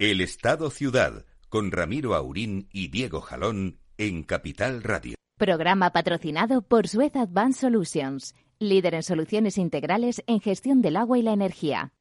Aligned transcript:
El 0.00 0.22
Estado 0.22 0.70
Ciudad, 0.70 1.26
con 1.50 1.70
Ramiro 1.70 2.14
Aurín 2.14 2.70
y 2.72 2.88
Diego 2.88 3.20
Jalón 3.20 3.80
en 3.98 4.22
Capital 4.22 4.82
Radio. 4.82 5.14
Programa 5.36 5.90
patrocinado 5.92 6.62
por 6.62 6.88
Suez 6.88 7.14
Advanced 7.16 7.60
Solutions, 7.60 8.34
líder 8.58 8.94
en 8.94 9.02
soluciones 9.02 9.58
integrales 9.58 10.22
en 10.26 10.40
gestión 10.40 10.80
del 10.80 10.96
agua 10.96 11.18
y 11.18 11.22
la 11.22 11.34
energía. 11.34 11.92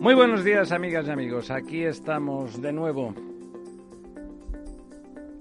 Muy 0.00 0.16
buenos 0.16 0.42
días, 0.42 0.72
amigas 0.72 1.06
y 1.06 1.10
amigos. 1.10 1.52
Aquí 1.52 1.84
estamos 1.84 2.60
de 2.60 2.72
nuevo. 2.72 3.14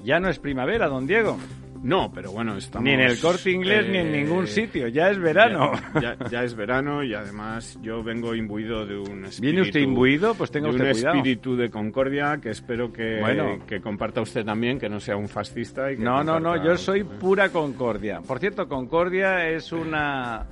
Ya 0.04 0.20
no 0.20 0.30
es 0.30 0.38
primavera, 0.38 0.88
don 0.88 1.08
Diego. 1.08 1.40
No, 1.86 2.12
pero 2.12 2.32
bueno, 2.32 2.58
estamos... 2.58 2.84
Ni 2.84 2.94
en 2.94 3.02
el 3.02 3.20
corte 3.20 3.52
inglés 3.52 3.88
ni 3.88 3.98
en 4.00 4.08
eh, 4.08 4.24
ningún 4.24 4.48
sitio. 4.48 4.88
Ya 4.88 5.12
es 5.12 5.20
verano. 5.20 5.72
Ya, 5.94 6.18
ya- 6.18 6.30
ya 6.30 6.44
es 6.44 6.56
verano 6.56 7.04
y 7.04 7.14
además 7.14 7.78
yo 7.82 8.02
vengo 8.02 8.34
imbuido 8.34 8.88
de 8.88 8.98
un 8.98 9.26
espíritu... 9.26 9.42
¿Viene 9.42 9.62
usted 9.62 9.80
imbuido? 9.82 10.34
Pues 10.34 10.50
tenga 10.50 10.70
de 10.70 10.72
usted 10.76 10.86
un 10.88 10.92
cuidado. 10.94 11.16
espíritu 11.18 11.56
de 11.56 11.70
concordia 11.70 12.40
que 12.42 12.50
espero 12.50 12.92
que, 12.92 13.20
Bueno. 13.20 13.60
que 13.68 13.82
comparta 13.82 14.20
usted 14.22 14.44
también, 14.44 14.80
que 14.80 14.90
no 14.90 15.00
sea 15.00 15.16
un 15.16 15.30
fascista 15.30 15.92
y 15.92 15.98
que 15.98 16.04
No, 16.04 16.24
no, 16.24 16.40
no, 16.40 16.62
yo 16.64 16.76
soy 16.76 17.04
pura 17.04 17.50
concordia. 17.50 18.20
Por 18.22 18.40
cierto, 18.40 18.68
Concordia 18.68 19.48
es 19.48 19.72
una 19.72 20.48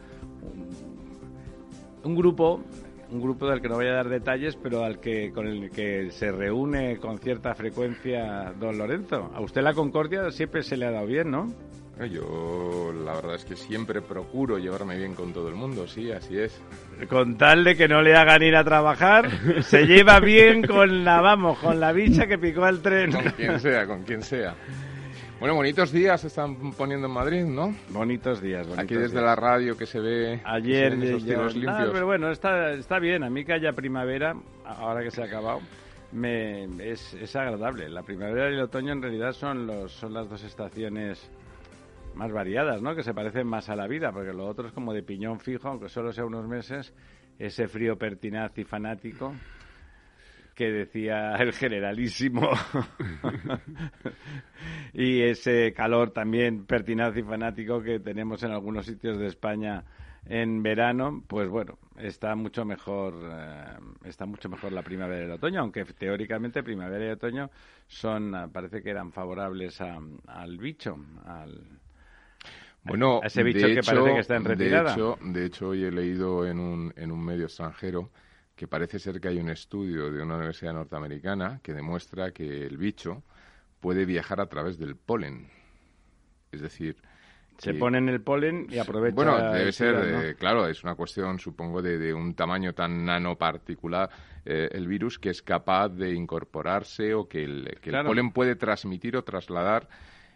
un 2.04 2.16
grupo, 2.16 2.62
un 3.14 3.22
grupo 3.22 3.48
del 3.48 3.62
que 3.62 3.70
no 3.70 3.76
voy 3.76 3.88
a 3.88 3.94
dar 3.94 4.10
detalles, 4.10 4.56
pero 4.56 4.84
al 4.84 5.00
que 5.00 5.32
con 5.32 5.48
el 5.48 5.70
que 5.70 6.10
se 6.12 6.32
reúne 6.32 6.98
con 6.98 7.20
cierta 7.20 7.54
frecuencia 7.54 8.54
don 8.60 8.78
Lorenzo. 8.78 9.32
A 9.34 9.42
usted 9.42 9.62
la 9.62 9.74
Concordia 9.74 10.32
siempre 10.32 10.64
se 10.64 10.76
le 10.78 10.88
ha 10.88 10.92
dado 10.92 11.06
bien, 11.06 11.30
¿no? 11.30 11.48
Eh, 12.00 12.10
Yo 12.10 12.92
la 13.06 13.14
verdad 13.14 13.36
es 13.36 13.46
que 13.46 13.56
siempre 13.56 14.02
procuro 14.02 14.58
llevarme 14.58 14.98
bien 14.98 15.14
con 15.14 15.32
todo 15.32 15.48
el 15.48 15.56
mundo, 15.56 15.88
sí, 15.88 16.12
así 16.12 16.40
es. 16.40 16.60
Con 17.08 17.38
tal 17.38 17.64
de 17.64 17.76
que 17.76 17.88
no 17.88 18.02
le 18.02 18.16
hagan 18.16 18.42
ir 18.42 18.56
a 18.56 18.64
trabajar, 18.64 19.30
se 19.62 19.86
lleva 19.86 20.20
bien 20.20 20.64
con 20.64 21.04
la, 21.04 21.22
vamos, 21.22 21.60
con 21.60 21.80
la 21.80 21.92
bicha 21.92 22.26
que 22.26 22.40
picó 22.40 22.64
al 22.64 22.82
tren. 22.82 23.12
Con 23.12 23.24
quien 23.32 23.60
sea, 23.60 23.86
con 23.86 24.04
quien 24.04 24.24
sea. 24.24 24.56
Bueno, 25.44 25.56
bonitos 25.56 25.92
días 25.92 26.22
se 26.22 26.28
están 26.28 26.72
poniendo 26.72 27.08
en 27.08 27.14
Madrid, 27.14 27.44
¿no? 27.44 27.76
Bonitos 27.90 28.42
días, 28.42 28.66
bonitos 28.66 28.86
Aquí 28.86 28.94
desde 28.96 29.16
días. 29.20 29.26
la 29.26 29.36
radio 29.36 29.76
que 29.76 29.86
se 29.86 30.00
ve, 30.00 30.40
Ayer 30.46 30.98
se 30.98 31.18
esos 31.18 31.54
Ah, 31.54 31.54
limpios. 31.54 31.90
pero 31.92 32.06
bueno, 32.06 32.32
está, 32.32 32.72
está 32.72 32.98
bien. 32.98 33.26
A 33.26 33.30
mí 33.30 33.44
que 33.44 33.52
haya 33.52 33.74
primavera, 33.74 34.38
ahora 34.64 35.04
que 35.04 35.12
se 35.12 35.22
ha 35.22 35.26
acabado, 35.26 35.60
me, 36.14 36.64
es, 36.90 37.14
es 37.16 37.36
agradable. 37.36 37.90
La 37.90 38.04
primavera 38.04 38.50
y 38.52 38.54
el 38.54 38.62
otoño 38.62 38.94
en 38.94 39.02
realidad 39.02 39.34
son, 39.34 39.68
los, 39.68 39.92
son 39.92 40.14
las 40.14 40.30
dos 40.30 40.42
estaciones 40.46 41.30
más 42.16 42.32
variadas, 42.32 42.82
¿no? 42.82 42.96
Que 42.96 43.04
se 43.04 43.14
parecen 43.14 43.46
más 43.46 43.68
a 43.68 43.76
la 43.76 43.86
vida, 43.86 44.14
porque 44.14 44.32
lo 44.32 44.48
otro 44.48 44.70
es 44.70 44.74
como 44.74 44.94
de 44.94 45.04
piñón 45.04 45.42
fijo, 45.42 45.68
aunque 45.68 45.90
solo 45.90 46.14
sea 46.14 46.24
unos 46.24 46.48
meses, 46.48 46.94
ese 47.38 47.68
frío 47.68 47.98
pertinaz 47.98 48.58
y 48.58 48.64
fanático 48.64 49.34
que 50.56 50.72
decía 50.72 51.36
el 51.36 51.54
generalísimo 51.54 52.50
y 54.94 55.22
ese 55.22 55.74
calor 55.74 56.12
también 56.12 56.66
pertinaz 56.66 57.16
y 57.18 57.24
fanático 57.24 57.82
que 57.82 58.00
tenemos 58.00 58.44
en 58.44 58.52
algunos 58.52 58.86
sitios 58.86 59.18
de 59.18 59.28
España 59.28 59.84
en 60.26 60.64
verano, 60.64 61.22
pues 61.28 61.50
bueno, 61.50 61.78
está 61.98 62.34
mucho 62.36 62.64
mejor 62.64 63.14
eh, 63.30 63.66
está 64.06 64.26
mucho 64.26 64.48
mejor 64.48 64.72
la 64.72 64.82
primavera 64.82 65.24
y 65.24 65.26
el 65.26 65.32
otoño, 65.32 65.60
aunque 65.60 65.84
teóricamente 65.86 66.64
primavera 66.64 67.08
y 67.08 67.10
otoño 67.10 67.50
son 67.88 68.34
ah, 68.36 68.48
parece 68.52 68.82
que 68.82 68.90
eran 68.90 69.12
favorables 69.12 69.82
a- 69.82 70.00
al 70.28 70.58
bicho, 70.58 70.98
al 71.26 71.62
Bueno, 72.86 73.20
a 73.22 73.28
ese 73.28 73.44
bicho 73.44 73.68
que 73.68 73.74
hecho- 73.80 73.92
parece 73.92 74.14
que 74.14 74.20
está 74.20 74.38
en 74.38 74.46
retirada. 74.46 74.84
De 74.84 74.92
hecho, 74.92 75.18
de 75.22 75.46
hecho, 75.46 75.70
hoy 75.70 75.84
he 75.84 75.92
leído 75.92 76.48
en 76.48 76.60
un, 76.60 76.94
en 76.96 77.12
un 77.12 77.24
medio 77.26 77.46
extranjero 77.46 78.10
que 78.56 78.68
parece 78.68 79.00
ser 79.00 79.20
que 79.20 79.28
hay 79.30 79.40
un 79.40 79.50
estudio 79.50 80.12
de 80.12 80.22
una 80.22 80.36
universidad 80.38 80.74
norteamericana 80.74 81.60
que 81.64 81.74
demuestra 81.74 82.32
que 82.32 82.66
el 82.66 82.78
bicho 82.78 83.24
puede 83.80 84.06
viajar 84.06 84.40
a 84.40 84.46
través 84.48 84.78
del 84.78 84.96
polen. 84.96 85.48
Es 86.52 86.62
decir, 86.62 86.96
se 87.58 87.74
que- 87.74 87.80
ponen 87.80 88.10
el 88.10 88.22
polen 88.22 88.68
y 88.70 88.78
aprovecha 88.78 89.16
Bueno, 89.16 89.52
debe 89.54 89.72
ser, 89.72 89.96
ciudad, 89.96 90.12
¿no? 90.12 90.22
eh, 90.22 90.36
claro, 90.36 90.68
es 90.68 90.84
una 90.84 90.96
cuestión, 90.96 91.40
supongo, 91.40 91.82
de, 91.82 91.98
de 91.98 92.14
un 92.14 92.36
tamaño 92.36 92.74
tan 92.74 93.06
nanoparticular 93.06 94.10
eh, 94.46 94.70
el 94.72 94.88
virus 94.88 95.18
que 95.20 95.30
es 95.30 95.42
capaz 95.42 95.90
de 95.90 96.14
incorporarse 96.14 97.14
o 97.14 97.28
que 97.28 97.44
el, 97.44 97.78
que 97.82 97.90
el 97.90 98.06
polen 98.06 98.32
puede 98.32 98.56
transmitir 98.56 99.18
o 99.18 99.24
trasladar, 99.24 99.88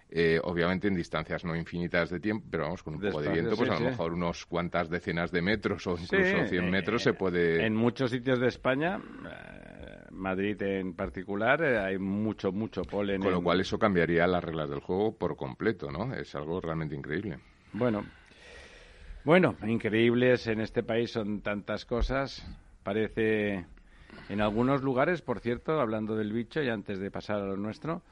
eh, 0.10 0.40
obviamente 0.44 0.88
en 0.88 0.96
distancias 0.96 1.44
no 1.46 1.56
infinitas 1.56 2.10
de 2.10 2.20
tiempo, 2.20 2.48
pero 2.50 2.64
vamos, 2.64 2.84
con 2.84 2.96
un 2.96 3.02
poco 3.02 3.22
de 3.22 3.30
viento, 3.30 3.58
pues 3.58 3.70
sí, 3.70 3.72
a 3.72 3.76
lo 3.76 3.80
sí. 3.80 3.86
mejor 3.86 4.14
unos 4.14 4.46
cuantas 4.46 4.90
decenas 4.90 5.32
de 5.32 5.42
metros 5.42 5.86
o 5.88 5.98
Sí, 5.98 6.00
incluso 6.00 6.46
100 6.46 6.70
eh, 6.70 6.70
metros 6.70 7.04
se 7.04 7.14
puede... 7.14 7.68
En 7.68 7.76
muchos 7.76 8.12
sitios 8.12 8.40
de 8.40 8.48
España, 8.48 9.02
eh, 9.26 10.06
Madrid 10.12 10.62
en 10.62 10.94
particular, 10.96 11.64
eh, 11.64 11.80
hay 11.80 11.98
mucho, 12.00 12.52
mucho 12.52 12.86
polen. 12.88 13.24
Con 13.24 13.32
lo 13.32 13.44
en- 13.44 13.44
cual 13.44 13.60
eso 13.62 13.78
cambiaría 13.78 14.26
las 14.26 14.44
reglas 14.44 14.70
del 14.72 14.80
juego 14.80 15.16
por 15.18 15.36
completo, 15.36 15.92
¿no? 15.92 16.16
Es 16.16 16.34
algo 16.34 16.60
realmente 16.62 16.96
increíble. 16.96 17.42
Bueno, 17.72 18.12
bueno, 19.24 19.58
increíbles 19.64 20.48
en 20.48 20.62
este 20.62 20.84
país 20.84 21.12
son 21.12 21.42
tantas 21.42 21.86
cosas. 21.86 22.44
Parece, 22.84 23.66
en 24.30 24.42
algunos 24.42 24.84
lugares, 24.84 25.22
por 25.22 25.40
cierto, 25.40 25.80
hablando 25.82 26.16
del 26.16 26.34
bicho 26.34 26.62
y 26.64 26.70
antes 26.70 27.00
de 27.00 27.12
pasar 27.12 27.42
a 27.42 27.46
lo 27.48 27.58
nuestro, 27.58 28.04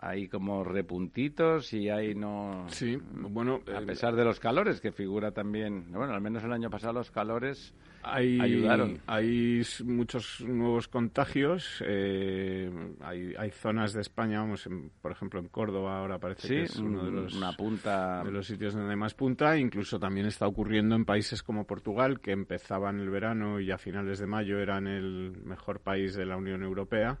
hay 0.00 0.28
como 0.28 0.64
repuntitos 0.64 1.72
y 1.72 1.88
hay 1.88 2.14
no... 2.14 2.66
Sí, 2.68 2.98
bueno, 3.12 3.60
A 3.74 3.80
pesar 3.82 4.14
de 4.16 4.24
los 4.24 4.40
calores, 4.40 4.80
que 4.80 4.92
figura 4.92 5.30
también, 5.32 5.86
bueno, 5.92 6.12
al 6.14 6.20
menos 6.20 6.42
el 6.44 6.52
año 6.52 6.68
pasado 6.68 6.94
los 6.94 7.10
calores 7.12 7.72
Hay, 8.02 8.38
ayudaron. 8.40 8.98
hay 9.06 9.62
muchos 9.84 10.40
nuevos 10.40 10.88
contagios. 10.88 11.82
eh, 11.86 12.70
hay, 13.00 13.34
hay 13.38 13.50
zonas 13.52 13.92
de 13.92 14.00
España, 14.00 14.40
vamos, 14.40 14.66
en- 14.66 14.90
por 15.00 15.12
ejemplo 15.12 15.38
en 15.40 15.48
Córdoba 15.48 15.98
ahora 16.00 16.18
parece 16.18 16.42
Sí, 16.48 16.54
que 16.54 16.62
es 16.64 16.76
uno 16.76 17.04
de 17.04 17.10
los, 17.12 17.34
una 17.34 17.52
punta- 17.52 18.22
de 18.24 18.30
los 18.32 18.46
sitios 18.46 18.74
donde 18.74 18.90
hay 18.90 18.96
más 18.98 19.14
punta. 19.14 19.56
Incluso 19.56 19.98
también 20.00 20.26
está 20.26 20.46
ocurriendo 20.48 20.96
en 20.96 21.04
países 21.04 21.42
como 21.42 21.66
Portugal, 21.66 22.20
que 22.20 22.32
empezaban 22.32 22.98
el 22.98 23.10
verano 23.10 23.60
y 23.60 23.70
a 23.70 23.78
finales 23.78 24.18
de 24.18 24.26
mayo 24.26 24.58
eran 24.58 24.86
el 24.88 25.32
mejor 25.44 25.80
país 25.80 26.14
de 26.14 26.26
la 26.26 26.36
Unión 26.36 26.62
Europea. 26.64 27.18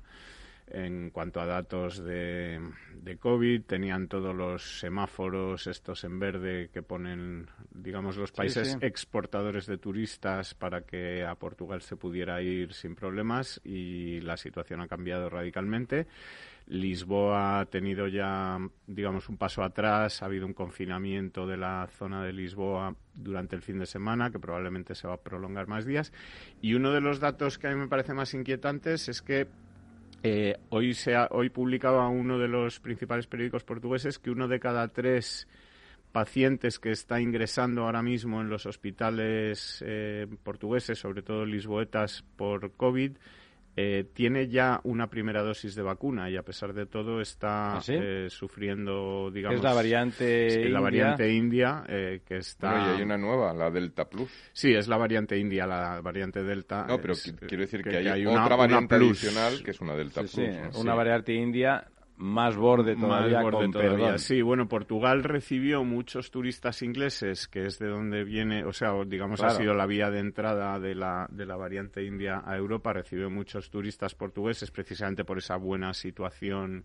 En 0.66 1.10
cuanto 1.10 1.40
a 1.40 1.46
datos 1.46 2.02
de, 2.02 2.58
de 2.94 3.16
COVID, 3.18 3.64
tenían 3.64 4.08
todos 4.08 4.34
los 4.34 4.80
semáforos 4.80 5.66
estos 5.66 6.04
en 6.04 6.18
verde 6.18 6.70
que 6.72 6.82
ponen, 6.82 7.50
digamos, 7.70 8.16
los 8.16 8.32
países 8.32 8.72
sí. 8.72 8.78
exportadores 8.80 9.66
de 9.66 9.76
turistas 9.76 10.54
para 10.54 10.80
que 10.80 11.24
a 11.24 11.34
Portugal 11.34 11.82
se 11.82 11.96
pudiera 11.96 12.40
ir 12.40 12.72
sin 12.72 12.94
problemas 12.94 13.60
y 13.62 14.20
la 14.22 14.38
situación 14.38 14.80
ha 14.80 14.88
cambiado 14.88 15.28
radicalmente. 15.28 16.06
Lisboa 16.66 17.60
ha 17.60 17.66
tenido 17.66 18.08
ya, 18.08 18.58
digamos, 18.86 19.28
un 19.28 19.36
paso 19.36 19.62
atrás. 19.62 20.22
Ha 20.22 20.26
habido 20.26 20.46
un 20.46 20.54
confinamiento 20.54 21.46
de 21.46 21.58
la 21.58 21.86
zona 21.98 22.24
de 22.24 22.32
Lisboa 22.32 22.96
durante 23.12 23.54
el 23.54 23.60
fin 23.60 23.78
de 23.78 23.86
semana, 23.86 24.30
que 24.30 24.38
probablemente 24.38 24.94
se 24.94 25.06
va 25.06 25.14
a 25.14 25.20
prolongar 25.20 25.66
más 25.66 25.84
días. 25.84 26.10
Y 26.62 26.72
uno 26.72 26.90
de 26.90 27.02
los 27.02 27.20
datos 27.20 27.58
que 27.58 27.66
a 27.66 27.70
mí 27.70 27.76
me 27.76 27.88
parece 27.88 28.14
más 28.14 28.32
inquietantes 28.32 29.10
es 29.10 29.20
que 29.20 29.46
eh, 30.26 30.56
hoy, 30.70 30.94
se 30.94 31.14
ha, 31.14 31.28
hoy 31.32 31.50
publicaba 31.50 32.08
uno 32.08 32.38
de 32.38 32.48
los 32.48 32.80
principales 32.80 33.26
periódicos 33.26 33.62
portugueses 33.62 34.18
que 34.18 34.30
uno 34.30 34.48
de 34.48 34.58
cada 34.58 34.88
tres 34.88 35.46
pacientes 36.12 36.78
que 36.78 36.92
está 36.92 37.20
ingresando 37.20 37.82
ahora 37.82 38.02
mismo 38.02 38.40
en 38.40 38.48
los 38.48 38.64
hospitales 38.64 39.84
eh, 39.86 40.26
portugueses, 40.42 40.98
sobre 40.98 41.20
todo 41.20 41.44
lisboetas, 41.44 42.24
por 42.36 42.72
COVID, 42.72 43.18
eh, 43.76 44.04
tiene 44.14 44.48
ya 44.48 44.80
una 44.84 45.08
primera 45.10 45.42
dosis 45.42 45.74
de 45.74 45.82
vacuna 45.82 46.30
y 46.30 46.36
a 46.36 46.42
pesar 46.42 46.72
de 46.72 46.86
todo 46.86 47.20
está 47.20 47.76
¿Ah, 47.76 47.80
sí? 47.80 47.94
eh, 47.96 48.26
sufriendo, 48.30 49.30
digamos... 49.32 49.58
es 49.58 49.64
la 49.64 49.74
variante 49.74 50.46
es 50.46 50.54
la 50.56 50.62
india. 50.64 50.80
variante 50.80 51.32
india 51.32 51.84
eh, 51.88 52.20
que 52.26 52.36
está... 52.38 52.70
Bueno, 52.70 52.92
y 52.92 52.96
hay 52.96 53.02
una 53.02 53.18
nueva, 53.18 53.52
la 53.52 53.70
Delta 53.70 54.04
Plus. 54.08 54.30
Sí, 54.52 54.72
es 54.74 54.88
la 54.88 54.96
variante 54.96 55.36
india, 55.38 55.66
la 55.66 56.00
variante 56.00 56.42
delta. 56.42 56.86
No, 56.86 57.00
pero 57.00 57.14
es- 57.14 57.34
qui- 57.34 57.46
quiero 57.48 57.62
decir 57.62 57.82
que, 57.82 57.96
hay, 57.96 58.24
una- 58.26 58.44
otra 58.44 58.54
una 58.54 58.56
variante 58.56 58.96
plus. 58.96 59.10
adicional 59.24 59.62
que 59.64 59.70
es 59.72 59.80
una 59.80 59.94
Delta 59.94 60.22
Sí, 60.22 60.28
sí, 60.28 60.42
Plus. 60.42 60.74
¿no? 60.74 60.80
una 60.80 60.94
variante 60.94 61.32
india 61.34 61.84
más 62.16 62.56
borde 62.56 62.94
todavía, 62.96 63.36
Más 63.38 63.42
borde 63.44 63.58
con 63.64 63.72
todavía. 63.72 64.18
Sí, 64.18 64.40
bueno, 64.42 64.68
Portugal 64.68 65.24
recibió 65.24 65.82
muchos 65.84 66.30
turistas 66.30 66.80
ingleses, 66.82 67.48
que 67.48 67.66
es 67.66 67.78
de 67.78 67.88
donde 67.88 68.22
viene, 68.24 68.64
o 68.64 68.72
sea, 68.72 68.92
digamos, 69.06 69.40
Claro. 69.40 69.54
ha 69.54 69.56
sido 69.58 69.74
la 69.74 69.86
vía 69.86 70.10
de 70.10 70.20
entrada 70.20 70.78
de 70.78 70.94
la, 70.94 71.26
de 71.30 71.44
la 71.46 71.56
variante 71.56 72.04
india 72.04 72.42
a 72.44 72.56
Europa. 72.56 72.92
Recibió 72.92 73.30
muchos 73.30 73.68
turistas 73.70 74.14
portugueses 74.14 74.70
precisamente 74.70 75.24
por 75.24 75.38
esa 75.38 75.56
buena 75.56 75.92
situación 75.92 76.84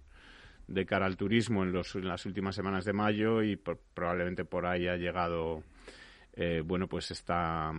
de 0.67 0.85
cara 0.85 1.05
al 1.07 1.17
turismo 1.17 1.63
en, 1.63 1.71
los, 1.71 1.95
en 1.95 2.07
las 2.07 2.25
últimas 2.25 2.55
semanas 2.55 2.85
de 2.85 2.93
mayo 2.93 3.41
y 3.41 3.55
por- 3.55 3.79
probablemente 3.93 4.45
por 4.45 4.65
ahí 4.67 4.87
ha 4.87 4.97
llegado 4.97 5.63
eh, 6.41 6.61
bueno, 6.65 6.87
pues 6.87 7.11
esta 7.11 7.73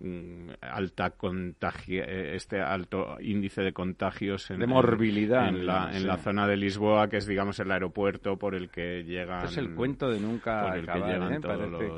mm, 0.00 0.48
alta 0.62 1.10
contagio, 1.10 2.02
eh, 2.02 2.34
este 2.34 2.62
alto 2.62 3.18
índice 3.20 3.60
de 3.60 3.74
contagios 3.74 4.50
en, 4.50 4.60
de 4.60 4.66
morbilidad 4.66 5.48
en, 5.48 5.66
la, 5.66 5.90
en 5.94 6.06
la 6.06 6.16
zona 6.16 6.46
de 6.46 6.56
Lisboa, 6.56 7.10
que 7.10 7.18
es, 7.18 7.26
digamos, 7.26 7.60
el 7.60 7.70
aeropuerto 7.70 8.38
por 8.38 8.54
el 8.54 8.70
que 8.70 9.04
llegan. 9.04 9.44
Es 9.44 9.58
el 9.58 9.74
cuento 9.74 10.08
de 10.08 10.18
nunca 10.18 10.72
acabar, 10.72 11.30
¿eh? 11.30 11.40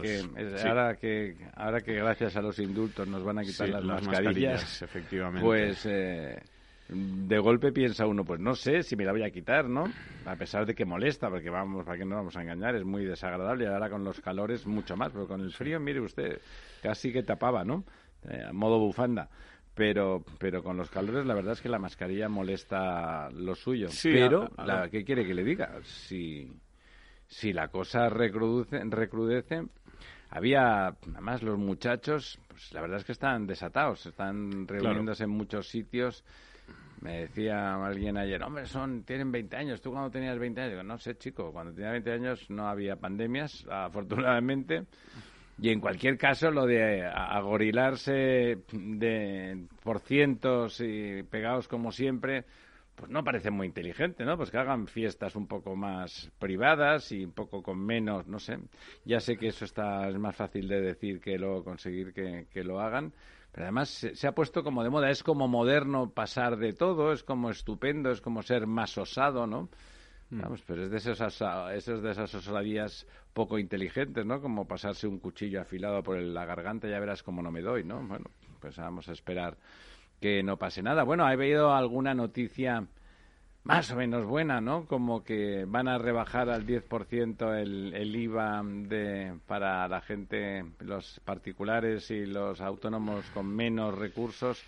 que 0.03 0.69
ahora 0.69 0.97
que 0.97 1.37
ahora 1.55 1.81
que 1.83 1.95
gracias 1.95 2.37
a 2.37 2.43
los 2.43 2.59
indultos 2.59 3.07
nos 3.07 3.23
van 3.23 3.39
a 3.39 3.43
quitar 3.43 3.69
las, 3.69 3.85
mascarillas, 3.85 4.83
efectivamente. 4.83 5.47
Pues 5.47 5.87
de 6.89 7.39
golpe 7.39 7.71
piensa 7.71 8.07
uno, 8.07 8.25
pues 8.25 8.41
no 8.41 8.55
sé 8.55 8.83
si 8.83 8.97
me 8.97 9.05
la 9.05 9.13
voy 9.13 9.23
a 9.23 9.31
quitar, 9.31 9.69
¿no? 9.69 9.85
A 10.25 10.37
pesar 10.37 10.65
de 10.65 10.75
que 10.75 10.87
molesta, 10.87 11.29
porque 11.29 11.51
vamos, 11.51 11.85
para 11.85 11.99
que 11.99 12.05
no 12.05 12.17
vamos 12.17 12.37
a 12.37 12.43
engañar, 12.43 12.77
es 12.77 12.85
muy 12.85 13.05
desagradable. 13.05 13.65
Y 13.65 13.67
ahora 13.67 13.91
con 13.91 14.05
los 14.05 14.21
calores 14.21 14.67
mucho 14.67 14.97
más, 14.97 15.13
pero 15.13 15.27
con 15.27 15.41
el 15.43 15.53
frío, 15.53 15.79
mire 15.81 16.01
usted, 16.01 16.41
casi 16.83 17.13
que 17.13 17.23
tapaba, 17.23 17.63
¿no? 17.63 17.85
Eh, 18.29 18.43
a 18.49 18.53
modo 18.53 18.79
bufanda. 18.79 19.29
Pero, 19.75 20.25
pero 20.39 20.63
con 20.63 20.77
los 20.77 20.91
calores 20.91 21.25
la 21.25 21.35
verdad 21.35 21.53
es 21.53 21.61
que 21.61 21.69
la 21.69 21.79
mascarilla 21.79 22.29
molesta 22.29 23.31
lo 23.31 23.55
suyo. 23.55 23.89
pero, 24.03 24.49
la, 24.57 24.89
¿qué 24.91 25.05
quiere 25.05 25.27
que 25.27 25.35
le 25.35 25.45
diga? 25.45 25.79
Si, 25.85 26.51
si 27.29 27.53
la 27.53 27.69
cosa 27.69 28.09
recrudece, 28.09 28.81
recrudece, 28.87 29.63
había, 30.31 30.87
además 30.87 31.43
los 31.43 31.59
muchachos, 31.59 32.41
pues 32.49 32.73
la 32.73 32.81
verdad 32.81 32.99
es 32.99 33.05
que 33.05 33.13
están 33.13 33.47
desatados, 33.47 34.07
están 34.07 34.67
reuniéndose 34.67 35.25
en 35.25 35.31
muchos 35.31 35.69
sitios 35.69 36.25
me 37.01 37.21
decía 37.21 37.75
alguien 37.75 38.17
ayer, 38.17 38.43
hombre, 38.43 38.67
son, 38.67 39.03
tienen 39.05 39.31
20 39.31 39.57
años. 39.57 39.81
¿Tú 39.81 39.91
cuando 39.91 40.11
tenías 40.11 40.39
20 40.39 40.61
años? 40.61 40.73
Digo, 40.73 40.83
no 40.83 40.99
sé, 40.99 41.17
chico, 41.17 41.53
cuando 41.53 41.73
tenía 41.73 41.91
20 41.93 42.13
años 42.13 42.51
no 42.51 42.69
había 42.69 42.97
pandemias, 42.97 43.67
afortunadamente. 43.71 44.85
Y 45.61 45.71
en 45.71 45.81
cualquier 45.81 46.17
caso, 46.17 46.51
lo 46.51 46.67
de 46.67 47.05
agorilarse 47.05 48.59
de, 48.73 49.67
por 49.83 50.01
cientos 50.01 50.81
y 50.81 51.25
pegados 51.25 51.67
como 51.67 51.91
siempre, 51.91 52.45
pues 52.95 53.11
no 53.11 53.25
parece 53.25 53.51
muy 53.51 53.67
inteligente, 53.67 54.25
¿no? 54.25 54.37
Pues 54.37 54.53
que 54.53 54.59
hagan 54.59 54.87
fiestas 54.87 55.35
un 55.35 55.49
poco 55.49 55.75
más 55.75 56.31
privadas 56.39 57.11
y 57.11 57.25
un 57.25 57.33
poco 57.33 57.61
con 57.61 57.85
menos, 57.85 58.29
no 58.29 58.39
sé. 58.39 58.59
Ya 59.05 59.19
sé 59.19 59.37
que 59.37 59.49
eso 59.49 59.65
está, 59.65 60.09
es 60.09 60.17
más 60.17 60.37
fácil 60.37 60.69
de 60.69 60.81
decir 60.81 61.21
que 61.21 61.37
luego 61.37 61.65
conseguir 61.65 62.13
que, 62.13 62.47
que 62.53 62.63
lo 62.63 62.81
hagan 62.81 63.13
pero 63.53 63.65
además 63.65 63.89
se, 63.89 64.27
ha 64.27 64.33
puesto 64.33 64.63
como 64.63 64.85
de 64.85 64.91
moda, 64.91 65.11
es 65.11 65.23
como 65.23 65.49
moderno 65.49 66.11
pasar 66.11 66.57
de 66.57 66.73
todo, 66.73 67.13
es 67.13 67.23
como 67.23 67.51
estupendo, 67.51 68.11
es 68.11 68.21
como 68.21 68.43
ser 68.43 68.67
más 68.67 68.97
osado, 68.99 69.47
¿no? 69.47 69.69
Mm. 70.31 70.41
Vamos, 70.41 70.63
pero 70.67 70.85
es 70.85 70.91
de 70.91 70.99
esos, 70.99 71.21
esos 71.21 72.03
de 72.03 72.11
esas 72.11 72.35
osadías 72.35 73.07
poco 73.33 73.59
inteligentes, 73.59 74.27
¿no? 74.27 74.41
Como 74.41 74.67
pasarse 74.67 75.07
un 75.07 75.19
cuchillo 75.19 75.61
afilado 75.61 76.03
por 76.03 76.19
la 76.19 76.45
garganta, 76.45 76.89
ya 76.89 77.01
verás 77.01 77.23
cómo 77.23 77.43
no 77.43 77.51
me 77.51 77.63
doy, 77.63 77.85
¿no? 77.85 78.01
Bueno, 78.07 78.27
pues 78.61 78.77
vamos 78.77 79.09
a 79.09 79.13
esperar 79.13 79.57
que 80.21 80.43
no 80.43 80.59
pase 80.59 80.83
nada. 80.83 81.05
Bueno, 81.05 81.29
he 81.29 81.33
habido 81.33 81.73
alguna 81.73 82.15
noticia 82.15 82.87
más 83.69 83.91
o 83.91 83.97
menos 83.97 84.25
buena, 84.25 84.63
¿no? 84.63 84.87
Como 84.87 85.23
que 85.23 85.67
van 85.69 85.89
a 85.89 85.99
rebajar 85.99 86.49
al 86.49 86.67
10% 86.67 87.55
el, 87.61 87.93
el 87.95 88.17
IVA 88.17 88.63
de, 88.65 89.35
para 89.47 89.87
la 89.87 90.01
gente, 90.01 90.65
los 90.81 91.21
particulares 91.23 92.11
y 92.11 92.25
los 92.25 92.63
autónomos 92.63 93.27
con 93.35 93.47
menos 93.47 93.95
recursos. 93.95 94.65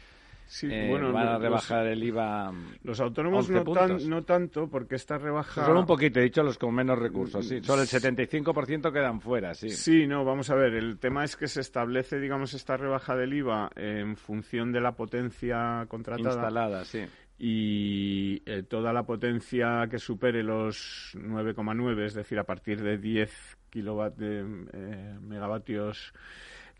Sí, 0.46 0.68
eh, 0.70 0.88
bueno, 0.90 1.12
van 1.12 1.28
a 1.28 1.38
rebajar 1.38 1.86
el 1.86 2.02
IVA. 2.02 2.52
Los 2.82 3.00
autónomos 3.00 3.48
no, 3.48 3.64
no, 3.64 4.22
tanto, 4.24 4.68
porque 4.68 4.96
esta 4.96 5.16
rebaja. 5.16 5.64
Solo 5.64 5.80
un 5.80 5.86
poquito, 5.86 6.20
he 6.20 6.24
dicho 6.24 6.42
los 6.42 6.58
con 6.58 6.74
menos 6.74 6.98
recursos, 6.98 7.46
sí. 7.46 7.62
Solo 7.62 7.82
el 7.82 7.88
75% 7.88 8.92
quedan 8.92 9.22
fuera, 9.22 9.54
sí. 9.54 9.70
Sí, 9.70 10.06
no, 10.06 10.26
vamos 10.26 10.50
a 10.50 10.56
ver. 10.56 10.74
El 10.74 10.98
tema 10.98 11.24
es 11.24 11.36
que 11.36 11.48
se 11.48 11.62
establece, 11.62 12.20
digamos, 12.20 12.52
esta 12.52 12.76
rebaja 12.76 13.16
del 13.16 13.32
IVA 13.32 13.70
en 13.76 14.16
función 14.16 14.72
de 14.72 14.80
la 14.82 14.92
potencia 14.92 15.86
contratada. 15.88 16.34
Instalada, 16.34 16.84
sí 16.84 17.06
y 17.42 18.42
eh, 18.44 18.64
toda 18.64 18.92
la 18.92 19.04
potencia 19.04 19.88
que 19.90 19.98
supere 19.98 20.42
los 20.42 21.16
9,9, 21.16 22.04
es 22.04 22.12
decir, 22.12 22.38
a 22.38 22.44
partir 22.44 22.82
de 22.82 22.98
10 22.98 23.56
eh, 23.72 25.18
megavatios 25.22 26.12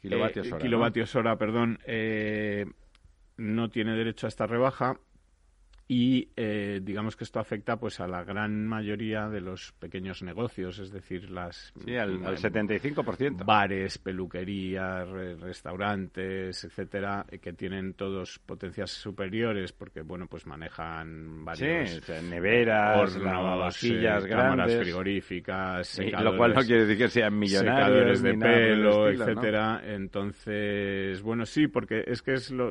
kilovatios 0.03 0.47
eh, 0.47 0.53
hora, 0.53 0.63
kilovatios 0.63 1.17
hora 1.17 1.37
perdón, 1.37 1.79
no 3.39 3.71
tiene 3.71 3.97
derecho 3.97 4.27
a 4.27 4.29
esta 4.29 4.47
rebaja 4.47 4.99
y 5.93 6.29
eh, 6.37 6.79
digamos 6.85 7.17
que 7.17 7.25
esto 7.25 7.41
afecta 7.41 7.77
pues 7.77 7.99
a 7.99 8.07
la 8.07 8.23
gran 8.23 8.65
mayoría 8.65 9.29
de 9.29 9.41
los 9.41 9.73
pequeños 9.73 10.23
negocios, 10.23 10.79
es 10.79 10.93
decir, 10.93 11.29
las 11.33 11.73
sí, 11.85 11.97
al, 11.97 12.21
75%. 12.21 13.45
bares, 13.45 13.99
peluquerías, 13.99 15.09
restaurantes, 15.09 16.63
etcétera, 16.63 17.27
eh, 17.29 17.41
que 17.41 17.55
tienen 17.55 17.95
todos 17.95 18.39
potencias 18.39 18.93
superiores 18.93 19.73
porque 19.73 20.03
bueno, 20.03 20.29
pues 20.29 20.47
manejan 20.47 21.45
varios 21.45 21.91
sí, 21.91 22.13
neveras, 22.23 23.17
lavavajillas, 23.17 24.27
eh, 24.27 24.29
cámaras 24.29 24.73
frigoríficas, 24.77 26.01
lo 26.23 26.37
cual 26.37 26.55
no 26.55 26.61
quiere 26.61 26.83
decir 26.83 26.99
que 26.99 27.09
sean 27.09 27.37
millonarios, 27.37 28.21
secadores 28.21 28.23
de 28.23 28.35
pelo, 28.35 29.09
etcétera. 29.09 29.83
Entonces, 29.85 31.21
bueno, 31.21 31.45
sí, 31.47 31.67
porque 31.67 32.05
es 32.07 32.23
que 32.23 32.35
es 32.35 32.53
lo, 32.53 32.71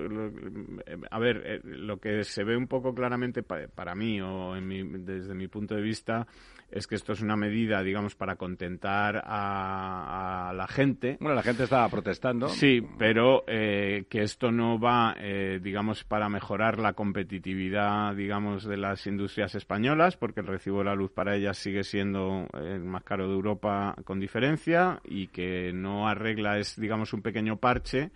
a 1.11 1.19
ver, 1.19 1.59
lo 1.65 1.97
que 1.97 2.23
se 2.23 2.45
ve 2.45 2.55
un 2.55 2.67
poco 2.67 2.95
claro 2.95 3.08
claramente 3.09 3.41
para 3.41 3.95
mí 3.95 4.21
o 4.21 4.53
desde 4.53 5.33
mi 5.33 5.47
punto 5.47 5.73
de 5.73 5.81
vista 5.81 6.27
es 6.69 6.85
que 6.85 6.93
esto 6.93 7.13
es 7.13 7.21
una 7.21 7.35
medida, 7.35 7.81
digamos, 7.81 8.13
para 8.13 8.35
contentar 8.35 9.23
a, 9.25 10.53
la 10.53 10.67
gente. 10.67 11.17
Bueno, 11.19 11.33
la 11.33 11.41
gente 11.41 11.63
estaba 11.63 11.89
protestando. 11.89 12.49
Sí, 12.49 12.85
pero 12.99 13.43
eh, 13.47 14.05
que 14.07 14.21
esto 14.21 14.51
no 14.51 14.79
va, 14.79 15.15
eh, 15.19 15.59
digamos, 15.63 16.03
para 16.03 16.29
mejorar 16.29 16.77
la 16.77 16.93
competitividad, 16.93 18.13
digamos, 18.15 18.65
de 18.65 18.77
las 18.77 19.07
industrias 19.07 19.55
españolas, 19.55 20.15
porque 20.15 20.41
el 20.41 20.47
recibo 20.47 20.77
de 20.77 20.85
la 20.85 20.93
luz 20.93 21.09
para 21.09 21.35
ellas 21.35 21.57
sigue 21.57 21.83
siendo 21.83 22.47
el 22.53 22.83
más 22.83 23.01
caro 23.01 23.27
de 23.27 23.33
Europa 23.33 23.95
con 24.03 24.19
diferencia 24.19 25.01
y 25.03 25.29
que 25.29 25.73
no 25.73 26.07
arregla, 26.07 26.59
es, 26.59 26.79
digamos, 26.79 27.13
un 27.13 27.23
pequeño 27.23 27.57
parche 27.57 28.11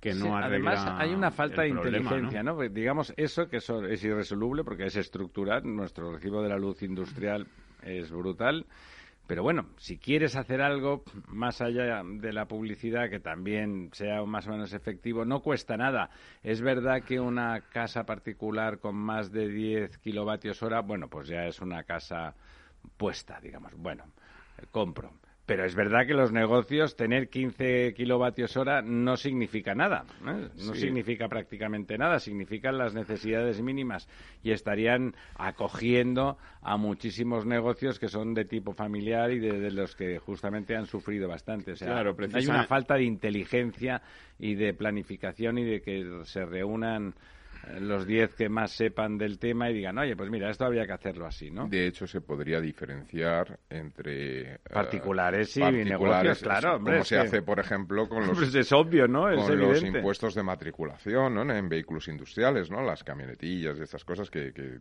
que 0.00 0.14
no 0.14 0.36
Además, 0.36 0.86
hay 0.98 1.12
una 1.12 1.30
falta 1.30 1.62
de 1.62 1.68
inteligencia, 1.68 2.42
¿no? 2.42 2.56
Digamos, 2.68 3.12
eso 3.16 3.48
que 3.48 3.58
eso 3.58 3.84
es 3.84 4.02
irresoluble 4.02 4.64
porque 4.64 4.86
es 4.86 4.96
estructural. 4.96 5.62
Nuestro 5.64 6.12
recibo 6.12 6.42
de 6.42 6.48
la 6.48 6.56
luz 6.56 6.82
industrial 6.82 7.46
es 7.82 8.10
brutal. 8.10 8.66
Pero 9.26 9.44
bueno, 9.44 9.66
si 9.76 9.96
quieres 9.96 10.34
hacer 10.34 10.60
algo 10.60 11.04
más 11.28 11.60
allá 11.60 12.02
de 12.04 12.32
la 12.32 12.46
publicidad 12.46 13.08
que 13.08 13.20
también 13.20 13.90
sea 13.92 14.24
más 14.24 14.48
o 14.48 14.50
menos 14.50 14.72
efectivo, 14.72 15.24
no 15.24 15.40
cuesta 15.40 15.76
nada. 15.76 16.10
Es 16.42 16.60
verdad 16.60 17.02
que 17.04 17.20
una 17.20 17.60
casa 17.60 18.02
particular 18.02 18.80
con 18.80 18.96
más 18.96 19.30
de 19.30 19.46
10 19.46 19.98
kilovatios 19.98 20.60
hora, 20.64 20.80
bueno, 20.80 21.06
pues 21.08 21.28
ya 21.28 21.46
es 21.46 21.60
una 21.60 21.84
casa 21.84 22.34
puesta, 22.96 23.38
digamos. 23.40 23.72
Bueno, 23.76 24.04
compro. 24.72 25.12
Pero 25.50 25.64
es 25.64 25.74
verdad 25.74 26.06
que 26.06 26.14
los 26.14 26.30
negocios, 26.30 26.94
tener 26.94 27.28
15 27.28 27.92
kilovatios 27.94 28.56
hora 28.56 28.82
no 28.82 29.16
significa 29.16 29.74
nada. 29.74 30.04
¿eh? 30.24 30.48
No 30.64 30.74
significa 30.76 31.26
prácticamente 31.26 31.98
nada. 31.98 32.20
Significan 32.20 32.78
las 32.78 32.94
necesidades 32.94 33.60
mínimas. 33.60 34.08
Y 34.44 34.52
estarían 34.52 35.12
acogiendo 35.34 36.38
a 36.62 36.76
muchísimos 36.76 37.46
negocios 37.46 37.98
que 37.98 38.06
son 38.06 38.32
de 38.32 38.44
tipo 38.44 38.74
familiar 38.74 39.32
y 39.32 39.40
de, 39.40 39.72
los 39.72 39.96
que 39.96 40.20
justamente 40.20 40.76
han 40.76 40.86
sufrido 40.86 41.26
bastante. 41.26 41.72
O 41.72 41.76
sea, 41.76 41.98
hay 41.98 42.46
una 42.46 42.66
falta 42.68 42.94
de 42.94 43.02
inteligencia 43.02 44.02
y 44.38 44.54
de 44.54 44.72
planificación 44.72 45.58
y 45.58 45.64
de 45.64 45.82
que 45.82 46.20
se 46.26 46.44
reúnan 46.44 47.12
los 47.78 48.06
10 48.06 48.34
que 48.34 48.48
más 48.48 48.72
sepan 48.72 49.18
del 49.18 49.38
tema 49.38 49.70
y 49.70 49.74
digan, 49.74 49.98
oye, 49.98 50.16
pues 50.16 50.30
mira, 50.30 50.50
esto 50.50 50.64
habría 50.64 50.86
que 50.86 50.92
hacerlo 50.92 51.26
así, 51.26 51.50
¿no? 51.50 51.68
De 51.68 51.86
hecho, 51.86 52.06
se 52.06 52.20
podría 52.20 52.60
diferenciar 52.60 53.58
entre... 53.68 54.54
Eh, 54.54 54.58
particulares 54.72 55.56
y 55.56 55.60
negocios, 55.60 56.42
claro, 56.42 56.76
hombre. 56.76 56.94
Como 56.94 57.04
se 57.04 57.18
hace, 57.18 57.42
por 57.42 57.60
ejemplo, 57.60 58.08
con 58.08 58.26
los... 58.26 58.38
Pues 58.38 58.54
es 58.54 58.72
obvio, 58.72 59.06
¿no? 59.06 59.22
con 59.34 59.58
los 59.58 59.82
impuestos 59.82 60.34
de 60.34 60.42
matriculación, 60.42 61.34
¿no? 61.34 61.42
En 61.42 61.68
vehículos 61.68 62.08
industriales, 62.08 62.70
¿no? 62.70 62.82
Las 62.82 63.04
camionetillas 63.04 63.78
y 63.78 63.82
estas 63.82 64.04
cosas 64.04 64.30
que, 64.30 64.52
que 64.52 64.62
eh, 64.62 64.78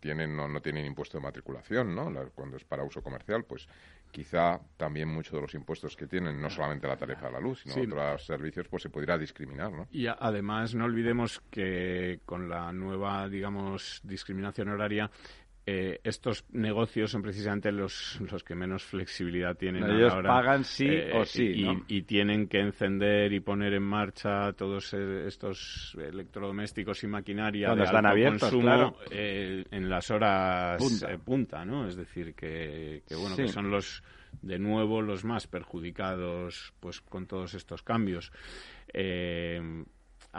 tienen, 0.00 0.36
no, 0.36 0.48
no 0.48 0.60
tienen 0.60 0.86
impuesto 0.86 1.18
de 1.18 1.24
matriculación, 1.24 1.94
¿no? 1.94 2.10
Cuando 2.34 2.56
es 2.56 2.64
para 2.64 2.84
uso 2.84 3.02
comercial, 3.02 3.44
pues 3.44 3.68
quizá 4.10 4.60
también 4.76 5.08
muchos 5.08 5.34
de 5.34 5.40
los 5.40 5.54
impuestos 5.54 5.96
que 5.96 6.06
tienen, 6.06 6.40
no 6.40 6.50
solamente 6.50 6.86
la 6.86 6.96
tarifa 6.96 7.26
de 7.26 7.32
la 7.32 7.40
luz, 7.40 7.62
sino 7.62 7.82
otros 7.82 8.24
servicios, 8.24 8.66
pues 8.68 8.82
se 8.82 8.90
pudiera 8.90 9.18
discriminar, 9.18 9.72
¿no? 9.72 9.86
Y 9.90 10.06
además 10.06 10.74
no 10.74 10.84
olvidemos 10.84 11.40
que 11.50 12.07
con 12.24 12.48
la 12.48 12.72
nueva, 12.72 13.28
digamos, 13.28 14.00
discriminación 14.02 14.68
horaria, 14.68 15.10
eh, 15.70 16.00
estos 16.02 16.46
negocios 16.52 17.10
son 17.10 17.20
precisamente 17.20 17.70
los, 17.70 18.18
los 18.32 18.42
que 18.42 18.54
menos 18.54 18.84
flexibilidad 18.84 19.54
tienen. 19.54 19.84
ellos 19.84 20.14
ahora, 20.14 20.30
pagan 20.30 20.64
sí 20.64 20.86
eh, 20.88 21.12
o 21.14 21.26
sí. 21.26 21.62
Y, 21.88 22.02
tienen 22.04 22.48
que 22.48 22.60
encender 22.60 23.34
y 23.34 23.40
poner 23.40 23.74
en 23.74 23.82
marcha 23.82 24.54
todos 24.54 24.94
eh, 24.94 25.26
estos 25.26 25.94
electrodomésticos 26.00 27.04
y 27.04 27.08
maquinaria 27.08 27.74
de 27.74 27.84
están 27.84 28.06
alto 28.06 28.08
abiertos, 28.08 28.50
consumo 28.50 28.96
en 29.10 29.90
las 29.90 30.10
horas 30.10 30.82
punta. 31.22 31.66
¿no? 31.66 31.86
Es 31.86 31.96
decir, 31.96 32.34
que, 32.34 33.02
bueno, 33.10 33.36
que 33.36 33.48
son 33.48 33.70
los 33.70 34.02
de 34.40 34.58
nuevo 34.58 35.02
los 35.02 35.22
más 35.24 35.46
perjudicados 35.46 36.72
pues 36.80 37.02
con 37.02 37.26
todos 37.26 37.52
estos 37.52 37.82
cambios. 37.82 38.32
Eh, 38.92 39.84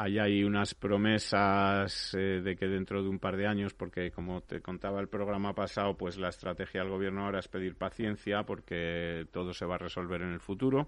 hay 0.01 0.17
ahí 0.17 0.43
unas 0.45 0.75
promesas 0.75 2.13
eh, 2.13 2.39
de 2.41 2.55
que 2.55 2.67
dentro 2.67 3.03
de 3.03 3.09
un 3.09 3.19
par 3.19 3.35
de 3.35 3.47
años, 3.47 3.73
porque 3.73 4.11
como 4.11 4.39
te 4.39 4.61
contaba 4.61 5.01
el 5.01 5.09
programa 5.09 5.53
pasado, 5.53 5.97
pues 5.97 6.17
la 6.17 6.29
estrategia 6.29 6.79
del 6.79 6.89
gobierno 6.89 7.25
ahora 7.25 7.39
es 7.39 7.49
pedir 7.49 7.75
paciencia 7.75 8.43
porque 8.43 9.27
todo 9.33 9.53
se 9.53 9.65
va 9.65 9.75
a 9.75 9.79
resolver 9.79 10.21
en 10.21 10.31
el 10.31 10.39
futuro. 10.39 10.87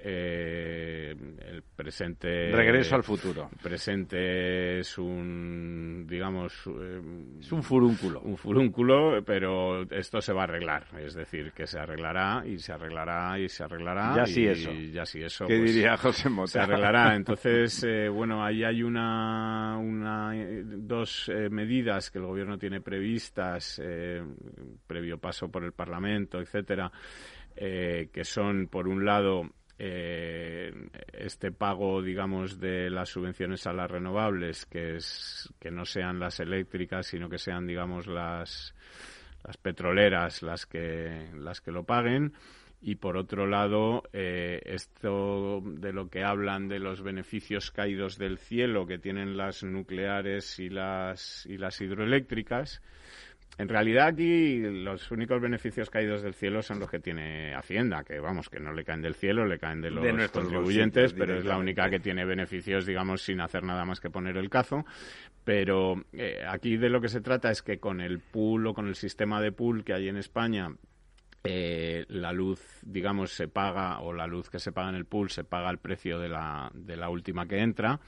Eh, 0.00 1.12
el 1.40 1.62
presente 1.74 2.52
regreso 2.52 2.94
al 2.94 3.02
futuro. 3.02 3.50
presente 3.60 4.78
es 4.78 4.96
un 4.96 6.06
digamos 6.08 6.68
eh, 6.68 7.00
es 7.40 7.50
un 7.50 7.64
furúnculo. 7.64 8.20
un 8.20 8.36
furúnculo 8.36 9.24
pero 9.24 9.82
esto 9.90 10.20
se 10.20 10.32
va 10.32 10.42
a 10.42 10.44
arreglar. 10.44 10.86
Es 11.00 11.14
decir 11.14 11.50
que 11.50 11.66
se 11.66 11.80
arreglará 11.80 12.44
y 12.46 12.58
se 12.58 12.72
arreglará 12.72 13.40
y 13.40 13.48
se 13.48 13.64
arreglará 13.64 14.14
ya 14.14 14.22
y, 14.22 14.26
sí 14.26 14.46
eso. 14.46 14.72
ya 14.72 15.04
sí 15.04 15.20
eso 15.20 15.46
qué 15.46 15.58
pues, 15.58 15.74
diría 15.74 15.96
José 15.96 16.28
Mota 16.28 16.46
se 16.48 16.60
arreglará. 16.60 17.14
Entonces 17.16 17.82
eh, 17.82 18.08
bueno 18.08 18.44
ahí 18.44 18.62
hay 18.62 18.84
una, 18.84 19.78
una 19.78 20.32
dos 20.64 21.28
medidas 21.50 22.12
que 22.12 22.18
el 22.18 22.26
gobierno 22.26 22.56
tiene 22.56 22.80
previstas 22.80 23.82
previo 24.86 25.18
paso 25.18 25.50
por 25.50 25.64
el 25.64 25.72
Parlamento 25.72 26.38
etcétera 26.38 26.92
que 27.56 28.22
son 28.22 28.68
por 28.68 28.86
un 28.86 29.04
lado 29.04 29.50
eh, 29.78 30.72
este 31.12 31.52
pago, 31.52 32.02
digamos, 32.02 32.58
de 32.58 32.90
las 32.90 33.10
subvenciones 33.10 33.66
a 33.66 33.72
las 33.72 33.90
renovables, 33.90 34.66
que, 34.66 34.96
es, 34.96 35.52
que 35.60 35.70
no 35.70 35.84
sean 35.84 36.18
las 36.18 36.40
eléctricas, 36.40 37.06
sino 37.06 37.28
que 37.28 37.38
sean, 37.38 37.66
digamos, 37.66 38.06
las, 38.06 38.74
las 39.44 39.56
petroleras 39.56 40.42
las 40.42 40.66
que, 40.66 41.30
las 41.34 41.60
que 41.60 41.70
lo 41.70 41.84
paguen. 41.84 42.32
Y 42.80 42.96
por 42.96 43.16
otro 43.16 43.46
lado, 43.46 44.04
eh, 44.12 44.60
esto 44.64 45.60
de 45.64 45.92
lo 45.92 46.08
que 46.08 46.22
hablan 46.22 46.68
de 46.68 46.78
los 46.78 47.02
beneficios 47.02 47.72
caídos 47.72 48.18
del 48.18 48.38
cielo 48.38 48.86
que 48.86 48.98
tienen 48.98 49.36
las 49.36 49.64
nucleares 49.64 50.60
y 50.60 50.68
las, 50.68 51.44
y 51.46 51.58
las 51.58 51.80
hidroeléctricas, 51.80 52.80
en 53.58 53.68
realidad 53.68 54.06
aquí 54.06 54.60
los 54.60 55.10
únicos 55.10 55.40
beneficios 55.40 55.90
caídos 55.90 56.22
del 56.22 56.34
cielo 56.34 56.62
son 56.62 56.78
los 56.78 56.88
que 56.88 57.00
tiene 57.00 57.54
Hacienda, 57.56 58.04
que 58.04 58.20
vamos, 58.20 58.48
que 58.48 58.60
no 58.60 58.72
le 58.72 58.84
caen 58.84 59.02
del 59.02 59.16
cielo, 59.16 59.44
le 59.46 59.58
caen 59.58 59.80
de 59.80 59.90
los 59.90 60.30
contribuyentes, 60.30 61.12
pero 61.12 61.36
es 61.36 61.44
la 61.44 61.58
única 61.58 61.90
que 61.90 61.98
tiene 61.98 62.24
beneficios, 62.24 62.86
digamos, 62.86 63.22
sin 63.22 63.40
hacer 63.40 63.64
nada 63.64 63.84
más 63.84 63.98
que 63.98 64.10
poner 64.10 64.36
el 64.36 64.48
cazo. 64.48 64.86
Pero 65.42 66.04
eh, 66.12 66.44
aquí 66.48 66.76
de 66.76 66.88
lo 66.88 67.00
que 67.00 67.08
se 67.08 67.20
trata 67.20 67.50
es 67.50 67.60
que 67.62 67.78
con 67.78 68.00
el 68.00 68.20
pool 68.20 68.68
o 68.68 68.74
con 68.74 68.86
el 68.86 68.94
sistema 68.94 69.40
de 69.40 69.50
pool 69.50 69.82
que 69.82 69.92
hay 69.92 70.08
en 70.08 70.18
España, 70.18 70.68
eh, 71.42 72.04
la 72.10 72.32
luz, 72.32 72.60
digamos, 72.82 73.32
se 73.32 73.48
paga, 73.48 74.00
o 74.02 74.12
la 74.12 74.28
luz 74.28 74.50
que 74.50 74.60
se 74.60 74.70
paga 74.70 74.90
en 74.90 74.94
el 74.94 75.06
pool 75.06 75.30
se 75.30 75.42
paga 75.42 75.68
al 75.68 75.78
precio 75.78 76.20
de 76.20 76.28
la, 76.28 76.70
de 76.74 76.96
la 76.96 77.08
última 77.08 77.48
que 77.48 77.58
entra. 77.58 77.98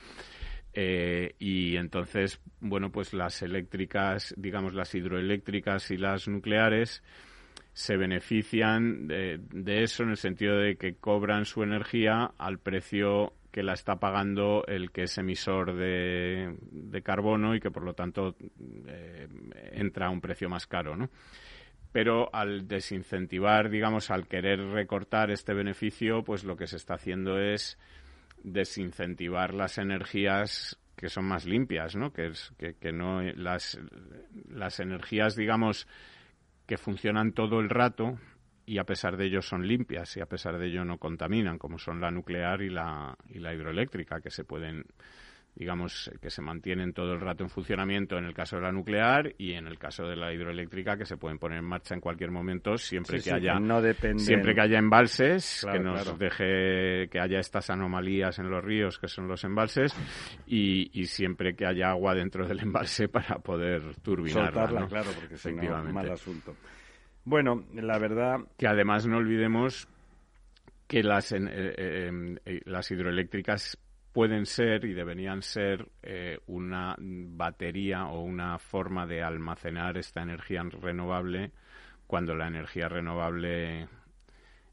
Eh, 0.73 1.35
y 1.39 1.77
entonces, 1.77 2.41
bueno, 2.61 2.93
pues 2.93 3.13
las 3.13 3.43
eléctricas, 3.43 4.35
digamos 4.37 4.75
las 4.75 4.95
hidroeléctricas 4.95 5.91
y 5.91 5.97
las 5.97 6.29
nucleares 6.29 7.03
se 7.73 7.97
benefician 7.97 9.07
de, 9.07 9.41
eso 9.83 10.03
en 10.03 10.11
el 10.11 10.17
sentido 10.17 10.59
de 10.59 10.77
que 10.77 10.95
cobran 10.97 11.45
su 11.45 11.63
energía 11.63 12.33
al 12.37 12.59
precio 12.59 13.35
que 13.51 13.63
la 13.63 13.73
está 13.73 13.97
pagando 13.97 14.65
el 14.67 14.93
que 14.93 15.05
es 15.05 15.19
emisor 15.19 15.75
de, 15.75 16.55
carbono 17.03 17.55
y 17.55 17.61
que 17.61 17.71
por 17.71 17.85
lo 17.85 17.95
tanto 17.95 18.37
eh, 18.87 19.29
entra 19.73 20.07
a 20.07 20.11
un 20.11 20.21
precio 20.21 20.49
más 20.49 20.67
caro, 20.67 20.97
¿no? 20.97 21.11
Pero 21.93 22.33
al 22.33 22.69
desincentivar, 22.69 23.69
digamos, 23.69 24.11
al 24.11 24.29
querer 24.29 24.61
recortar 24.61 25.33
este 25.33 25.55
beneficio, 25.55 26.23
pues 26.23 26.45
lo 26.45 26.57
que 26.57 26.69
se 26.69 26.77
está 26.77 26.95
haciendo 26.95 27.41
es 27.41 27.79
desincentivar 28.43 29.55
las 29.55 29.79
energías 29.79 30.79
que 30.97 31.09
son 31.09 31.25
más 31.25 31.47
limpias, 31.47 31.97
¿no? 31.97 32.13
Que, 32.13 32.27
es, 32.27 32.53
que, 32.59 32.93
no 32.93 33.23
las, 33.23 33.81
las 34.49 34.81
energías, 34.81 35.35
digamos, 35.35 35.89
que 36.67 36.77
funcionan 36.77 37.33
todo 37.33 37.61
el 37.61 37.71
rato 37.71 38.19
y 38.67 38.79
a 38.79 38.85
pesar 38.85 39.17
de 39.17 39.27
ello 39.27 39.41
son 39.41 39.67
limpias 39.67 40.17
y 40.17 40.21
a 40.21 40.27
pesar 40.27 40.59
de 40.59 40.67
ello 40.67 40.85
no 40.85 40.99
contaminan, 40.99 41.59
como 41.59 41.79
son 41.79 42.01
la 42.01 42.11
nuclear 42.11 42.61
y 42.63 42.69
la, 42.69 43.17
y 43.29 43.39
la 43.39 43.55
hidroeléctrica, 43.55 44.21
que 44.21 44.31
se 44.31 44.45
pueden 44.45 44.85
digamos, 45.61 46.11
que 46.23 46.31
se 46.31 46.41
mantienen 46.41 46.95
todo 46.95 47.13
el 47.13 47.21
rato 47.21 47.45
en 47.45 47.51
funcionamiento 47.51 48.17
en 48.17 48.25
el 48.25 48.33
caso 48.33 48.57
de 48.57 48.63
la 48.63 48.73
nuclear 48.73 49.35
y 49.37 49.53
en 49.53 49.67
el 49.67 49.79
caso 49.79 50.05
de 50.05 50.17
la 50.17 50.33
hidroeléctrica 50.33 50.97
que 50.97 51.05
se 51.05 51.19
pueden 51.19 51.39
poner 51.39 51.59
en 51.59 51.67
marcha 51.67 51.95
en 51.95 52.01
cualquier 52.01 52.31
momento 52.31 52.79
siempre 52.79 53.21
que 53.21 53.31
haya 53.31 53.61
no 53.61 53.83
siempre 54.17 54.55
que 54.55 54.61
haya 54.63 54.79
embalses 54.79 55.67
que 55.71 55.79
nos 55.79 56.19
deje 56.19 57.09
que 57.11 57.21
haya 57.21 57.41
estas 57.41 57.69
anomalías 57.69 58.39
en 58.39 58.49
los 58.49 58.65
ríos 58.65 58.99
que 58.99 59.07
son 59.07 59.29
los 59.29 59.45
embalses 59.45 59.95
y, 60.47 60.99
y 60.99 61.05
siempre 61.05 61.55
que 61.55 61.67
haya 61.67 61.91
agua 61.91 62.15
dentro 62.15 62.49
del 62.49 62.61
embalse 62.61 63.09
para 63.13 63.39
poder 63.41 63.83
turbinarla 63.97 64.67
Soltarla, 64.67 64.89
claro 64.89 65.11
porque 65.15 65.37
si 65.37 65.53
no 65.53 65.85
mal 65.93 66.11
asunto. 66.11 66.57
Bueno 67.27 67.67
la 67.75 67.99
verdad 67.99 68.39
que 68.57 68.67
además 68.67 69.07
no 69.07 69.19
olvidemos 69.19 69.87
que 70.87 71.03
las, 71.03 71.33
eh, 71.33 71.39
eh, 71.43 72.37
eh, 72.47 72.61
las 72.65 72.91
hidroeléctricas 72.91 73.79
pueden 74.13 74.47
ser 74.47 74.85
y 74.85 74.93
deberían 74.93 75.43
ser 75.43 75.89
eh, 76.03 76.39
una 76.47 76.97
batería 76.99 78.07
o 78.07 78.21
una 78.21 78.59
forma 78.59 79.07
de 79.07 79.23
almacenar 79.23 79.97
esta 79.99 80.23
energía 80.23 80.63
renovable 80.63 81.53
cuando 82.07 82.35
la 82.35 82.49
energía 82.49 82.89
renovable 82.89 83.89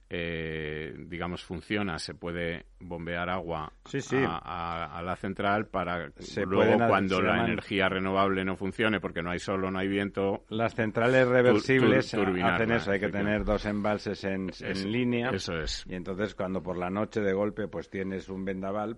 eh, 0.09 0.95
digamos, 0.97 1.43
funciona, 1.43 1.99
se 1.99 2.13
puede 2.13 2.65
bombear 2.79 3.29
agua 3.29 3.73
A, 4.23 5.01
la 5.03 5.15
central 5.17 5.67
para 5.67 6.11
luego 6.45 6.87
cuando 6.87 7.21
la 7.21 7.43
energía 7.43 7.89
renovable 7.89 8.45
no 8.45 8.55
funcione 8.55 9.01
porque 9.01 9.21
no 9.21 9.31
hay 9.31 9.39
sol 9.39 9.65
o 9.65 9.71
no 9.71 9.79
hay 9.79 9.89
viento. 9.89 10.45
Las 10.47 10.75
centrales 10.75 11.27
reversibles 11.27 12.13
hacen 12.13 12.71
eso, 12.71 12.91
hay 12.91 13.01
que 13.01 13.09
tener 13.09 13.43
dos 13.43 13.65
embalses 13.65 14.23
en, 14.23 14.49
línea. 14.85 15.31
Eso 15.31 15.57
es. 15.57 15.85
Y 15.89 15.95
entonces 15.95 16.35
cuando 16.35 16.63
por 16.63 16.77
la 16.77 16.89
noche 16.89 17.19
de 17.19 17.33
golpe 17.33 17.67
pues 17.67 17.89
tienes 17.89 18.29
un 18.29 18.45
vendaval, 18.45 18.97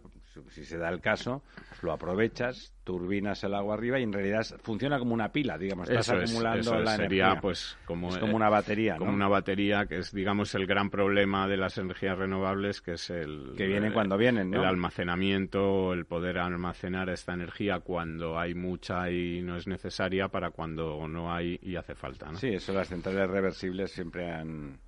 si 0.50 0.66
se 0.66 0.78
da 0.78 0.90
el 0.90 1.02
caso, 1.02 1.44
lo 1.82 1.92
aprovechas, 1.92 2.74
turbinas 2.84 3.44
el 3.44 3.54
agua 3.54 3.76
arriba 3.76 4.00
y 4.00 4.04
en 4.04 4.14
realidad 4.14 4.46
funciona 4.62 5.00
como 5.00 5.14
una 5.14 5.32
pila, 5.32 5.58
digamos, 5.58 5.90
estás 5.90 6.10
acumulando 6.10 6.80
la 6.80 6.96
energía. 6.96 7.40
pues 7.42 7.78
como, 7.86 8.10
es 8.10 8.18
como 8.18 8.36
una 8.36 8.50
batería, 8.50 8.98
Como 8.98 9.14
una 9.14 9.28
batería 9.28 9.86
que 9.86 9.98
es, 9.98 10.12
digamos, 10.12 10.56
el 10.56 10.66
gran 10.66 10.90
problema 10.90 11.48
de 11.48 11.58
las 11.58 11.78
energías 11.78 12.18
renovables, 12.18 12.82
que 12.82 12.94
es 12.94 13.10
el... 13.10 13.54
Que 13.58 13.68
vienen 13.68 13.94
cuando 13.94 14.18
vienen, 14.18 14.52
¿no? 14.52 14.62
El 14.62 14.68
almacenamiento, 14.68 15.94
el 15.94 16.06
poder 16.06 16.40
almacenar 16.40 17.10
esta 17.10 17.34
energía 17.34 17.80
cuando 17.80 18.40
hay 18.40 18.56
mucha 18.56 19.10
y 19.12 19.42
no 19.42 19.56
es 19.56 19.68
necesaria 19.68 20.30
para 20.30 20.52
cuando 20.52 21.08
no 21.08 21.34
hay 21.34 21.60
y 21.62 21.76
hace 21.76 21.96
falta, 21.96 22.32
¿no? 22.32 22.38
Sí, 22.38 22.50
eso 22.50 22.74
las 22.74 22.88
centrales 22.88 23.30
reversibles 23.30 23.92
siempre 23.92 24.32
han 24.32 24.80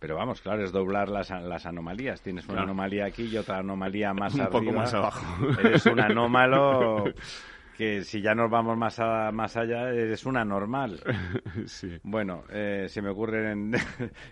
pero 0.00 0.16
vamos, 0.16 0.40
claro, 0.40 0.64
es 0.64 0.72
doblar 0.72 1.10
las, 1.10 1.30
las 1.30 1.66
anomalías. 1.66 2.22
Tienes 2.22 2.48
una 2.48 2.62
anomalía 2.62 3.04
aquí 3.04 3.24
y 3.24 3.36
otra 3.36 3.58
anomalía 3.58 4.14
más 4.14 4.34
Un 4.34 4.46
poco 4.46 4.72
más 4.72 4.92
abajo. 4.94 5.46
Eres 5.60 5.84
un 5.86 6.00
anómalo 6.00 7.04
que 7.76 8.02
si 8.02 8.22
ya 8.22 8.34
nos 8.34 8.50
vamos 8.50 8.78
más, 8.78 8.98
más 9.32 9.56
allá, 9.58 9.90
eres 9.90 10.26
una 10.26 10.44
normal. 10.44 11.00
Sí. 11.66 11.98
Bueno, 12.02 12.44
eh, 12.50 12.86
se 12.88 13.02
me 13.02 13.10
ocurren 13.10 13.72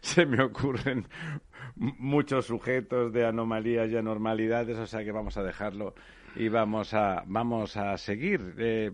se 0.00 0.25
me 0.25 0.42
ocurren 0.42 1.06
muchos 1.76 2.46
sujetos 2.46 3.12
de 3.12 3.26
anomalías 3.26 3.90
y 3.90 3.96
anormalidades, 3.96 4.78
o 4.78 4.87
sea 4.87 5.04
que 5.04 5.12
vamos 5.12 5.37
a 5.37 5.42
dejarlo 5.42 5.94
y 6.37 6.48
vamos 6.48 6.94
a 6.94 7.25
vamos 7.26 7.76
a 7.76 7.96
seguir. 7.98 8.54
Eh, 8.56 8.90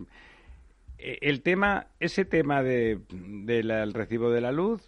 el 1.20 1.42
tema, 1.42 1.88
ese 2.00 2.24
tema 2.24 2.62
de, 2.62 3.00
del 3.10 3.92
recibo 3.92 4.30
de 4.30 4.40
la 4.40 4.52
luz, 4.52 4.82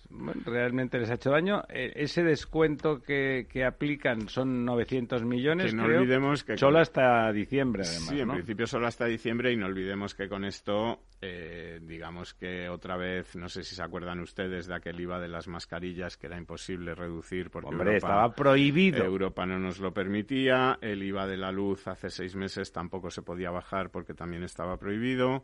realmente 0.44 0.98
les 0.98 1.10
ha 1.10 1.14
hecho 1.14 1.30
daño. 1.30 1.62
Eh, 1.68 1.92
ese 1.96 2.22
descuento 2.22 3.02
que, 3.02 3.46
que 3.50 3.64
aplican 3.64 4.28
son 4.28 4.64
900 4.64 5.24
millones. 5.24 5.74
no 5.74 5.84
olvidemos 5.84 6.42
que 6.44 6.56
solo 6.56 6.78
hasta 6.78 7.30
diciembre, 7.32 7.82
además. 7.86 8.08
Sí, 8.08 8.20
en 8.20 8.30
principio 8.30 8.66
solo 8.66 8.86
hasta 8.86 9.04
diciembre 9.04 9.52
y 9.52 9.56
no 9.56 9.66
olvidemos 9.66 10.14
que 10.14 10.28
con 10.28 10.44
esto, 10.44 11.00
eh, 11.20 11.80
digamos 11.82 12.34
que 12.34 12.68
otra 12.68 12.96
vez, 12.96 13.36
no 13.36 13.48
sé 13.48 13.62
si 13.62 13.74
se 13.74 13.82
acuerdan 13.82 14.20
ustedes 14.20 14.66
de 14.66 14.74
aquel 14.74 14.98
IVA 14.98 15.20
de 15.20 15.28
las 15.28 15.48
mascarillas 15.48 16.16
que 16.16 16.28
era 16.28 16.38
imposible 16.38 16.94
reducir 16.94 17.50
porque 17.50 17.68
Hombre, 17.68 17.96
estaba 17.96 18.34
prohibido. 18.34 19.04
Europa 19.04 19.44
no 19.44 19.58
nos 19.58 19.80
lo 19.80 19.92
permitía. 19.92 20.78
El 20.80 21.02
IVA 21.02 21.26
de 21.26 21.36
la 21.36 21.52
luz 21.52 21.86
hace 21.88 22.08
seis 22.08 22.34
meses 22.34 22.72
tampoco 22.72 23.10
se 23.10 23.22
podía 23.22 23.50
bajar 23.50 23.90
porque 23.90 24.14
también 24.14 24.42
estaba 24.42 24.78
prohibido. 24.78 25.42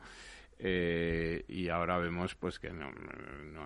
Eh, 0.64 1.44
y 1.48 1.70
ahora 1.70 1.98
vemos 1.98 2.36
pues 2.36 2.60
que 2.60 2.70
no, 2.70 2.88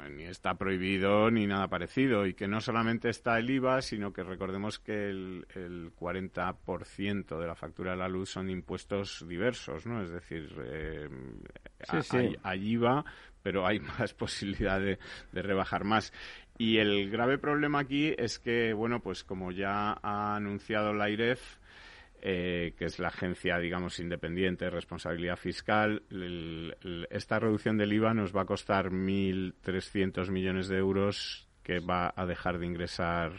ni 0.09 0.25
está 0.25 0.55
prohibido 0.55 1.31
ni 1.31 1.47
nada 1.47 1.69
parecido. 1.69 2.27
Y 2.27 2.33
que 2.33 2.49
no 2.49 2.63
solamente 2.63 3.11
está 3.11 3.39
el 3.39 3.51
IVA 3.51 3.83
sino 3.83 4.15
que 4.15 4.23
recordemos 4.23 4.79
que 4.79 5.11
el, 5.11 5.47
el 5.55 5.95
40% 5.95 7.39
de 7.39 7.47
la 7.47 7.55
factura 7.55 7.91
de 7.91 7.99
la 7.99 8.09
luz 8.09 8.31
son 8.31 8.49
impuestos 8.49 9.27
diversos 9.29 9.85
no 9.85 10.03
es 10.03 10.11
decir 10.11 10.51
eh, 10.65 11.09
Hay, 12.43 12.73
IVA 12.73 13.05
pero 13.43 13.67
hay 13.67 13.79
más 13.99 14.15
posibilidad 14.15 14.81
de, 14.81 14.99
de 15.33 15.43
rebajar 15.43 15.85
más. 15.85 16.15
Y 16.57 16.79
el 16.79 17.11
grave 17.11 17.37
problema 17.37 17.81
aquí 17.81 18.15
es 18.17 18.39
que 18.39 18.73
bueno 18.73 19.01
pues 19.01 19.23
como 19.23 19.53
ya 19.53 19.99
ha 20.03 20.35
anunciado 20.35 20.95
la 20.95 21.11
IREF 21.11 21.59
eh, 22.29 22.75
que 22.77 22.87
es 22.87 22.99
la 22.99 23.07
agencia, 23.07 23.57
digamos, 23.59 24.01
independiente 24.01 24.65
de 24.65 24.73
responsabilidad 24.73 25.37
fiscal. 25.37 26.03
esta 27.09 27.39
reducción 27.39 27.79
del 27.79 27.93
IVA 27.93 28.15
nos 28.15 28.35
va 28.35 28.43
a 28.43 28.47
costar 28.47 28.91
1.300 28.91 30.29
millones 30.31 30.67
de 30.67 30.77
euros 30.77 31.49
que 31.63 31.79
va 31.79 32.13
a 32.17 32.27
dejar 32.27 32.59
de 32.59 32.67
ingresar 32.67 33.31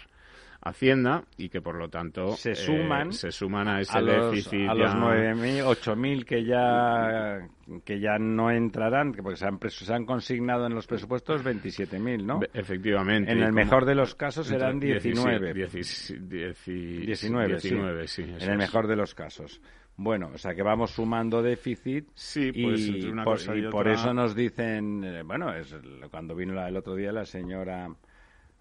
Hacienda 0.69 1.23
y 1.37 1.49
que 1.49 1.61
por 1.61 1.75
lo 1.75 1.89
tanto 1.89 2.35
se 2.35 2.55
suman, 2.55 3.09
eh, 3.09 3.13
se 3.13 3.31
suman 3.31 3.67
a 3.67 3.81
ese 3.81 4.01
déficit 4.01 4.69
a 4.69 4.73
los 4.73 4.93
9.000, 4.93 5.63
8.000 5.63 6.25
que 6.25 6.45
ya 6.45 7.47
que 7.83 7.99
ya 7.99 8.17
no 8.17 8.49
entrarán, 8.49 9.11
porque 9.11 9.35
se 9.35 9.45
han, 9.45 9.59
se 9.69 9.93
han 9.93 10.05
consignado 10.05 10.67
en 10.67 10.73
los 10.73 10.87
presupuestos 10.87 11.43
27.000, 11.43 12.23
¿no? 12.23 12.39
Efectivamente. 12.53 13.29
En 13.31 13.39
el 13.39 13.51
mejor 13.51 13.85
de 13.85 13.95
los 13.95 14.15
casos 14.15 14.47
serán 14.47 14.79
19. 14.79 15.53
19, 15.53 18.07
sí. 18.07 18.23
en 18.23 18.49
el 18.49 18.57
mejor 18.57 18.87
de 18.87 18.95
los 18.95 19.13
casos. 19.13 19.61
Bueno, 19.97 20.29
o 20.33 20.37
sea 20.37 20.53
que 20.53 20.61
vamos 20.61 20.91
sumando 20.91 21.41
déficit 21.41 22.07
sí, 22.13 22.51
pues, 22.51 22.87
y, 22.87 23.11
por, 23.23 23.57
y 23.57 23.67
por, 23.67 23.87
eso 23.87 24.13
nos 24.13 24.35
dicen, 24.35 25.03
eh, 25.03 25.23
bueno, 25.23 25.51
es 25.51 25.75
cuando 26.11 26.35
vino 26.35 26.65
el 26.65 26.77
otro 26.77 26.93
día 26.93 27.11
la 27.11 27.25
señora 27.25 27.89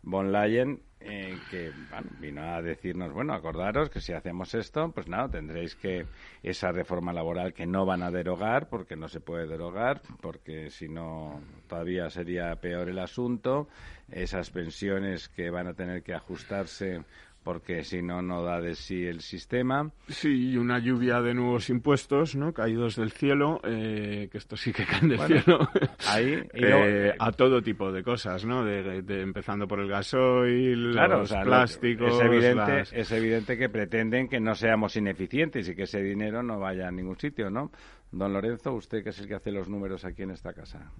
von 0.07 0.33
Leyen 0.33 0.81
eh, 1.01 1.37
que 1.51 1.73
vino 2.21 2.43
a 2.43 2.63
decirnos, 2.63 3.13
bueno, 3.13 3.35
acordaros 3.35 3.91
que 3.91 4.01
si 4.01 4.13
hacemos 4.13 4.55
esto, 4.55 4.91
pues 4.93 5.09
nada, 5.09 5.29
tendréis 5.29 5.75
que 5.75 6.07
esa 6.43 6.73
reforma 6.73 7.13
laboral 7.13 7.53
que 7.53 7.67
no 7.67 7.85
van 7.85 8.03
a 8.03 8.11
derogar, 8.11 8.69
porque 8.69 8.97
no 8.97 9.09
se 9.09 9.21
puede 9.21 9.47
derogar, 9.47 10.01
porque 10.21 10.71
si 10.71 10.89
no 10.89 11.41
todavía 11.69 12.09
sería 12.09 12.55
peor 12.57 12.89
el 12.89 12.99
asunto, 12.99 13.69
esas 14.11 14.51
pensiones 14.51 15.29
que 15.29 15.51
van 15.51 15.67
a 15.67 15.75
tener 15.75 16.03
que 16.03 16.15
ajustarse 16.15 17.03
porque 17.47 17.85
si 17.85 18.03
no, 18.03 18.23
no 18.23 18.43
da 18.43 18.61
de 18.61 18.75
sí 18.75 19.07
el 19.07 19.21
sistema. 19.21 19.89
Sí, 20.09 20.51
y 20.51 20.57
una 20.57 20.81
lluvia 20.81 21.23
de 21.23 21.33
nuevos 21.33 21.71
impuestos, 21.71 22.35
¿no? 22.35 22.53
Caídos 22.53 22.97
del 22.97 23.13
cielo, 23.13 23.61
eh, 23.63 24.29
que 24.33 24.39
esto 24.39 24.57
sí 24.57 24.73
que 24.73 24.85
caen 24.85 25.11
del 25.11 25.21
cielo. 25.21 25.61
Ahí, 26.09 26.43
eh, 26.55 27.15
a 27.17 27.31
todo 27.31 27.63
tipo 27.63 27.93
de 27.93 28.03
cosas, 28.03 28.45
¿no? 28.45 28.65
De, 28.65 28.99
empezando 29.23 29.69
por 29.69 29.79
el 29.79 29.89
gasoil, 29.89 30.91
los 30.91 31.33
plásticos... 31.33 32.15
Es 32.15 32.21
evidente, 32.21 32.81
es 32.91 33.13
evidente 33.13 33.57
que 33.57 33.69
pretenden 33.69 34.29
que 34.29 34.41
no 34.41 34.57
seamos 34.57 34.97
ineficientes 34.97 35.69
y 35.69 35.77
que 35.77 35.85
ese 35.85 36.03
dinero 36.03 36.43
no 36.43 36.59
vaya 36.59 36.89
a 36.89 36.91
ningún 36.91 37.17
sitio, 37.17 37.49
¿no? 37.49 37.71
Don 38.11 38.33
Lorenzo, 38.33 38.73
usted 38.73 39.05
que 39.05 39.11
es 39.11 39.21
el 39.21 39.29
que 39.29 39.37
hace 39.37 39.53
los 39.53 39.69
números 39.69 40.05
aquí 40.05 40.25
en 40.25 40.33
esta 40.33 40.53
casa. 40.53 40.91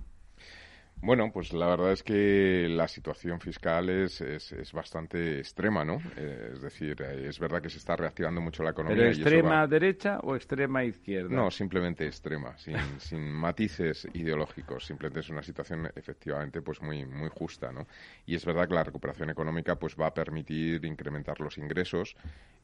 Bueno, 1.03 1.31
pues 1.31 1.53
la 1.53 1.67
verdad 1.67 1.93
es 1.93 2.03
que 2.03 2.67
la 2.71 2.89
situación 2.89 3.39
fiscal 3.39 3.91
es, 3.91 4.21
es, 4.21 4.73
bastante 4.73 5.39
extrema, 5.39 5.85
¿no? 5.85 6.01
Eh, 6.17 6.53
es 6.55 6.63
decir, 6.63 7.01
eh, 7.03 7.29
es 7.29 7.39
verdad 7.39 7.61
que 7.61 7.69
se 7.69 7.79
está 7.79 7.97
reactivando 7.97 8.41
mucho 8.41 8.63
la 8.63 8.71
economía. 8.71 8.97
¿Pero 8.97 9.11
extrema 9.11 9.67
derecha 9.67 10.19
o 10.23 10.35
extrema 10.35 10.85
izquierda? 10.85 11.29
No, 11.29 11.51
simplemente 11.51 12.07
extrema, 12.07 12.57
sin, 12.57 12.77
sin 12.99 13.31
matices 13.31 14.09
ideológicos. 14.15 14.87
Simplemente 14.87 15.21
es 15.21 15.29
una 15.29 15.43
situación 15.43 15.89
efectivamente 15.95 16.63
pues 16.63 16.81
muy, 16.81 17.05
muy 17.05 17.29
justa, 17.29 17.71
¿no? 17.73 17.87
Y 18.25 18.35
es 18.35 18.45
verdad 18.45 18.67
que 18.67 18.75
la 18.75 18.85
recuperación 18.85 19.31
económica 19.31 19.77
pues 19.77 19.97
va 20.01 20.07
a 20.07 20.15
permitir 20.15 20.85
incrementar 20.85 21.41
los 21.41 21.59
ingresos 21.59 22.17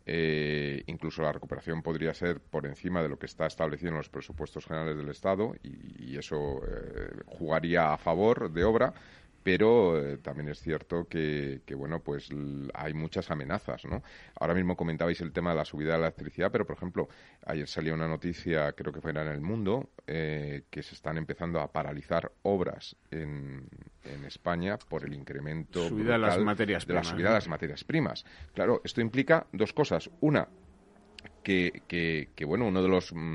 eh, 0.05 0.83
incluso 0.87 1.23
la 1.23 1.33
recuperación 1.33 1.81
podría 1.81 2.13
ser 2.13 2.41
por 2.41 2.67
encima 2.67 3.03
de 3.03 3.09
lo 3.09 3.19
que 3.19 3.27
está 3.27 3.47
establecido 3.47 3.91
en 3.91 3.99
los 3.99 4.09
presupuestos 4.09 4.67
generales 4.67 4.97
del 4.97 5.09
Estado 5.09 5.55
y, 5.63 6.17
eso 6.19 6.61
eh, 6.69 7.23
jugaría 7.27 7.93
a 7.93 7.97
favor 7.97 8.32
de 8.35 8.65
obra 8.65 8.95
pero 9.43 9.99
eh, 9.99 10.19
también 10.19 10.49
es 10.49 10.61
cierto 10.61 11.07
que, 11.09 11.61
bueno 11.75 12.01
pues 12.01 12.29
hay 12.75 12.95
muchas 12.95 13.31
amenazas 13.31 13.85
no 13.85 14.03
ahora 14.39 14.55
mismo 14.55 14.77
comentabais 14.77 15.21
el 15.21 15.33
tema 15.33 15.51
de 15.51 15.57
la 15.57 15.65
subida 15.65 15.95
de 15.95 15.99
la 15.99 16.07
electricidad 16.07 16.51
pero 16.53 16.67
por 16.67 16.77
ejemplo 16.77 17.09
ayer 17.47 17.67
salió 17.67 17.95
una 17.95 18.09
noticia 18.09 18.73
creo 18.73 18.93
que 18.93 19.01
fue 19.01 19.11
en 19.11 19.17
el 19.19 19.41
mundo 19.41 19.91
eh, 20.07 20.63
que 20.71 20.83
se 20.83 20.95
están 20.95 21.19
empezando 21.19 21.61
a 21.61 21.73
paralizar 21.73 22.31
obras 22.43 22.97
en, 23.11 23.67
en 24.05 24.25
España 24.25 24.79
por 24.79 25.05
el 25.05 25.15
incremento 25.15 25.89
subida 25.89 26.13
de 26.13 26.19
las 26.19 26.39
materias 26.39 26.87
de 26.87 26.95
la 26.95 27.05
subida 27.05 27.29
de 27.29 27.35
las 27.35 27.49
materias 27.49 27.85
primas. 27.85 28.25
Claro 28.55 28.81
esto 28.85 29.01
implica 29.01 29.47
dos 29.53 29.73
cosas. 29.73 30.11
Una 30.21 30.49
que, 31.43 31.83
que, 31.87 32.31
que 32.35 32.45
bueno 32.45 32.67
uno 32.67 32.83
de 32.83 32.89
los 32.89 33.13
mm, 33.13 33.35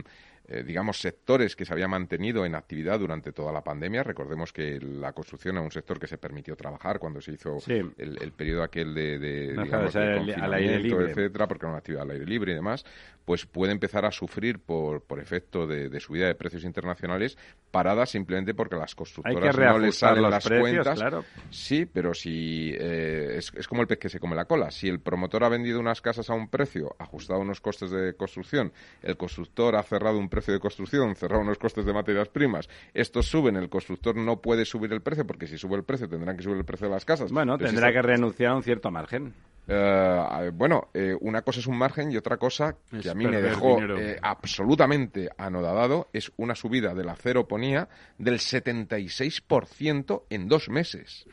eh, 0.49 0.63
digamos, 0.63 1.01
sectores 1.01 1.57
que 1.57 1.65
se 1.65 1.73
había 1.73 1.89
mantenido 1.89 2.45
en 2.45 2.55
actividad 2.55 2.99
durante 2.99 3.33
toda 3.33 3.51
la 3.51 3.61
pandemia. 3.61 4.01
Recordemos 4.01 4.53
que 4.53 4.79
la 4.79 5.11
construcción 5.11 5.55
era 5.57 5.65
un 5.65 5.71
sector 5.71 5.99
que 5.99 6.07
se 6.07 6.17
permitió 6.17 6.55
trabajar 6.55 6.99
cuando 6.99 7.19
se 7.19 7.33
hizo 7.33 7.57
el, 7.67 8.31
periodo 8.31 8.63
aquel 8.63 8.93
de, 8.93 9.19
de, 9.19 9.61
digamos, 9.61 9.93
al 9.93 10.53
aire 10.53 10.79
libre. 10.79 11.11
etcétera, 11.11 11.47
porque 11.47 11.65
era 11.65 11.71
una 11.71 11.79
actividad 11.79 12.03
al 12.03 12.11
aire 12.11 12.25
libre 12.25 12.53
y 12.53 12.55
demás, 12.55 12.85
pues 13.25 13.45
puede 13.45 13.73
empezar 13.73 14.05
a 14.05 14.11
sufrir 14.11 14.59
por, 14.59 15.01
por 15.01 15.19
efecto 15.19 15.67
de, 15.67 15.99
subida 15.99 16.27
de 16.27 16.35
precios 16.35 16.63
internacionales 16.63 17.37
paradas 17.71 18.09
simplemente 18.09 18.53
porque 18.53 18.77
las 18.77 18.95
constructoras 18.95 19.57
no 19.57 19.79
les 19.79 19.97
salen 19.97 20.29
las 20.29 20.47
cuentas. 20.47 21.03
Sí, 21.49 21.85
pero 21.85 22.13
si 22.13 22.73
eh, 22.73 23.35
es, 23.37 23.51
es 23.53 23.67
como 23.67 23.81
el 23.81 23.87
pez 23.87 23.99
que 23.99 24.07
se 24.07 24.21
come 24.21 24.33
la 24.33 24.45
cola. 24.45 24.71
Si 24.71 24.87
el 24.87 25.01
promotor 25.01 25.43
ha 25.43 25.49
vendido 25.49 25.77
unas 25.77 25.99
casas 26.01 26.29
a 26.29 26.33
un 26.35 26.47
precio 26.47 26.95
ajustado 26.99 27.41
a 27.41 27.43
unos 27.43 27.59
costes 27.59 27.91
de 27.91 28.13
construcción, 28.13 28.71
el 29.03 29.17
constructor 29.17 29.75
ha 29.75 29.83
cerrado 29.83 30.17
un 30.17 30.29
precio 30.29 30.36
de 30.45 30.59
construcción, 30.59 31.15
cerrado 31.15 31.41
unos 31.41 31.57
costes 31.57 31.85
de 31.85 31.93
materias 31.93 32.29
primas, 32.29 32.69
estos 32.93 33.27
suben, 33.27 33.55
el 33.55 33.69
constructor 33.69 34.15
no 34.15 34.41
puede 34.41 34.65
subir 34.65 34.91
el 34.93 35.01
precio 35.01 35.25
porque 35.25 35.47
si 35.47 35.57
sube 35.57 35.75
el 35.75 35.83
precio 35.83 36.07
tendrán 36.07 36.37
que 36.37 36.43
subir 36.43 36.57
el 36.57 36.65
precio 36.65 36.87
de 36.87 36.93
las 36.93 37.05
casas. 37.05 37.31
Bueno, 37.31 37.57
tendrá 37.57 37.91
que 37.91 38.01
renunciar 38.01 38.51
a 38.51 38.55
un 38.55 38.63
cierto 38.63 38.91
margen. 38.91 39.33
Eh, 39.69 40.51
bueno, 40.53 40.89
eh, 40.93 41.13
una 41.19 41.41
cosa 41.41 41.59
es 41.59 41.67
un 41.67 41.77
margen 41.77 42.11
y 42.11 42.17
otra 42.17 42.37
cosa 42.37 42.77
que 43.01 43.09
a 43.09 43.13
mí 43.13 43.27
me 43.27 43.41
dejó 43.41 43.81
eh, 43.81 44.17
absolutamente 44.21 45.29
anodadado 45.37 46.07
es 46.13 46.31
una 46.37 46.55
subida 46.55 46.93
de 46.93 47.03
la 47.03 47.15
ceroponía 47.15 47.89
del 48.17 48.39
76% 48.39 50.23
en 50.29 50.47
dos 50.47 50.69
meses. 50.69 51.25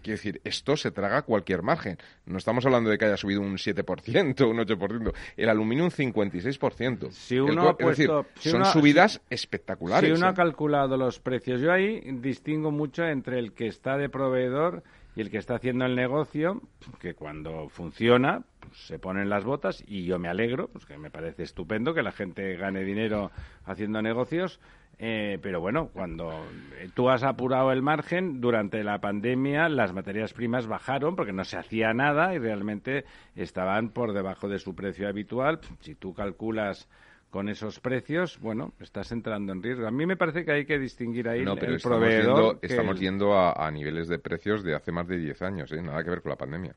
Quiero 0.00 0.16
decir, 0.16 0.40
esto 0.44 0.76
se 0.76 0.90
traga 0.90 1.22
cualquier 1.22 1.62
margen. 1.62 1.98
No 2.26 2.38
estamos 2.38 2.64
hablando 2.66 2.90
de 2.90 2.98
que 2.98 3.04
haya 3.04 3.16
subido 3.16 3.40
un 3.40 3.56
7%, 3.56 4.48
un 4.48 4.58
8%. 4.58 5.12
El 5.36 5.48
aluminio 5.48 5.84
un 5.84 5.90
56%. 5.90 7.10
Si 7.10 7.38
uno 7.38 7.68
ha 7.68 7.76
puesto, 7.76 8.26
son 8.36 8.64
subidas 8.64 9.20
espectaculares. 9.30 10.08
Si 10.08 10.16
uno 10.16 10.26
ha 10.26 10.30
¿eh? 10.30 10.34
calculado 10.34 10.96
los 10.96 11.20
precios, 11.20 11.60
yo 11.60 11.72
ahí 11.72 12.00
distingo 12.20 12.70
mucho 12.70 13.04
entre 13.04 13.38
el 13.38 13.52
que 13.52 13.66
está 13.66 13.96
de 13.96 14.08
proveedor 14.08 14.82
y 15.16 15.20
el 15.20 15.30
que 15.30 15.38
está 15.38 15.56
haciendo 15.56 15.84
el 15.84 15.96
negocio, 15.96 16.62
que 17.00 17.14
cuando 17.14 17.68
funciona 17.68 18.42
pues, 18.60 18.86
se 18.86 18.98
ponen 18.98 19.28
las 19.28 19.44
botas 19.44 19.82
y 19.86 20.04
yo 20.04 20.18
me 20.18 20.28
alegro, 20.28 20.68
pues 20.68 20.86
que 20.86 20.96
me 20.98 21.10
parece 21.10 21.42
estupendo 21.42 21.94
que 21.94 22.02
la 22.02 22.12
gente 22.12 22.56
gane 22.56 22.84
dinero 22.84 23.30
haciendo 23.64 24.02
negocios, 24.02 24.60
eh, 25.02 25.38
pero 25.40 25.62
bueno, 25.62 25.88
cuando 25.94 26.30
eh, 26.78 26.90
tú 26.92 27.08
has 27.08 27.22
apurado 27.22 27.72
el 27.72 27.80
margen, 27.80 28.42
durante 28.42 28.84
la 28.84 29.00
pandemia 29.00 29.70
las 29.70 29.94
materias 29.94 30.34
primas 30.34 30.66
bajaron 30.66 31.16
porque 31.16 31.32
no 31.32 31.42
se 31.44 31.56
hacía 31.56 31.94
nada 31.94 32.34
y 32.34 32.38
realmente 32.38 33.06
estaban 33.34 33.88
por 33.88 34.12
debajo 34.12 34.46
de 34.50 34.58
su 34.58 34.74
precio 34.74 35.08
habitual. 35.08 35.60
Si 35.80 35.94
tú 35.94 36.12
calculas 36.12 36.86
con 37.30 37.48
esos 37.48 37.80
precios, 37.80 38.38
bueno, 38.40 38.74
estás 38.78 39.10
entrando 39.10 39.54
en 39.54 39.62
riesgo. 39.62 39.86
A 39.86 39.90
mí 39.90 40.04
me 40.04 40.18
parece 40.18 40.44
que 40.44 40.52
hay 40.52 40.66
que 40.66 40.78
distinguir 40.78 41.30
ahí 41.30 41.46
no, 41.46 41.54
pero 41.54 41.70
el 41.70 41.76
estamos 41.76 41.98
proveedor. 41.98 42.58
estamos 42.60 43.00
yendo 43.00 43.38
a, 43.38 43.70
niveles 43.70 44.06
de 44.06 44.18
precios 44.18 44.62
de 44.62 44.74
hace 44.74 44.92
más 44.92 45.08
de 45.08 45.16
10 45.16 45.40
años, 45.40 45.72
¿eh? 45.72 45.80
nada 45.80 46.04
que 46.04 46.10
ver 46.10 46.20
con 46.20 46.28
la 46.28 46.36
pandemia. 46.36 46.74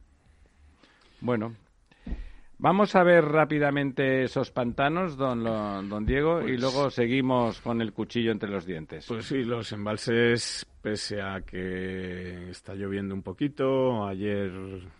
Bueno, 1.19 1.53
Vamos 2.59 2.95
a 2.95 3.03
ver 3.03 3.25
rápidamente 3.25 4.23
esos 4.23 4.51
pantanos, 4.51 5.17
don, 5.17 5.43
don 5.43 6.05
Diego, 6.05 6.41
y 6.41 6.43
pues 6.43 6.61
luego 6.61 6.89
seguimos 6.89 7.59
con 7.59 7.81
el 7.81 7.91
cuchillo 7.91 8.31
entre 8.31 8.49
los 8.49 8.65
dientes. 8.65 9.05
Pues 9.07 9.25
sí, 9.25 9.43
los 9.43 9.71
embalses, 9.73 10.65
pese 10.81 11.21
a 11.21 11.41
que 11.41 12.49
está 12.49 12.73
lloviendo 12.73 13.15
un 13.15 13.21
poquito, 13.21 14.05
ayer 14.07 14.51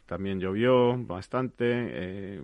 también 0.06 0.40
llovió 0.40 0.98
bastante. 0.98 1.66
Eh, 1.70 2.42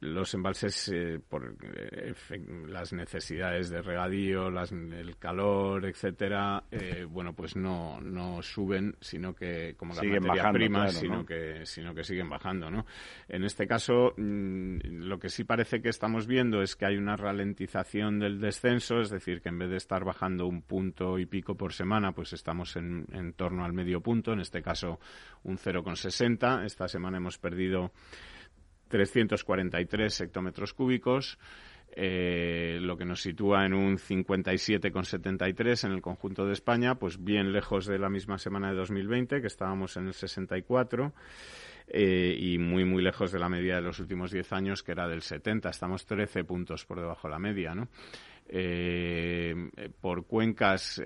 los 0.00 0.34
embalses 0.34 0.88
eh, 0.92 1.20
por 1.26 1.56
eh, 1.62 2.14
las 2.66 2.92
necesidades 2.92 3.70
de 3.70 3.82
regadío, 3.82 4.48
el 4.48 5.16
calor, 5.16 5.86
etcétera, 5.86 6.64
eh, 6.70 7.06
bueno, 7.08 7.34
pues 7.34 7.56
no, 7.56 8.00
no 8.00 8.42
suben, 8.42 8.96
sino 9.00 9.34
que 9.34 9.74
como 9.76 9.94
la 9.94 10.02
materia 10.02 10.52
prima, 10.52 10.88
sino 10.88 11.24
que 11.24 11.64
sino 11.66 11.94
que 11.94 12.04
siguen 12.04 12.28
bajando, 12.28 12.70
¿no? 12.70 12.84
En 13.28 13.44
este 13.44 13.66
caso, 13.66 14.14
mm, 14.16 14.78
lo 14.84 15.18
que 15.18 15.28
sí 15.28 15.44
parece 15.44 15.80
que 15.80 15.88
estamos 15.88 16.26
viendo 16.26 16.62
es 16.62 16.74
que 16.76 16.86
hay 16.86 16.96
una 16.96 17.16
ralentización 17.16 18.18
del 18.18 18.40
descenso, 18.40 19.00
es 19.00 19.10
decir, 19.10 19.40
que 19.40 19.50
en 19.50 19.58
vez 19.58 19.70
de 19.70 19.76
estar 19.76 20.04
bajando 20.04 20.46
un 20.46 20.62
punto 20.62 21.18
y 21.18 21.26
pico 21.26 21.56
por 21.56 21.72
semana, 21.72 22.12
pues 22.12 22.32
estamos 22.32 22.76
en, 22.76 23.06
en 23.12 23.32
torno 23.34 23.64
al 23.64 23.72
medio 23.72 24.00
punto, 24.00 24.32
en 24.32 24.40
este 24.40 24.62
caso 24.62 24.98
un 25.44 25.58
0,60. 25.58 26.64
Esta 26.64 26.88
semana 26.88 27.18
hemos 27.18 27.38
perdido 27.38 27.92
343 28.92 30.20
hectómetros 30.20 30.74
cúbicos, 30.74 31.38
eh, 31.96 32.78
lo 32.82 32.98
que 32.98 33.06
nos 33.06 33.22
sitúa 33.22 33.64
en 33.64 33.72
un 33.72 33.96
57,73 33.96 35.84
en 35.84 35.92
el 35.92 36.02
conjunto 36.02 36.46
de 36.46 36.52
España, 36.52 36.96
pues 36.96 37.24
bien 37.24 37.52
lejos 37.52 37.86
de 37.86 37.98
la 37.98 38.10
misma 38.10 38.36
semana 38.36 38.68
de 38.70 38.76
2020, 38.76 39.40
que 39.40 39.46
estábamos 39.46 39.96
en 39.96 40.08
el 40.08 40.12
64. 40.12 41.14
Eh, 41.88 42.36
y 42.38 42.58
muy, 42.58 42.84
muy 42.84 43.02
lejos 43.02 43.32
de 43.32 43.38
la 43.38 43.48
media 43.48 43.76
de 43.76 43.80
los 43.80 43.98
últimos 43.98 44.30
10 44.30 44.52
años, 44.52 44.82
que 44.82 44.92
era 44.92 45.08
del 45.08 45.22
70. 45.22 45.70
Estamos 45.70 46.04
13 46.04 46.44
puntos 46.44 46.84
por 46.84 47.00
debajo 47.00 47.28
de 47.28 47.32
la 47.32 47.38
media, 47.38 47.74
¿no? 47.74 47.88
Eh, 48.46 49.70
por 50.00 50.26
cuencas, 50.26 51.02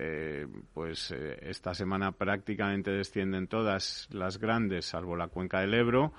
pues 0.73 1.11
esta 1.11 1.73
semana 1.73 2.11
prácticamente 2.11 2.91
descienden 2.91 3.47
todas 3.47 4.09
las 4.11 4.37
grandes, 4.37 4.85
salvo 4.85 5.15
la 5.15 5.27
cuenca 5.27 5.61
del 5.61 5.73
Ebro. 5.73 6.13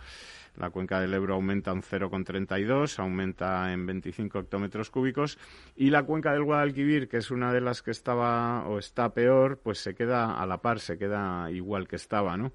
La 0.59 0.71
cuenca 0.71 1.01
del 1.01 1.14
Ebro 1.14 1.35
aumenta 1.35 1.73
un 1.73 1.83
0,32, 1.83 2.99
aumenta 2.99 3.73
en 3.73 3.87
25 3.87 4.40
hectómetros 4.40 4.90
cúbicos. 4.90 5.38
Y 5.77 5.90
la 5.90 6.03
cuenca 6.03 6.33
del 6.33 6.42
Guadalquivir, 6.42 7.09
que 7.09 7.18
es 7.18 7.31
una 7.31 7.53
de 7.53 7.61
las 7.61 7.83
que 7.83 7.92
estaba 7.92 8.66
o 8.66 8.79
está 8.79 9.14
peor, 9.14 9.61
pues 9.62 9.79
se 9.79 9.94
queda 9.94 10.35
a 10.35 10.47
la 10.47 10.59
par, 10.61 10.81
se 10.81 10.99
queda 10.99 11.51
igual 11.53 11.87
que 11.87 11.97
estaba, 11.97 12.37
¿no? 12.37 12.53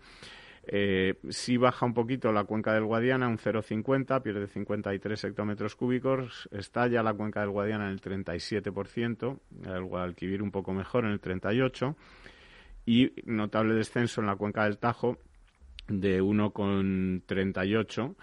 Eh, 0.66 1.16
sí 1.30 1.58
baja 1.58 1.86
un 1.86 1.94
poquito 1.94 2.32
la 2.32 2.46
cuenca 2.46 2.74
del 2.74 2.86
Guadiana, 2.86 3.28
un 3.28 3.38
0,50, 3.38 4.22
pierde 4.22 4.48
53 4.48 5.24
hectómetros 5.24 5.76
cúbicos. 5.76 6.50
Está 6.52 6.88
ya 6.88 7.04
la 7.04 7.14
cuenca 7.14 7.40
del 7.40 7.52
Guadiana 7.52 7.86
en 7.86 7.92
el 7.92 8.02
37%, 8.02 9.40
el 9.66 9.84
Guadalquivir 9.84 10.42
un 10.42 10.52
poco 10.52 10.74
mejor 10.74 11.06
en 11.06 11.12
el 11.12 11.22
38%. 11.22 11.96
Y 12.86 13.14
notable 13.26 13.76
descenso 13.76 14.20
en 14.20 14.28
la 14.28 14.36
cuenca 14.36 14.66
del 14.66 14.78
Tajo, 14.78 15.18
de 15.88 16.22
1,38 16.22 18.16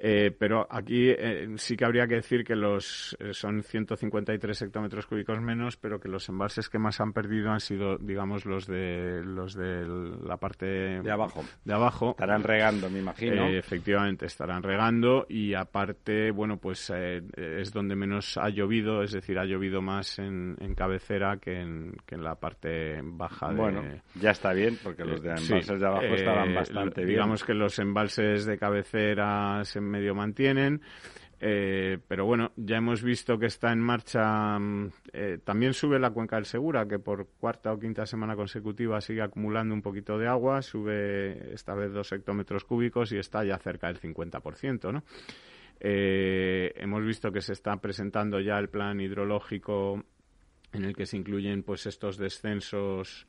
eh, 0.00 0.30
pero 0.38 0.66
aquí 0.70 1.10
eh, 1.10 1.48
sí 1.56 1.76
que 1.76 1.84
habría 1.84 2.06
que 2.06 2.16
decir 2.16 2.44
que 2.44 2.54
los 2.54 3.16
eh, 3.18 3.32
son 3.32 3.64
153 3.64 4.62
hectómetros 4.62 5.06
cúbicos 5.06 5.40
menos, 5.40 5.76
pero 5.76 5.98
que 5.98 6.08
los 6.08 6.28
embalses 6.28 6.68
que 6.68 6.78
más 6.78 7.00
han 7.00 7.12
perdido 7.12 7.50
han 7.50 7.58
sido, 7.58 7.98
digamos, 7.98 8.46
los 8.46 8.66
de 8.66 9.22
los 9.24 9.54
de 9.54 9.84
la 10.24 10.36
parte 10.36 10.66
de 11.02 11.10
abajo. 11.10 11.44
De 11.64 11.74
abajo. 11.74 12.10
Estarán 12.10 12.44
regando, 12.44 12.88
me 12.88 13.00
imagino. 13.00 13.48
efectivamente, 13.48 14.26
estarán 14.26 14.62
regando 14.62 15.26
y 15.28 15.54
aparte, 15.54 16.30
bueno, 16.30 16.58
pues 16.58 16.90
es 16.90 17.72
donde 17.72 17.96
menos 17.96 18.36
ha 18.38 18.50
llovido, 18.50 19.02
es 19.02 19.12
decir, 19.12 19.38
ha 19.38 19.44
llovido 19.44 19.82
más 19.82 20.18
en, 20.20 20.56
cabecera 20.76 21.38
que 21.38 21.60
en, 21.60 21.96
que 22.06 22.14
en 22.14 22.22
la 22.22 22.36
parte 22.36 23.00
baja. 23.02 23.52
Bueno, 23.52 23.82
ya 24.14 24.30
está 24.30 24.52
bien, 24.52 24.78
porque 24.82 25.04
los 25.04 25.20
de 25.22 25.30
embalses 25.30 25.80
de 25.80 25.86
abajo 25.86 26.14
estaban 26.14 26.54
bastante 26.54 27.00
bien. 27.00 27.16
Digamos 27.16 27.42
que 27.42 27.54
los 27.54 27.78
embalses 27.80 28.44
de 28.46 28.58
cabecera 28.58 29.64
se 29.64 29.87
medio 29.88 30.14
mantienen. 30.14 30.82
Eh, 31.40 31.98
pero 32.08 32.26
bueno, 32.26 32.50
ya 32.56 32.78
hemos 32.78 33.02
visto 33.02 33.38
que 33.38 33.46
está 33.46 33.72
en 33.72 33.80
marcha. 33.80 34.58
Mm, 34.58 34.90
eh, 35.12 35.38
también 35.44 35.72
sube 35.72 35.98
la 35.98 36.10
cuenca 36.10 36.36
del 36.36 36.46
Segura, 36.46 36.86
que 36.86 36.98
por 36.98 37.28
cuarta 37.38 37.72
o 37.72 37.78
quinta 37.78 38.06
semana 38.06 38.34
consecutiva 38.34 39.00
sigue 39.00 39.22
acumulando 39.22 39.74
un 39.74 39.82
poquito 39.82 40.18
de 40.18 40.26
agua. 40.26 40.62
Sube 40.62 41.54
esta 41.54 41.74
vez 41.74 41.92
dos 41.92 42.10
hectómetros 42.12 42.64
cúbicos 42.64 43.12
y 43.12 43.18
está 43.18 43.44
ya 43.44 43.58
cerca 43.58 43.86
del 43.86 44.00
50%. 44.00 44.92
¿no? 44.92 45.04
Eh, 45.80 46.72
hemos 46.76 47.04
visto 47.04 47.30
que 47.30 47.40
se 47.40 47.52
está 47.52 47.76
presentando 47.76 48.40
ya 48.40 48.58
el 48.58 48.68
plan 48.68 49.00
hidrológico 49.00 50.04
en 50.72 50.84
el 50.84 50.94
que 50.94 51.06
se 51.06 51.16
incluyen 51.16 51.62
pues 51.62 51.86
estos 51.86 52.18
descensos 52.18 53.26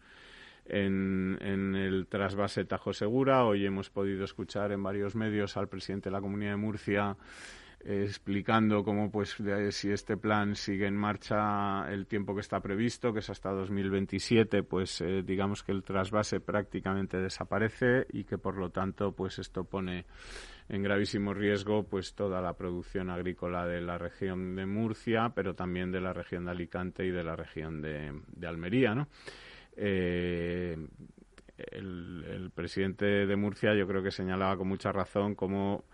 en, 0.70 1.76
el 1.76 2.08
trasvase 2.08 2.66
Tajo 2.66 2.94
Segura. 2.94 3.46
Hoy 3.46 3.66
hemos 3.66 3.90
podido 3.90 4.24
escuchar 4.24 4.72
en 4.72 4.84
varios 4.84 5.16
medios 5.16 5.58
al 5.58 5.68
presidente 5.68 6.10
de 6.10 6.14
la 6.14 6.22
Comunidad 6.22 6.52
de 6.52 6.58
Murcia 6.58 7.18
eh, 7.82 8.04
explicando 8.06 8.84
cómo, 8.84 9.10
pues, 9.10 9.38
si 9.72 9.92
este 9.92 10.18
plan 10.18 10.56
sigue 10.56 10.86
en 10.86 10.96
marcha 10.96 11.90
el 11.92 12.08
tiempo 12.08 12.36
que 12.36 12.42
está 12.42 12.60
previsto, 12.60 13.14
que 13.14 13.20
es 13.20 13.30
hasta 13.30 13.52
2027, 13.52 14.64
pues, 14.64 15.02
eh, 15.02 15.24
digamos 15.24 15.64
que 15.64 15.72
el 15.72 15.84
trasvase 15.84 16.40
prácticamente 16.40 17.18
desaparece 17.18 18.06
y 18.12 18.26
que, 18.26 18.38
por 18.38 18.58
lo 18.58 18.70
tanto, 18.70 19.14
pues, 19.14 19.40
esto 19.40 19.64
pone 19.64 20.06
en 20.68 20.84
gravísimo 20.84 21.34
riesgo 21.34 21.82
pues 21.82 22.14
toda 22.14 22.42
la 22.42 22.54
producción 22.54 23.10
agrícola 23.10 23.66
de 23.66 23.82
la 23.82 23.98
región 23.98 24.56
de 24.56 24.68
Murcia, 24.68 25.32
pero 25.34 25.56
también 25.56 25.92
de 25.92 26.00
la 26.00 26.14
región 26.14 26.46
de 26.46 26.52
Alicante 26.52 27.06
y 27.06 27.10
de 27.10 27.24
la 27.24 27.36
región 27.36 27.82
de 27.82 28.48
Almería, 28.48 28.94
¿no? 28.94 29.08
Eh, 29.82 30.76
el, 31.58 32.52
presidente 32.54 33.06
de 33.06 33.36
Murcia 33.38 33.74
yo 33.74 33.88
creo 33.88 34.04
que 34.04 34.12
señalaba 34.12 34.58
con 34.58 34.68
mucha 34.68 34.92
razón 34.92 35.36
cómo 35.36 35.86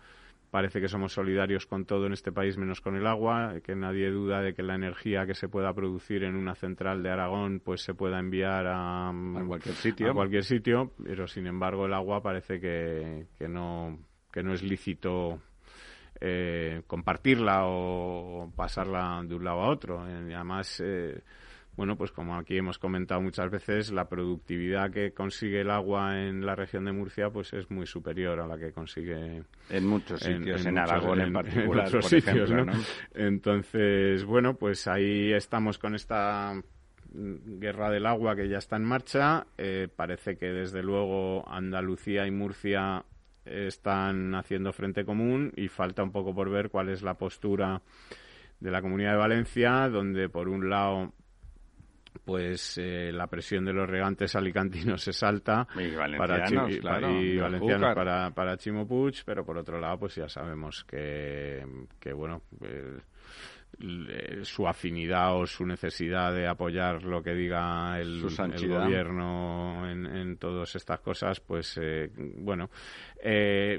parece 0.50 0.80
que 0.80 0.88
somos 0.88 1.12
solidarios 1.12 1.66
con 1.66 1.84
todo 1.84 2.06
en 2.06 2.12
este 2.12 2.32
país 2.32 2.56
menos 2.56 2.80
con 2.80 2.96
el 2.96 3.06
agua, 3.06 3.54
que 3.62 3.76
nadie 3.76 4.10
duda 4.10 4.40
de 4.40 4.54
que 4.54 4.62
la 4.62 4.74
energía 4.74 5.26
que 5.26 5.34
se 5.34 5.48
pueda 5.48 5.72
producir 5.74 6.24
en 6.24 6.34
una 6.34 6.54
central 6.54 7.02
de 7.02 7.10
Aragón 7.10 7.60
pues 7.64 7.82
se 7.82 7.94
pueda 7.94 8.18
enviar 8.18 8.66
a, 8.66 9.12
cualquier 9.46 9.74
sitio, 9.74 10.14
cualquier 10.14 10.44
sitio, 10.44 10.92
pero 11.04 11.28
sin 11.28 11.46
embargo 11.46 11.86
el 11.86 11.94
agua 11.94 12.22
parece 12.22 12.58
que, 12.58 13.26
que 13.38 13.48
no 13.48 13.98
que 14.32 14.42
no 14.42 14.52
es 14.52 14.62
lícito 14.62 15.40
eh, 16.20 16.82
compartirla 16.86 17.66
o 17.66 18.50
pasarla 18.56 19.22
de 19.24 19.34
un 19.34 19.44
lado 19.44 19.60
a 19.60 19.68
otro. 19.68 20.00
Además 20.00 20.82
eh, 20.84 21.22
bueno, 21.76 21.96
pues 21.96 22.10
como 22.10 22.36
aquí 22.36 22.56
hemos 22.56 22.78
comentado 22.78 23.20
muchas 23.20 23.50
veces, 23.50 23.92
la 23.92 24.08
productividad 24.08 24.90
que 24.90 25.12
consigue 25.12 25.60
el 25.60 25.70
agua 25.70 26.18
en 26.20 26.44
la 26.44 26.54
región 26.54 26.86
de 26.86 26.92
Murcia 26.92 27.30
pues 27.30 27.52
es 27.52 27.70
muy 27.70 27.86
superior 27.86 28.40
a 28.40 28.46
la 28.46 28.56
que 28.56 28.72
consigue 28.72 29.42
en 29.68 29.86
muchos 29.86 30.20
sitios, 30.20 30.64
en, 30.64 30.78
Aragón 30.78 31.20
en, 31.20 31.32
particular, 31.32 31.86
otros 31.86 32.06
sitios, 32.06 32.50
¿no? 32.50 32.64
Entonces, 33.14 34.24
bueno, 34.24 34.54
pues 34.54 34.86
ahí 34.86 35.32
estamos 35.32 35.78
con 35.78 35.94
esta 35.94 36.54
guerra 37.12 37.90
del 37.90 38.06
agua 38.06 38.34
que 38.36 38.48
ya 38.48 38.58
está 38.58 38.76
en 38.76 38.84
marcha. 38.84 39.46
Eh, 39.58 39.88
parece 39.94 40.36
que 40.36 40.46
desde 40.46 40.82
luego 40.82 41.46
Andalucía 41.48 42.26
y 42.26 42.30
Murcia 42.30 43.04
están 43.44 44.34
haciendo 44.34 44.72
frente 44.72 45.04
común 45.04 45.52
y 45.56 45.68
falta 45.68 46.02
un 46.02 46.10
poco 46.10 46.34
por 46.34 46.50
ver 46.50 46.70
cuál 46.70 46.88
es 46.88 47.02
la 47.02 47.14
postura 47.14 47.82
de 48.60 48.70
la 48.70 48.82
Comunidad 48.82 49.12
de 49.12 49.18
Valencia, 49.18 49.88
donde 49.88 50.28
por 50.28 50.48
un 50.48 50.68
lado 50.68 51.12
pues 52.26 52.76
eh, 52.76 53.12
la 53.12 53.28
presión 53.28 53.64
de 53.64 53.72
los 53.72 53.88
regantes 53.88 54.34
alicantinos 54.34 55.00
se 55.00 55.12
salta 55.12 55.66
para, 56.18 57.94
para, 57.94 58.30
para 58.32 58.56
Chimo 58.56 58.86
Puig, 58.86 59.22
pero 59.24 59.46
por 59.46 59.56
otro 59.56 59.78
lado 59.78 60.00
pues 60.00 60.16
ya 60.16 60.28
sabemos 60.28 60.84
que, 60.84 61.64
que 62.00 62.12
bueno 62.12 62.42
eh, 63.78 64.40
su 64.42 64.66
afinidad 64.66 65.38
o 65.38 65.46
su 65.46 65.66
necesidad 65.66 66.32
de 66.32 66.48
apoyar 66.48 67.02
lo 67.02 67.22
que 67.22 67.34
diga 67.34 68.00
el, 68.00 68.22
gobierno 68.22 69.86
en, 69.90 70.06
en, 70.06 70.38
todas 70.38 70.74
estas 70.76 71.00
cosas, 71.00 71.40
pues 71.40 71.78
eh, 71.82 72.10
bueno, 72.38 72.70
eh, 73.22 73.78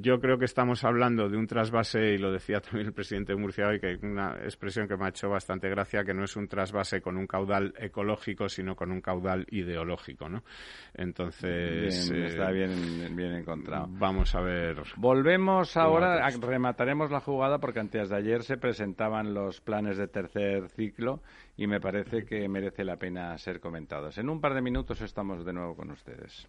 yo 0.00 0.20
creo 0.20 0.38
que 0.38 0.44
estamos 0.44 0.84
hablando 0.84 1.28
de 1.28 1.36
un 1.36 1.46
trasvase, 1.46 2.12
y 2.12 2.18
lo 2.18 2.32
decía 2.32 2.60
también 2.60 2.88
el 2.88 2.92
presidente 2.92 3.32
de 3.32 3.40
Murcia 3.40 3.68
hoy, 3.68 3.80
que 3.80 3.98
una 4.02 4.36
expresión 4.42 4.86
que 4.88 4.96
me 4.96 5.06
ha 5.06 5.08
hecho 5.08 5.28
bastante 5.28 5.68
gracia, 5.68 6.04
que 6.04 6.14
no 6.14 6.24
es 6.24 6.36
un 6.36 6.48
trasvase 6.48 7.00
con 7.00 7.16
un 7.16 7.26
caudal 7.26 7.74
ecológico, 7.78 8.48
sino 8.48 8.76
con 8.76 8.90
un 8.90 9.00
caudal 9.00 9.46
ideológico, 9.50 10.28
¿no? 10.28 10.42
Entonces... 10.94 12.10
está 12.10 12.50
eh, 12.50 12.52
bien, 12.52 13.16
bien 13.16 13.32
encontrado. 13.32 13.86
Vamos 13.88 14.34
a 14.34 14.40
ver. 14.40 14.82
Volvemos 14.96 15.76
ahora, 15.76 16.28
remataremos 16.30 17.10
la 17.10 17.20
jugada 17.20 17.58
porque 17.58 17.80
antes 17.80 18.08
de 18.08 18.16
ayer 18.16 18.42
se 18.42 18.56
presentaban 18.56 19.34
los 19.34 19.60
planes 19.60 19.96
de 19.96 20.08
tercer 20.08 20.68
ciclo 20.68 21.22
y 21.56 21.66
me 21.66 21.80
parece 21.80 22.24
que 22.24 22.48
merece 22.48 22.84
la 22.84 22.96
pena 22.96 23.36
ser 23.38 23.60
comentados. 23.60 24.18
En 24.18 24.28
un 24.28 24.40
par 24.40 24.54
de 24.54 24.62
minutos 24.62 25.00
estamos 25.00 25.44
de 25.44 25.52
nuevo 25.52 25.76
con 25.76 25.90
ustedes. 25.90 26.48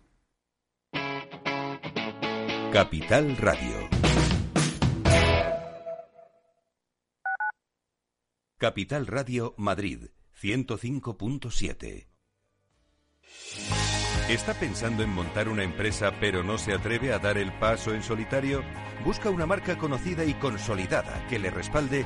Capital 2.75 3.37
Radio. 3.37 3.87
Capital 8.57 9.07
Radio 9.07 9.53
Madrid 9.55 10.07
105.7. 10.41 12.09
¿Está 14.27 14.53
pensando 14.55 15.03
en 15.03 15.09
montar 15.09 15.47
una 15.47 15.63
empresa 15.63 16.11
pero 16.19 16.43
no 16.43 16.57
se 16.57 16.73
atreve 16.73 17.13
a 17.13 17.19
dar 17.19 17.37
el 17.37 17.57
paso 17.59 17.93
en 17.93 18.03
solitario? 18.03 18.61
¿Busca 19.05 19.29
una 19.29 19.45
marca 19.45 19.77
conocida 19.77 20.25
y 20.25 20.33
consolidada 20.33 21.25
que 21.29 21.39
le 21.39 21.51
respalde? 21.51 22.05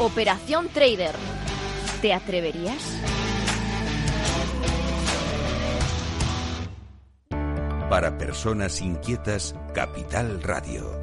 Operación 0.00 0.68
Trader. 0.68 1.16
¿Te 2.00 2.12
atreverías? 2.12 2.80
Para 7.90 8.16
personas 8.16 8.80
inquietas, 8.80 9.56
Capital 9.74 10.40
Radio. 10.40 11.00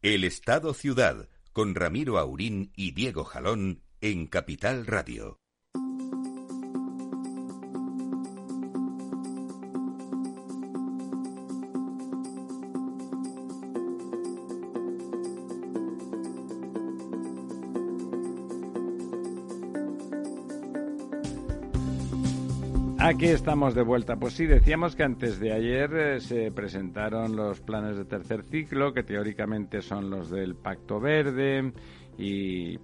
El 0.00 0.24
Estado 0.24 0.72
Ciudad, 0.72 1.28
con 1.52 1.74
Ramiro 1.74 2.16
Aurín 2.16 2.72
y 2.74 2.92
Diego 2.92 3.24
Jalón 3.24 3.82
en 4.02 4.26
Capital 4.26 4.84
Radio. 4.84 5.38
Aquí 22.98 23.26
estamos 23.26 23.74
de 23.74 23.82
vuelta. 23.82 24.16
Pues 24.16 24.34
sí, 24.34 24.46
decíamos 24.46 24.96
que 24.96 25.04
antes 25.04 25.38
de 25.38 25.52
ayer 25.52 25.92
eh, 25.94 26.20
se 26.20 26.50
presentaron 26.50 27.36
los 27.36 27.60
planes 27.60 27.96
de 27.96 28.04
tercer 28.04 28.42
ciclo, 28.42 28.92
que 28.92 29.02
teóricamente 29.04 29.80
son 29.80 30.10
los 30.10 30.30
del 30.30 30.56
Pacto 30.56 30.98
Verde, 30.98 31.72
y, 32.16 32.78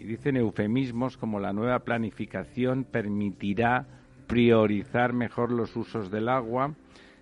y 0.00 0.04
dicen 0.04 0.36
eufemismos 0.36 1.18
como 1.18 1.40
la 1.40 1.52
nueva 1.52 1.80
planificación 1.80 2.84
permitirá 2.84 3.86
priorizar 4.26 5.12
mejor 5.12 5.52
los 5.52 5.76
usos 5.76 6.10
del 6.10 6.28
agua, 6.28 6.74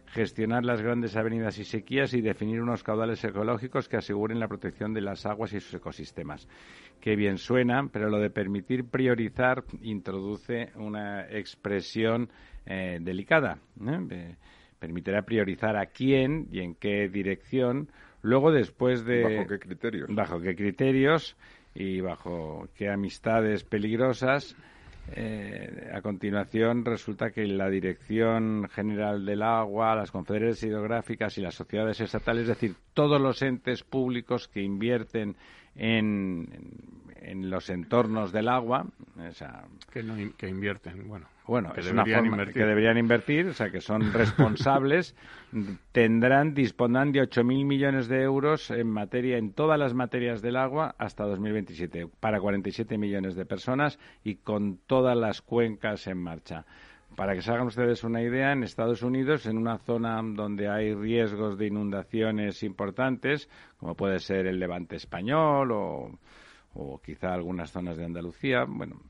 gestionar 0.06 0.64
las 0.64 0.80
grandes 0.80 1.16
avenidas 1.16 1.58
y 1.58 1.64
sequías 1.64 2.14
y 2.14 2.20
definir 2.20 2.62
unos 2.62 2.84
caudales 2.84 3.24
ecológicos 3.24 3.88
que 3.88 3.96
aseguren 3.96 4.38
la 4.38 4.46
protección 4.46 4.94
de 4.94 5.00
las 5.00 5.26
aguas 5.26 5.52
y 5.52 5.60
sus 5.60 5.74
ecosistemas. 5.74 6.46
Qué 7.00 7.16
bien 7.16 7.38
suena, 7.38 7.88
pero 7.92 8.08
lo 8.10 8.18
de 8.18 8.30
permitir 8.30 8.84
priorizar 8.84 9.64
introduce 9.82 10.70
una 10.76 11.28
expresión 11.28 12.30
eh, 12.64 12.98
delicada. 13.00 13.58
¿eh? 13.84 14.36
permitirá 14.78 15.22
priorizar 15.22 15.76
a 15.76 15.86
quién 15.86 16.46
y 16.52 16.60
en 16.60 16.74
qué 16.74 17.08
dirección. 17.08 17.90
Luego, 18.22 18.52
después 18.52 19.04
de. 19.04 19.22
¿Bajo 19.24 19.48
qué 19.48 19.58
criterios? 19.58 20.08
Bajo 20.14 20.40
qué 20.40 20.54
criterios 20.54 21.36
y 21.78 22.00
bajo 22.00 22.68
qué 22.74 22.90
amistades 22.90 23.62
peligrosas. 23.62 24.56
Eh, 25.14 25.90
a 25.94 26.02
continuación, 26.02 26.84
resulta 26.84 27.30
que 27.30 27.46
la 27.46 27.70
Dirección 27.70 28.68
General 28.68 29.24
del 29.24 29.42
Agua, 29.42 29.94
las 29.94 30.10
confederaciones 30.10 30.62
hidrográficas 30.64 31.38
y 31.38 31.40
las 31.40 31.54
sociedades 31.54 32.00
estatales, 32.00 32.42
es 32.42 32.48
decir, 32.48 32.74
todos 32.92 33.20
los 33.20 33.40
entes 33.42 33.84
públicos 33.84 34.48
que 34.48 34.60
invierten 34.60 35.36
en, 35.76 36.48
en 37.22 37.48
los 37.48 37.70
entornos 37.70 38.32
del 38.32 38.48
agua, 38.48 38.86
que, 39.92 40.02
no, 40.02 40.16
que 40.36 40.48
invierten, 40.48 41.06
bueno. 41.08 41.26
Bueno, 41.48 41.72
que 41.72 41.80
es 41.80 41.90
una 41.90 42.04
forma 42.04 42.28
invertir. 42.28 42.54
que 42.54 42.64
deberían 42.66 42.98
invertir, 42.98 43.46
o 43.46 43.52
sea, 43.54 43.70
que 43.70 43.80
son 43.80 44.02
responsables, 44.12 45.16
tendrán, 45.92 46.52
dispondrán 46.52 47.11
de 47.11 47.22
8.000 47.22 47.64
millones 47.64 48.06
de 48.06 48.22
euros 48.22 48.70
en 48.70 48.87
materia, 48.90 49.38
en 49.38 49.54
todas 49.54 49.78
las 49.78 49.94
materias 49.94 50.42
del 50.42 50.56
agua 50.56 50.94
hasta 50.98 51.24
2027, 51.24 52.06
para 52.20 52.38
47 52.38 52.98
millones 52.98 53.34
de 53.34 53.46
personas 53.46 53.98
y 54.22 54.37
con 54.37 54.76
todas 54.87 55.16
las 55.16 55.40
cuencas 55.40 56.06
en 56.06 56.18
marcha. 56.18 56.66
Para 57.16 57.34
que 57.34 57.40
se 57.40 57.50
hagan 57.50 57.66
ustedes 57.66 58.04
una 58.04 58.20
idea, 58.20 58.52
en 58.52 58.62
Estados 58.62 59.02
Unidos, 59.02 59.46
en 59.46 59.56
una 59.56 59.78
zona 59.78 60.20
donde 60.22 60.68
hay 60.68 60.92
riesgos 60.92 61.56
de 61.56 61.68
inundaciones 61.68 62.62
importantes, 62.62 63.48
como 63.78 63.94
puede 63.94 64.18
ser 64.18 64.46
el 64.46 64.61
Levante 64.61 64.96
español 64.96 65.72
o, 65.72 66.18
o 66.74 67.00
quizá 67.00 67.32
algunas 67.32 67.72
zonas 67.72 67.96
de 67.96 68.04
Andalucía, 68.04 68.66
bueno, 68.68 69.00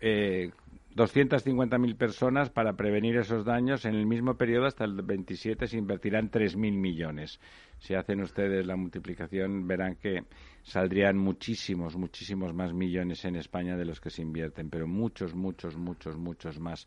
eh, 0.00 0.50
250.000 0.94 1.96
personas 1.96 2.50
para 2.50 2.74
prevenir 2.74 3.16
esos 3.16 3.44
daños. 3.44 3.84
En 3.84 3.94
el 3.94 4.06
mismo 4.06 4.36
periodo, 4.36 4.66
hasta 4.66 4.84
el 4.84 5.02
27, 5.02 5.66
se 5.66 5.76
invertirán 5.76 6.30
3.000 6.30 6.56
millones. 6.72 7.40
Si 7.78 7.94
hacen 7.94 8.20
ustedes 8.20 8.64
la 8.64 8.76
multiplicación, 8.76 9.66
verán 9.66 9.96
que 9.96 10.22
saldrían 10.62 11.18
muchísimos, 11.18 11.96
muchísimos 11.96 12.54
más 12.54 12.72
millones 12.72 13.24
en 13.24 13.36
España 13.36 13.76
de 13.76 13.84
los 13.84 14.00
que 14.00 14.10
se 14.10 14.22
invierten, 14.22 14.70
pero 14.70 14.86
muchos, 14.86 15.34
muchos, 15.34 15.76
muchos, 15.76 16.16
muchos 16.16 16.60
más. 16.60 16.86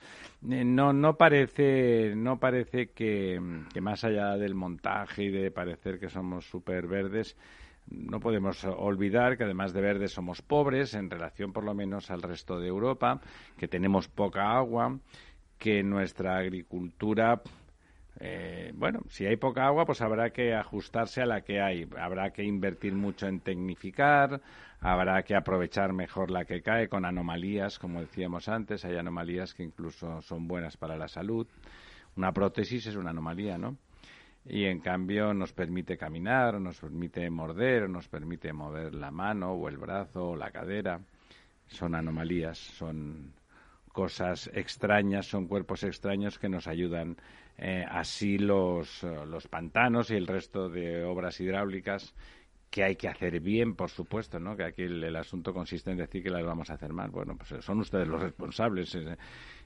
Eh, 0.49 0.63
no, 0.63 0.93
no 0.93 1.17
parece, 1.17 2.13
no 2.15 2.39
parece 2.39 2.91
que, 2.91 3.39
que 3.73 3.81
más 3.81 4.05
allá 4.05 4.37
del 4.37 4.55
montaje 4.55 5.25
y 5.25 5.29
de 5.29 5.51
parecer 5.51 5.99
que 5.99 6.09
somos 6.09 6.45
súper 6.45 6.87
verdes, 6.87 7.35
no 7.89 8.19
podemos 8.19 8.63
olvidar 8.63 9.37
que 9.37 9.43
además 9.43 9.73
de 9.73 9.81
verdes 9.81 10.11
somos 10.11 10.41
pobres 10.41 10.93
en 10.93 11.09
relación 11.09 11.53
por 11.53 11.63
lo 11.63 11.73
menos 11.73 12.11
al 12.11 12.21
resto 12.21 12.59
de 12.59 12.67
Europa, 12.67 13.21
que 13.57 13.67
tenemos 13.67 14.07
poca 14.07 14.51
agua, 14.57 14.99
que 15.57 15.83
nuestra 15.83 16.37
agricultura 16.37 17.41
eh, 18.19 18.71
bueno, 18.73 19.01
si 19.09 19.25
hay 19.25 19.35
poca 19.37 19.67
agua, 19.67 19.85
pues 19.85 20.01
habrá 20.01 20.31
que 20.31 20.55
ajustarse 20.55 21.21
a 21.21 21.25
la 21.25 21.41
que 21.41 21.61
hay. 21.61 21.87
Habrá 21.99 22.31
que 22.31 22.43
invertir 22.43 22.93
mucho 22.93 23.27
en 23.27 23.41
tecnificar, 23.41 24.41
habrá 24.79 25.21
que 25.23 25.35
aprovechar 25.35 25.93
mejor 25.93 26.31
la 26.31 26.45
que 26.45 26.61
cae 26.61 26.89
con 26.89 27.05
anomalías, 27.05 27.77
como 27.77 28.01
decíamos 28.01 28.49
antes. 28.49 28.85
Hay 28.85 28.97
anomalías 28.97 29.53
que 29.53 29.63
incluso 29.63 30.21
son 30.21 30.47
buenas 30.47 30.77
para 30.77 30.97
la 30.97 31.07
salud. 31.07 31.47
Una 32.15 32.31
prótesis 32.31 32.87
es 32.87 32.95
una 32.95 33.11
anomalía, 33.11 33.57
¿no? 33.57 33.77
Y 34.49 34.65
en 34.65 34.79
cambio 34.79 35.33
nos 35.33 35.51
permite 35.53 35.97
caminar, 35.97 36.59
nos 36.59 36.79
permite 36.79 37.29
morder, 37.29 37.89
nos 37.89 38.07
permite 38.07 38.53
mover 38.53 38.93
la 38.93 39.11
mano 39.11 39.51
o 39.51 39.67
el 39.67 39.77
brazo 39.77 40.29
o 40.29 40.35
la 40.35 40.51
cadera. 40.51 41.01
Son 41.67 41.95
anomalías, 41.95 42.57
son 42.57 43.33
cosas 43.91 44.49
extrañas, 44.53 45.25
son 45.25 45.47
cuerpos 45.47 45.83
extraños 45.83 46.39
que 46.39 46.47
nos 46.47 46.67
ayudan. 46.67 47.17
Eh, 47.57 47.83
así 47.89 48.37
los, 48.37 49.03
eh, 49.03 49.25
los 49.25 49.47
pantanos 49.47 50.11
y 50.11 50.15
el 50.15 50.27
resto 50.27 50.69
de 50.69 51.03
obras 51.03 51.39
hidráulicas 51.41 52.13
que 52.69 52.83
hay 52.83 52.95
que 52.95 53.07
hacer 53.07 53.39
bien, 53.39 53.75
por 53.75 53.89
supuesto, 53.89 54.39
¿no? 54.39 54.55
Que 54.55 54.65
aquí 54.65 54.83
el, 54.83 55.03
el 55.03 55.15
asunto 55.15 55.53
consiste 55.53 55.89
en 55.91 55.97
decir 55.97 56.21
que 56.21 56.29
las 56.29 56.45
vamos 56.45 56.69
a 56.69 56.73
hacer 56.73 56.93
mal. 56.93 57.09
Bueno, 57.09 57.35
pues 57.35 57.63
son 57.63 57.79
ustedes 57.79 58.07
los 58.07 58.21
responsables. 58.21 58.95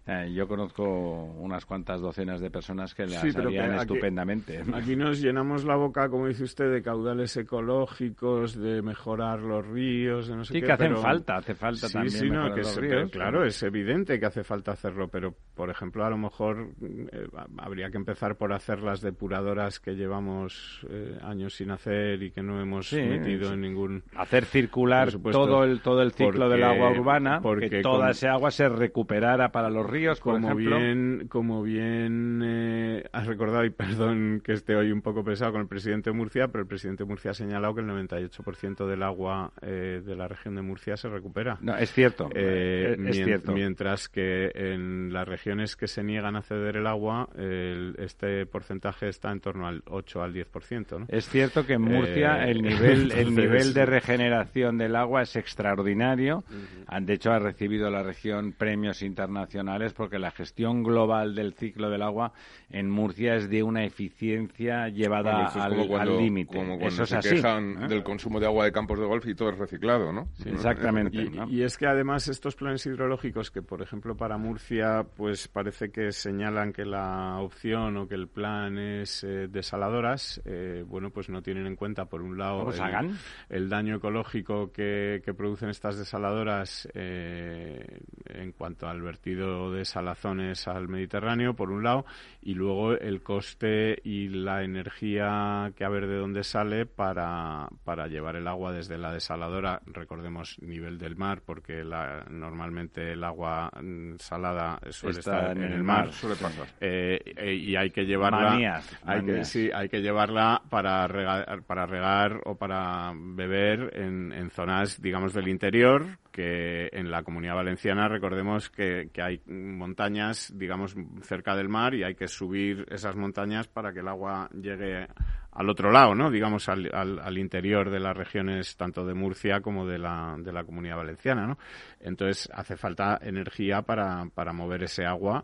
Eh, 0.08 0.32
yo 0.34 0.48
conozco 0.48 0.84
unas 0.84 1.64
cuantas 1.66 2.02
docenas 2.02 2.42
de 2.42 2.50
personas 2.50 2.96
que 2.96 3.04
las 3.06 3.22
Sí, 3.22 3.30
harían 3.38 3.74
aquí- 3.74 3.82
estupendamente. 3.82 4.60
Aquí 4.74 4.96
nos 4.96 5.22
llenamos 5.22 5.64
la 5.64 5.76
boca, 5.76 6.10
como 6.10 6.28
dice 6.28 6.44
usted, 6.44 6.72
de 6.72 6.82
caudales 6.82 7.38
ecológicos, 7.38 8.56
de 8.60 8.82
mejorar 8.82 9.40
los 9.42 9.66
ríos, 9.68 10.28
de 10.28 10.36
no 10.36 10.44
sé 10.44 10.54
Sí, 10.54 10.60
qué, 10.62 10.66
que 10.68 10.72
hacen 10.74 10.88
pero- 10.90 11.02
falta, 11.02 11.38
hace 11.38 11.54
falta 11.56 11.88
Sí, 11.88 11.94
también 11.94 12.12
sí, 12.14 12.26
no, 12.30 12.34
mejorar 12.34 12.54
que 12.56 12.62
los 12.62 12.74
se- 12.74 12.82
ríos. 12.82 13.12
claro, 13.12 13.46
es 13.46 13.64
evidente 13.64 14.20
que 14.20 14.26
hace 14.26 14.44
falta 14.44 14.72
hacerlo, 14.72 15.08
pero, 15.08 15.36
por 15.56 15.70
ejemplo, 15.70 16.04
a 16.06 16.10
lo 16.10 16.18
mejor 16.18 16.70
eh, 16.82 17.28
habría 17.60 17.90
que 17.92 17.98
empezar 17.98 18.36
por 18.38 18.54
hacer 18.54 18.82
las 18.82 19.02
depuradoras 19.02 19.80
que 19.80 19.96
llevamos 19.96 20.86
eh, 20.90 21.18
años 21.22 21.54
sin 21.54 21.72
hacer 21.72 22.22
y 22.24 22.32
que 22.32 22.42
no 22.42 22.60
hemos 22.62 22.90
Sí, 22.90 23.02
metido 23.02 23.50
sí. 23.50 23.54
en 23.54 23.62
ningún... 23.62 24.04
hacer 24.16 24.46
circular 24.46 25.12
supuesto, 25.12 25.46
todo 25.46 25.64
el 25.64 25.82
todo 25.82 26.02
el 26.02 26.12
ciclo 26.12 26.50
del 26.50 26.64
agua 26.64 26.92
urbana, 26.92 27.40
porque 27.42 27.70
que 27.70 27.82
toda 27.82 28.00
con- 28.06 28.10
esa 28.10 28.32
agua 28.32 28.52
se 28.52 28.68
recuperara 28.68 29.52
para 29.52 29.70
los 29.70 29.91
ríos, 29.92 30.20
por 30.20 30.34
como 30.36 30.48
ejemplo. 30.52 30.78
Bien, 30.78 31.28
como 31.30 31.62
bien 31.64 32.42
eh, 32.44 33.04
has 33.12 33.28
recordado, 33.28 33.66
y 33.66 33.70
perdón 33.70 34.42
que 34.44 34.54
esté 34.54 34.76
hoy 34.76 34.92
un 34.92 35.02
poco 35.02 35.24
pesado 35.24 35.52
con 35.52 35.62
el 35.62 35.68
presidente 35.68 36.10
de 36.10 36.16
Murcia, 36.16 36.48
pero 36.48 36.62
el 36.64 36.68
presidente 36.68 37.04
de 37.04 37.10
Murcia 37.10 37.32
ha 37.32 37.34
señalado 37.34 37.76
que 37.76 37.82
el 37.82 37.88
98% 37.88 38.88
del 38.88 39.04
agua 39.04 39.52
eh, 39.62 40.02
de 40.04 40.16
la 40.16 40.28
región 40.28 40.56
de 40.56 40.62
Murcia 40.62 40.98
se 40.98 41.10
recupera. 41.10 41.58
No, 41.62 41.76
es 41.78 41.92
cierto, 41.92 42.30
Eh, 42.34 42.96
es, 43.08 43.16
cierto. 43.18 43.52
Mientras 43.54 44.08
que 44.10 44.52
en 44.56 45.12
las 45.14 45.28
regiones 45.28 45.76
que 45.76 45.88
se 45.88 46.04
niegan 46.04 46.36
a 46.36 46.42
ceder 46.42 46.78
el 46.78 46.88
agua, 46.88 47.28
el- 47.38 47.96
este 48.00 48.46
porcentaje 48.46 49.10
está 49.10 49.32
en 49.32 49.40
torno 49.42 49.68
al 49.68 49.84
8 49.88 50.22
al 50.24 50.34
10%. 50.34 51.00
¿no? 51.00 51.06
Es 51.10 51.28
cierto 51.28 51.66
que 51.66 51.74
en 51.74 51.82
Murcia 51.82 52.46
el 52.48 52.62
nivel 52.62 53.12
el 53.12 53.36
nivel 53.36 53.74
de 53.74 53.86
regeneración 53.86 54.78
del 54.78 54.96
agua 54.96 55.24
es 55.24 55.36
extraordinario. 55.36 56.44
Han- 56.88 57.06
De 57.06 57.14
hecho, 57.14 57.32
ha 57.32 57.40
recibido 57.40 57.90
la 57.90 58.04
región 58.04 58.54
premios 58.54 59.02
internacionales 59.02 59.81
porque 59.94 60.20
la 60.20 60.32
gestión 60.32 60.84
global 60.84 61.36
del 61.36 61.54
ciclo 61.54 61.90
del 61.90 62.02
agua 62.02 62.32
en 62.70 62.90
Murcia 62.90 63.36
es 63.36 63.50
de 63.50 63.64
una 63.64 63.84
eficiencia 63.84 64.88
llevada 64.90 65.52
Bueno, 65.70 65.98
al 65.98 66.18
límite. 66.18 66.56
Como 66.56 66.78
cuando 66.80 66.88
Eso 66.88 67.04
es 67.04 67.10
se 67.10 67.18
así. 67.18 67.30
quejan 67.36 67.84
¿eh? 67.84 67.88
del 67.88 68.04
consumo 68.04 68.40
de 68.40 68.46
agua 68.46 68.66
de 68.66 68.72
campos 68.72 69.00
de 69.00 69.06
golf 69.06 69.26
y 69.28 69.36
todo 69.36 69.50
es 69.50 69.58
reciclado, 69.58 70.14
¿no? 70.14 70.28
Exactamente. 70.46 71.22
Y, 71.24 71.30
¿no? 71.30 71.50
y 71.50 71.64
es 71.64 71.78
que 71.78 71.88
además 71.88 72.28
estos 72.28 72.56
planes 72.56 72.86
hidrológicos 72.86 73.52
que, 73.52 73.62
por 73.62 73.82
ejemplo, 73.82 74.16
para 74.16 74.38
Murcia, 74.38 75.06
pues 75.18 75.48
parece 75.48 75.92
que 75.92 76.12
señalan 76.12 76.72
que 76.74 76.86
la 76.86 77.38
opción 77.40 77.98
o 77.98 78.08
que 78.08 78.16
el 78.16 78.28
plan 78.28 78.78
es 78.78 79.24
eh, 79.24 79.48
desaladoras, 79.50 80.42
eh, 80.46 80.84
bueno, 80.88 81.10
pues 81.10 81.30
no 81.30 81.42
tienen 81.42 81.66
en 81.68 81.76
cuenta, 81.76 82.06
por 82.06 82.22
un 82.22 82.38
lado, 82.38 82.66
Pues 82.66 82.78
el, 82.78 82.84
hagan. 82.84 83.18
el 83.50 83.70
daño 83.70 83.96
ecológico 83.98 84.72
que, 84.72 85.22
que 85.26 85.34
producen 85.34 85.70
estas 85.70 85.98
desaladoras 85.98 86.88
en 86.94 88.52
cuanto 88.58 88.88
al 88.88 89.02
vertido 89.02 89.71
de 89.72 89.86
salazones 89.86 90.68
al 90.68 90.88
Mediterráneo, 90.88 91.56
por 91.56 91.72
un 91.72 91.84
lado, 91.84 92.06
y 92.42 92.54
luego 92.54 92.94
el 92.94 93.22
coste 93.22 94.00
y 94.04 94.30
la 94.30 94.64
energía 94.64 95.72
que 95.76 95.86
a 95.86 95.90
ver 95.90 96.08
de 96.08 96.18
dónde 96.18 96.44
sale 96.44 96.86
para, 96.86 97.68
para 97.84 98.08
llevar 98.08 98.36
el 98.36 98.48
agua 98.48 98.72
desde 98.72 98.98
la 98.98 99.14
desaladora, 99.14 99.82
recordemos 99.86 100.58
nivel 100.62 100.98
del 100.98 101.16
mar, 101.16 101.42
porque 101.46 101.84
la, 101.84 102.26
normalmente 102.30 103.12
el 103.14 103.24
agua 103.24 103.72
mm, 103.82 104.16
salada 104.18 104.80
suele 104.90 105.20
Está 105.20 105.38
estar 105.40 105.58
en 105.58 105.64
en, 105.64 105.74
el 105.74 105.84
mar. 105.84 106.06
mar. 106.06 106.14
Suele 106.14 106.36
pasar. 106.36 106.68
Eh, 106.80 107.20
eh, 107.38 107.54
y 107.54 107.76
hay 107.76 107.92
que 107.92 108.06
llevarla 108.06 108.52
Manías, 108.52 109.00
hay 109.06 109.24
que, 109.24 109.46
sí, 109.46 109.70
hay 109.74 109.90
que 109.90 110.02
llevarla 110.02 110.62
para 110.70 111.08
regar, 111.08 111.64
para 111.64 111.86
regar 111.86 112.42
o 112.46 112.56
para 112.56 113.14
beber 113.16 113.92
en, 113.96 114.32
en 114.32 114.50
zonas 114.50 115.02
digamos 115.02 115.34
del 115.34 115.48
interior 115.48 116.06
que 116.32 116.90
en 116.94 117.12
la 117.12 117.24
comunidad 117.24 117.56
valenciana 117.56 118.08
recordemos 118.08 118.70
que, 118.70 119.10
que 119.14 119.22
hay 119.22 119.42
montañas 119.48 120.52
digamos 120.56 120.96
cerca 121.22 121.56
del 121.56 121.70
mar 121.70 121.94
y 121.94 122.04
hay 122.04 122.16
que 122.16 122.28
subir 122.28 122.86
esas 122.90 123.16
montañas 123.16 123.68
para 123.68 123.94
que 123.94 124.00
el 124.00 124.08
agua 124.08 124.50
llegue 124.54 125.08
al 125.52 125.70
otro 125.70 125.92
lado, 125.92 126.16
¿no? 126.16 126.32
Digamos 126.32 126.70
al, 126.70 126.90
al, 126.94 127.20
al 127.20 127.38
interior 127.38 127.90
de 127.90 128.00
las 128.00 128.16
regiones 128.16 128.78
tanto 128.78 129.06
de 129.06 129.14
Murcia 129.14 129.62
como 129.62 129.86
de 129.86 130.00
la, 130.00 130.36
de 130.40 130.52
la 130.52 130.64
comunidad 130.64 130.98
valenciana, 130.98 131.46
¿no? 131.46 131.58
Entonces 132.00 132.50
hace 132.54 132.78
falta 132.78 133.20
energía 133.22 133.82
para, 133.82 134.26
para 134.34 134.54
mover 134.54 134.84
ese 134.84 135.06
agua 135.06 135.44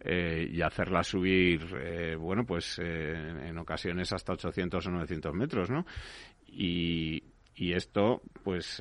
eh, 0.00 0.48
y 0.52 0.62
hacerla 0.62 1.02
subir, 1.02 1.66
eh, 1.80 2.14
bueno, 2.14 2.46
pues 2.46 2.78
eh, 2.80 3.48
en 3.48 3.58
ocasiones 3.58 4.12
hasta 4.12 4.32
800 4.34 4.86
o 4.86 4.90
900 4.90 5.34
metros, 5.34 5.70
¿no? 5.70 5.84
Y, 6.46 7.24
y 7.56 7.72
esto, 7.72 8.22
pues, 8.44 8.80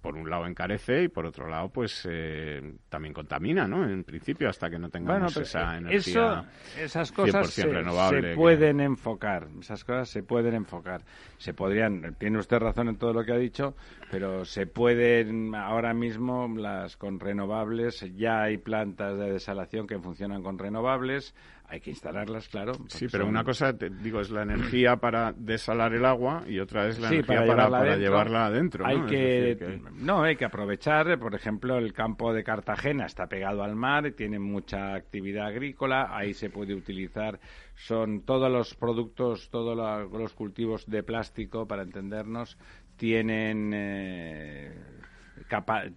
por 0.00 0.16
un 0.16 0.28
lado 0.30 0.46
encarece 0.46 1.02
y 1.04 1.08
por 1.08 1.26
otro 1.26 1.48
lado, 1.48 1.68
pues, 1.68 2.06
eh, 2.10 2.74
también 2.88 3.12
contamina, 3.12 3.68
¿no? 3.68 3.84
En 3.88 4.02
principio, 4.04 4.48
hasta 4.48 4.70
que 4.70 4.78
no 4.78 4.88
tengamos 4.88 5.36
esa 5.36 5.74
eh, 5.74 5.78
energía. 5.78 5.98
eso, 5.98 6.44
esas 6.82 7.12
cosas 7.12 7.46
100% 7.46 7.50
se, 7.50 7.66
renovable 7.66 8.20
se 8.22 8.28
que- 8.28 8.34
pueden 8.34 8.80
enfocar. 8.80 9.48
Esas 9.60 9.84
cosas 9.84 10.08
se 10.08 10.22
pueden 10.22 10.54
enfocar. 10.54 11.02
Se 11.38 11.52
podrían, 11.54 12.14
tiene 12.18 12.38
usted 12.38 12.58
razón 12.58 12.88
en 12.88 12.96
todo 12.96 13.12
lo 13.12 13.24
que 13.24 13.32
ha 13.32 13.36
dicho, 13.38 13.74
pero 14.10 14.44
se 14.44 14.66
pueden 14.66 15.54
ahora 15.54 15.92
mismo 15.94 16.48
las 16.56 16.96
con 16.96 17.20
renovables. 17.20 18.00
Ya 18.16 18.42
hay 18.42 18.56
plantas 18.58 19.18
de 19.18 19.32
desalación 19.32 19.86
que 19.86 19.98
funcionan 19.98 20.42
con 20.42 20.58
renovables. 20.58 21.34
Hay 21.68 21.80
que 21.80 21.90
instalarlas, 21.90 22.48
claro. 22.48 22.72
Sí, 22.88 23.06
pero 23.12 23.22
son- 23.24 23.30
una 23.30 23.44
cosa, 23.44 23.72
te 23.78 23.90
digo, 23.90 24.20
es 24.20 24.30
la 24.30 24.42
energía 24.42 24.96
para 24.96 25.32
desalar 25.36 25.94
el 25.94 26.04
agua 26.04 26.42
y 26.48 26.58
otra 26.58 26.88
es 26.88 26.98
la 26.98 27.08
Sí, 27.10 27.14
energía 27.14 27.36
para 27.36 27.46
llevarla 27.46 27.70
para 27.78 27.82
adentro. 27.92 28.00
llevarla 28.10 28.46
adentro. 28.46 28.86
Hay 28.86 28.98
¿no? 28.98 29.04
Es 29.04 29.10
que, 29.12 29.16
decir, 29.18 29.58
que- 29.58 29.89
no, 29.94 30.22
hay 30.22 30.36
que 30.36 30.44
aprovechar, 30.44 31.18
por 31.18 31.34
ejemplo, 31.34 31.78
el 31.78 31.92
campo 31.92 32.32
de 32.32 32.44
Cartagena 32.44 33.06
está 33.06 33.26
pegado 33.26 33.62
al 33.62 33.76
mar, 33.76 34.12
tiene 34.12 34.38
mucha 34.38 34.94
actividad 34.94 35.46
agrícola, 35.46 36.16
ahí 36.16 36.34
se 36.34 36.50
puede 36.50 36.74
utilizar, 36.74 37.40
son 37.74 38.22
todos 38.22 38.50
los 38.50 38.74
productos, 38.74 39.48
todos 39.50 39.76
los 40.12 40.32
cultivos 40.34 40.86
de 40.86 41.02
plástico, 41.02 41.66
para 41.66 41.82
entendernos, 41.82 42.58
tienen 42.96 43.72
eh, 43.74 44.74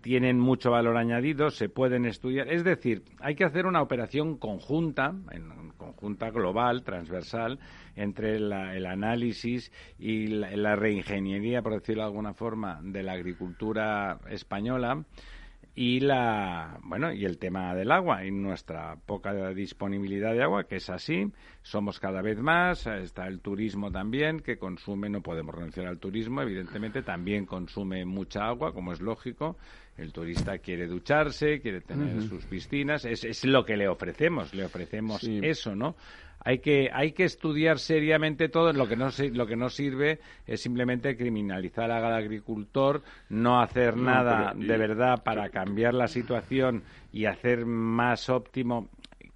tienen 0.01 0.39
mucho 0.39 0.71
valor 0.71 0.97
añadido, 0.97 1.49
se 1.49 1.69
pueden 1.69 2.06
estudiar. 2.06 2.51
Es 2.51 2.63
decir, 2.63 3.03
hay 3.19 3.36
que 3.36 3.43
hacer 3.43 3.65
una 3.65 3.82
operación 3.82 4.38
conjunta, 4.38 5.13
en- 5.32 5.71
conjunta 5.77 6.29
global, 6.29 6.84
transversal, 6.84 7.60
entre 7.95 8.39
la- 8.39 8.75
el 8.75 8.86
análisis 8.86 9.71
y 9.99 10.27
la, 10.27 10.56
la 10.56 10.75
reingeniería, 10.75 11.62
por 11.62 11.73
decirlo 11.73 12.03
de 12.03 12.08
alguna 12.08 12.34
forma, 12.34 12.79
de 12.82 13.03
la 13.03 13.13
agricultura 13.13 14.19
española 14.29 15.03
y 15.75 16.01
la 16.01 16.79
bueno 16.83 17.12
y 17.12 17.25
el 17.25 17.39
tema 17.39 17.73
del 17.73 17.91
agua 17.91 18.23
y 18.25 18.31
nuestra 18.31 18.95
poca 19.07 19.49
disponibilidad 19.53 20.33
de 20.33 20.43
agua 20.43 20.65
que 20.65 20.75
es 20.75 20.89
así. 20.89 21.31
Somos 21.63 21.99
cada 21.99 22.21
vez 22.21 22.39
más 22.39 22.86
está 22.86 23.27
el 23.27 23.39
turismo 23.39 23.91
también 23.91 24.39
que 24.41 24.57
consume 24.57 25.09
no 25.09 25.21
podemos 25.21 25.55
renunciar 25.55 25.88
al 25.88 25.97
turismo 25.97 26.41
evidentemente 26.41 27.01
también 27.01 27.45
consume 27.45 28.05
mucha 28.05 28.45
agua 28.45 28.73
como 28.73 28.93
es 28.93 29.01
lógico. 29.01 29.57
El 29.97 30.12
turista 30.12 30.59
quiere 30.59 30.86
ducharse 30.88 31.59
quiere 31.59 31.81
tener 31.81 32.21
sus 32.23 32.45
piscinas 32.45 33.05
es, 33.05 33.23
es 33.23 33.43
lo 33.45 33.65
que 33.65 33.77
le 33.77 33.88
ofrecemos 33.88 34.53
le 34.53 34.65
ofrecemos 34.65 35.21
Sí. 35.21 35.39
eso 35.43 35.75
no 35.75 35.95
hay 36.43 36.60
que 36.60 36.89
hay 36.93 37.12
que 37.13 37.23
estudiar 37.25 37.79
seriamente 37.79 38.49
todo. 38.49 38.73
Lo 38.73 38.88
que 38.88 38.95
no 38.95 39.10
lo 39.34 39.47
que 39.47 39.56
no 39.56 39.69
sirve 39.69 40.19
es 40.45 40.62
simplemente 40.62 41.15
criminalizar 41.15 41.89
al 41.91 42.13
agricultor 42.13 43.01
no 43.29 43.62
hacer 43.62 43.95
No, 43.97 44.03
nada 44.03 44.51
pero- 44.53 44.63
y- 44.63 44.67
de 44.67 44.77
verdad 44.77 45.23
para 45.23 45.49
cambiar 45.49 45.93
la 45.93 46.08
situación 46.08 46.84
y 47.12 47.25
hacer 47.25 47.65
más 47.65 48.29
óptimo 48.29 48.89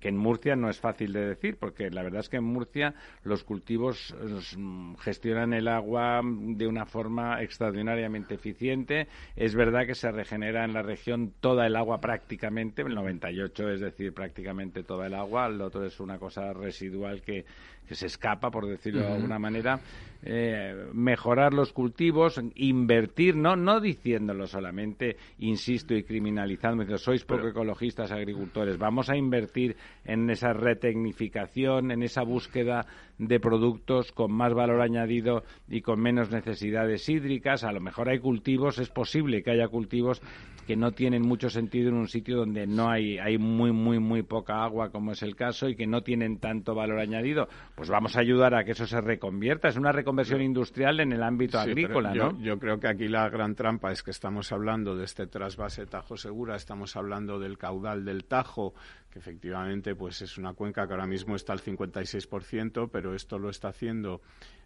en 0.08 0.17
Murcia 0.17 0.56
no 0.56 0.70
es 0.70 0.80
fácil 0.80 1.13
de 1.13 1.28
decir, 1.28 1.58
porque 1.58 1.89
la 1.89 2.04
verdad 2.04 2.22
es 2.22 2.30
que 2.30 2.38
en 2.38 2.43
Murcia 2.43 2.93
los 3.24 3.43
cultivos 3.43 4.15
eh, 4.20 4.96
gestionan 5.00 5.54
el 5.54 5.67
agua 5.67 6.22
de 6.24 6.67
una 6.67 6.86
forma 6.86 7.41
extraordinariamente 7.41 8.36
eficiente. 8.36 9.08
Es 9.36 9.56
verdad 9.56 9.86
que 9.86 9.96
se 9.96 10.12
regenera 10.12 10.65
en 10.65 10.74
la 10.74 10.82
región 10.82 11.34
toda 11.39 11.67
el 11.67 11.76
agua 11.76 12.00
prácticamente, 12.00 12.82
el 12.82 12.96
98 12.96 13.70
es 13.70 13.82
decir, 13.82 14.13
prácticamente 14.13 14.84
toda 14.84 15.08
el 15.08 15.13
agua, 15.13 15.48
el 15.48 15.62
otro 15.62 15.86
es 15.86 16.00
una 16.00 16.17
cosa 16.17 16.54
residual 16.54 17.22
que, 17.22 17.46
que 17.88 17.95
se 17.95 18.08
escapa, 18.08 18.52
por 18.52 18.67
decirlo 18.67 19.02
de 19.02 19.13
alguna 19.13 19.39
manera. 19.39 19.80
Eh, 20.23 20.89
mejorar 20.93 21.54
los 21.54 21.71
cultivos, 21.71 22.41
invertir, 22.56 23.36
no, 23.36 23.56
no 23.56 23.80
diciéndolo 23.80 24.47
solamente, 24.47 25.15
insisto, 25.39 25.93
y 25.93 26.04
criminalizando, 26.04 26.82
diciendo, 26.82 26.97
sois 26.97 27.23
poco 27.23 27.47
ecologistas 27.47 28.12
agricultores, 28.12 28.78
vamos 28.78 29.10
a 29.10 29.15
invertir 29.15 29.78
en 30.04 30.30
esa 30.30 30.54
retecnificación, 30.54 31.91
en 31.91 32.02
esa 32.02 32.23
búsqueda 32.23 32.88
de 33.19 33.39
productos 33.39 34.12
con 34.12 34.32
más 34.32 34.54
valor 34.54 34.82
añadido 34.82 35.43
y 35.69 35.82
con 35.82 36.02
menos 36.02 36.32
necesidades 36.32 37.08
hídricas. 37.08 37.63
A 37.63 37.71
lo 37.71 37.80
mejor 37.80 38.10
hay 38.10 38.19
cultivos, 38.19 38.80
es 38.80 38.89
posible 38.89 39.43
que 39.43 39.52
haya 39.52 39.67
cultivos 39.67 40.21
que 40.68 40.76
no 40.76 40.92
tienen 40.92 41.24
mucho 41.24 41.50
sentido 41.50 41.90
en 41.90 41.96
un 41.96 42.08
sitio 42.08 42.38
donde 42.38 42.68
no 42.68 42.90
hay, 42.92 43.18
hay 43.18 43.38
muy, 43.40 43.72
muy, 43.72 43.98
muy 44.00 44.22
poca 44.22 44.64
agua, 44.64 44.92
como 44.92 45.14
es 45.14 45.24
el 45.24 45.36
caso, 45.36 45.68
y 45.70 45.76
que 45.76 45.88
no 45.88 46.04
tienen 46.04 46.38
tanto 46.38 46.76
valor 46.76 47.00
añadido. 47.00 47.48
Pues 47.76 47.90
vamos 47.90 48.16
a 48.16 48.20
ayudar 48.20 48.54
a 48.54 48.64
que 48.64 48.72
eso 48.74 48.86
se 48.86 49.02
reconvierta. 49.02 49.70
Es 49.70 49.78
una 49.78 49.92
reconversión 49.94 50.42
industrial 50.42 51.00
en 51.00 51.14
el 51.14 51.24
ámbito 51.24 51.58
Sí, 51.64 51.70
agrícola, 51.72 52.14
yo, 52.14 52.34
¿no? 52.34 52.42
Yo 52.42 52.60
creo 52.60 52.80
que 52.80 52.88
aquí 52.88 53.08
la 53.08 53.28
gran 53.30 53.56
trampa 53.56 53.92
es 53.92 54.04
que 54.04 54.12
estamos 54.12 54.52
hablando 54.52 54.96
de 54.96 55.06
este 55.06 55.26
trasvase 55.26 55.86
Tajo 55.88 56.18
Segura, 56.18 56.56
estamos 56.58 56.96
hablando 56.98 57.40
del 57.40 57.58
caudal 57.58 58.04
del 58.04 58.26
Tajo, 58.26 58.74
que 59.10 59.20
efectivamente 59.20 59.96
pues 59.96 60.22
es 60.22 60.38
una 60.38 60.54
cuenca 60.54 60.86
que 60.86 60.94
ahora 60.94 61.08
mismo 61.08 61.36
está 61.38 61.54
al 61.54 61.62
56%, 61.62 62.90
pero 62.92 63.16
esto 63.16 63.40
lo 63.40 63.50
está 63.50 63.70
haciendo 63.70 64.22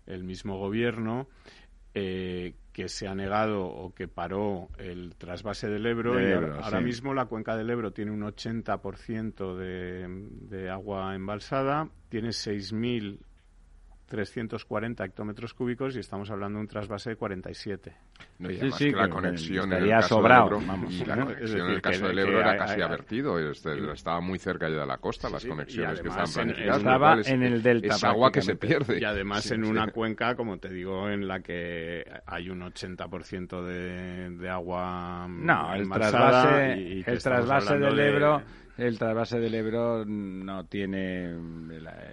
el 0.08 0.24
mismo 0.24 0.58
gobierno. 0.58 1.28
eh, 1.94 2.56
que 2.72 2.88
se 2.88 3.08
ha 3.08 3.16
negado 3.16 3.66
o 3.66 3.94
que 3.94 4.08
paró 4.08 4.70
el 4.78 5.16
trasvase 5.18 5.68
del 5.68 5.86
Ebro 5.86 6.20
y 6.20 6.32
Ebro, 6.32 6.64
ahora, 6.64 6.82
mismo 6.82 7.14
la 7.14 7.26
cuenca 7.26 7.56
del 7.56 7.70
Ebro 7.70 7.92
tiene 7.92 8.12
un 8.12 8.22
80% 8.22 9.56
de, 9.56 10.08
de 10.08 10.70
agua 10.70 11.14
embalsada, 11.16 11.90
tiene 12.10 12.30
6.000 12.30 13.20
340 14.12 15.06
hectómetros 15.06 15.54
cúbicos 15.54 15.96
y 15.96 16.00
estamos 16.00 16.30
hablando 16.30 16.58
de 16.58 16.64
un 16.64 16.68
trasvase 16.68 17.12
de 17.12 17.16
47. 17.16 17.96
No, 18.40 18.52
y 18.52 18.58
Sí, 18.58 18.72
sí, 18.74 18.90
que 18.92 18.98
la 18.98 19.06
que 19.06 19.10
conexión 19.10 19.72
en 19.72 19.84
el 19.84 19.90
caso 19.90 20.08
sobrado, 20.16 20.50
del 20.50 20.54
Ebro, 20.58 20.68
vamos, 20.68 20.94
y 20.94 21.06
la 21.06 21.16
¿no? 21.16 21.26
conexión 21.28 21.48
Es 21.48 21.52
en 21.54 21.58
decir, 21.60 21.76
el 21.76 21.82
caso 21.82 22.02
que- 22.02 22.08
del 22.08 22.16
que 22.18 22.22
Ebro 22.24 22.40
era 22.42 22.52
hay- 22.52 22.58
casi 22.58 22.74
hay- 22.76 22.82
avertido, 22.82 23.40
este, 23.52 23.92
estaba 23.94 24.20
muy 24.20 24.38
cerca 24.38 24.68
ya 24.70 24.76
de 24.82 24.86
la 24.86 24.98
costa, 24.98 25.30
las 25.30 25.42
Sí, 25.44 25.48
conexiones 25.48 26.00
y 26.00 26.02
que 26.04 26.10
estaban 26.10 26.28
en- 26.28 26.34
planificadas. 26.34 26.78
estaba 26.80 27.14
es- 27.22 27.30
en 27.30 27.44
el 27.44 27.64
delta, 27.64 27.96
Es 27.96 28.04
agua 28.04 28.32
que 28.34 28.42
se 28.42 28.56
pierde. 28.58 29.00
Y 29.00 29.04
además 29.06 29.44
Sí, 29.44 29.54
en 29.54 29.64
sí. 29.64 29.72
una 29.72 29.88
cuenca, 29.88 30.36
como 30.36 30.58
te 30.60 30.68
digo, 30.70 31.10
en 31.10 31.26
la 31.28 31.40
que 31.40 32.04
hay 32.26 32.50
un 32.50 32.62
80% 32.64 33.64
de, 33.64 34.30
de 34.32 34.50
agua 34.50 35.26
No, 35.30 35.74
el 35.74 35.90
trasvase, 35.90 36.78
y- 36.78 36.94
y 37.00 37.04
el 37.08 37.24
trasvase 37.24 37.78
del 37.78 37.96
de- 37.96 38.10
Ebro, 38.10 38.42
el 38.78 38.98
trasvase 38.98 39.40
del 39.40 39.54
Ebro 39.56 40.06
no 40.06 40.66
tiene 40.66 41.32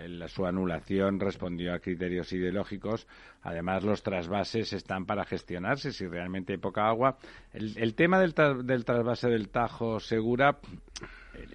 la- 0.08 0.28
su 0.28 0.44
anulación 0.46 1.20
respondió 1.20 1.72
a 1.74 1.78
criterios 1.78 2.32
ideológicos. 2.32 3.06
Además, 3.42 3.84
los 3.84 4.02
trasvases 4.02 4.72
están 4.72 5.06
para 5.06 5.24
gestionarse 5.24 5.92
si 5.92 6.06
realmente 6.06 6.52
hay 6.54 6.58
poca 6.58 6.88
agua. 6.88 7.18
El, 7.52 7.76
el 7.78 7.94
tema 7.94 8.18
del, 8.20 8.34
tra- 8.34 8.62
del 8.62 8.84
trasvase 8.84 9.28
del 9.28 9.48
Tajo 9.48 10.00
Segura 10.00 10.58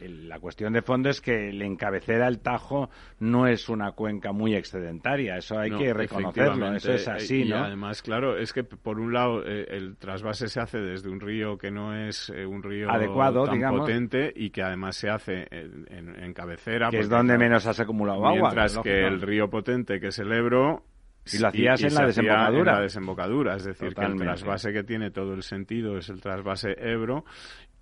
la 0.01 0.39
cuestión 0.39 0.73
de 0.73 0.81
fondo 0.81 1.09
es 1.09 1.21
que 1.21 1.49
el 1.49 1.61
encabecera 1.61 2.27
el 2.27 2.39
Tajo 2.39 2.89
no 3.19 3.47
es 3.47 3.69
una 3.69 3.91
cuenca 3.93 4.31
muy 4.31 4.55
excedentaria, 4.55 5.37
eso 5.37 5.57
hay 5.59 5.69
No, 5.71 5.79
que 5.79 5.93
reconocerlo, 5.93 6.73
eso 6.75 6.93
es 6.93 7.07
así, 7.07 7.43
y 7.43 7.49
¿no? 7.49 7.57
además, 7.63 8.01
claro, 8.01 8.37
es 8.37 8.53
que 8.53 8.63
por 8.63 8.99
un 8.99 9.13
lado 9.13 9.43
eh, 9.45 9.65
el 9.69 9.95
trasvase 9.97 10.47
se 10.47 10.59
hace 10.59 10.79
desde 10.79 11.09
un 11.09 11.19
río 11.19 11.57
que 11.57 11.71
no 11.71 11.95
es 11.95 12.29
eh, 12.29 12.45
un 12.45 12.61
río 12.63 12.89
Adecuado, 12.91 13.45
tan 13.45 13.55
digamos. 13.55 13.81
potente 13.81 14.31
y 14.35 14.49
que 14.49 14.61
además 14.63 14.95
se 14.95 15.09
hace 15.09 15.47
en, 15.51 15.85
en- 15.89 16.23
en 16.23 16.33
cabecera. 16.33 16.89
que 16.89 16.99
es 16.99 17.09
donde 17.09 17.37
menos 17.37 17.65
has 17.67 17.79
acumulado 17.79 18.25
agua. 18.25 18.31
Mientras 18.49 18.75
lógico. 18.75 18.83
que 18.93 19.05
el 19.07 19.21
río 19.21 19.49
potente, 19.49 19.99
que 19.99 20.07
es 20.07 20.19
el 20.19 20.31
Ebro, 20.31 20.83
Y 21.31 21.37
lo 21.37 21.47
hacías 21.47 21.81
en 21.83 21.93
la 21.95 22.05
desembocadura. 22.05 22.71
en 22.71 22.77
la 22.77 22.81
desembocadura, 22.81 23.55
es 23.55 23.63
decir, 23.63 23.89
Totalmente. 23.89 24.23
que 24.25 24.29
el 24.29 24.35
trasvase 24.35 24.73
que 24.73 24.83
tiene 24.83 25.09
todo 25.11 25.33
el 25.33 25.43
sentido 25.43 25.97
es 25.97 26.09
el 26.09 26.19
trasvase 26.19 26.75
Ebro 26.77 27.23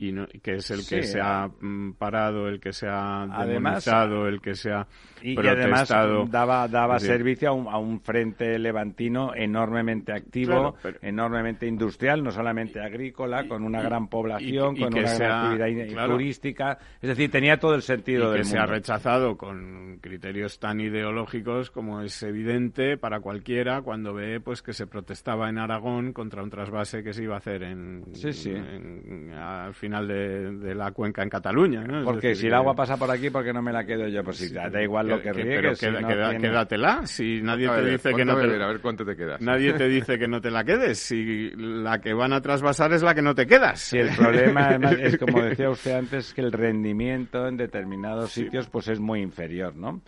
y 0.02 0.12
no- 0.12 0.26
que 0.42 0.56
es 0.56 0.72
el 0.72 0.80
que 0.88 1.04
se 1.04 1.20
ha 1.22 1.48
mm, 1.48 1.94
parado, 1.94 2.48
el 2.48 2.60
que 2.60 2.74
se 2.74 2.88
ha 2.88 3.22
Además, 3.22 3.86
demonizado, 3.86 4.28
el 4.28 4.42
que 4.42 4.56
se 4.56 4.72
ha 4.72 4.88
Y, 5.22 5.34
y 5.34 5.38
además 5.48 5.88
protestado. 5.90 6.26
daba, 6.26 6.68
daba 6.68 6.98
servicio 7.00 7.50
a 7.50 7.52
un, 7.54 7.68
a 7.68 7.78
un 7.78 8.02
frente 8.02 8.58
levantino 8.58 9.34
enormemente 9.36 10.12
activo, 10.12 10.52
Claro, 10.54 10.76
pero- 10.82 11.00
enormemente 11.04 11.68
industrial, 11.68 12.24
no 12.24 12.32
solamente 12.32 12.80
agrícola, 12.82 13.48
con 13.48 13.64
una 13.64 13.82
gran 13.84 14.08
población, 14.08 14.76
con 14.76 14.90
que 14.92 15.00
una 15.02 15.14
gran 15.14 15.54
actividad 15.54 15.88
claro. 15.90 16.14
turística. 16.14 16.78
Es 17.00 17.10
decir, 17.10 17.30
tenía 17.30 17.58
todo 17.60 17.76
el 17.76 17.84
sentido 17.84 18.30
y 18.30 18.32
que 18.32 18.38
del 18.38 18.46
se 18.46 18.58
ha 18.58 18.66
rechazado 18.66 19.38
con 19.38 20.00
criterios 20.02 20.60
tan 20.60 20.80
ideológicos 20.80 21.70
como 21.70 22.02
es 22.02 22.24
evidente 22.24 22.98
para 22.98 23.20
cualquiera 23.20 23.82
cuando 23.84 24.16
ve 24.16 24.40
pues 24.40 24.64
que 24.64 24.74
se 24.74 24.88
protestaba 24.88 25.48
en 25.50 25.60
Aragón 25.60 26.12
contra 26.14 26.42
un 26.42 26.50
trasvase 26.50 27.04
que 27.04 27.14
se 27.14 27.24
iba 27.24 27.36
a 27.36 27.38
hacer 27.38 27.62
en, 27.62 28.04
Sí, 28.14 28.34
sí. 28.34 28.50
en- 28.52 29.32
al 29.34 29.74
final 29.76 29.91
de, 30.00 30.52
de 30.58 30.76
la 30.76 30.92
cuenca 30.92 31.24
en 31.24 31.30
Cataluña 31.30 31.84
¿no? 31.84 32.04
Porque 32.06 32.28
decir, 32.30 32.42
si 32.44 32.48
el 32.48 32.54
agua 32.54 32.74
pasa 32.76 32.96
por 32.98 33.12
aquí, 33.12 33.30
¿por 33.30 33.44
qué 33.44 33.52
no 33.52 33.62
me 33.62 33.74
la 33.74 33.84
quedo 33.84 34.08
yo? 34.08 34.24
Pues 34.24 34.38
si 34.38 34.48
Sí, 34.48 34.54
da 34.54 34.82
igual 34.82 35.08
lo 35.08 35.18
que 35.18 35.24
que- 35.24 35.34
riegues. 35.34 35.56
pero 35.56 35.76
si 35.76 35.86
queda- 35.88 36.02
no 36.02 36.08
queda- 36.08 36.30
tiene- 36.30 36.48
quédatela 36.48 37.06
si 37.06 37.42
nadie 37.42 37.68
te 37.70 37.86
dice 37.92 38.14
que 38.14 38.24
no 38.26 38.36
te 38.36 38.42
beber, 38.48 38.62
a 38.62 38.68
ver 38.68 38.80
cuánto 38.80 39.04
te 39.04 39.16
quedas. 39.16 39.42
nadie 39.42 39.74
te 39.74 39.88
dice 39.90 40.18
que 40.20 40.28
no 40.28 40.40
te 40.40 40.52
la 40.52 40.64
quedes 40.64 41.00
si 41.00 41.50
la 41.56 42.00
que 42.00 42.14
van 42.14 42.32
a 42.34 42.42
trasvasar 42.42 42.94
es 42.94 43.02
la 43.04 43.14
que 43.16 43.22
no 43.22 43.36
te 43.36 43.46
quedas 43.48 43.80
Si 43.82 43.98
el 43.98 44.16
problema 44.16 44.68
además, 44.68 44.94
es 45.02 45.18
como 45.18 45.42
decía 45.44 45.70
usted 45.70 45.94
antes 45.96 46.34
que 46.34 46.42
el 46.42 46.52
rendimiento 46.52 47.48
en 47.48 47.58
determinados 47.58 48.32
sitios 48.32 48.68
pues 48.70 48.88
es 48.88 49.00
muy 49.00 49.20
inferior, 49.22 49.76
¿no? 49.76 50.02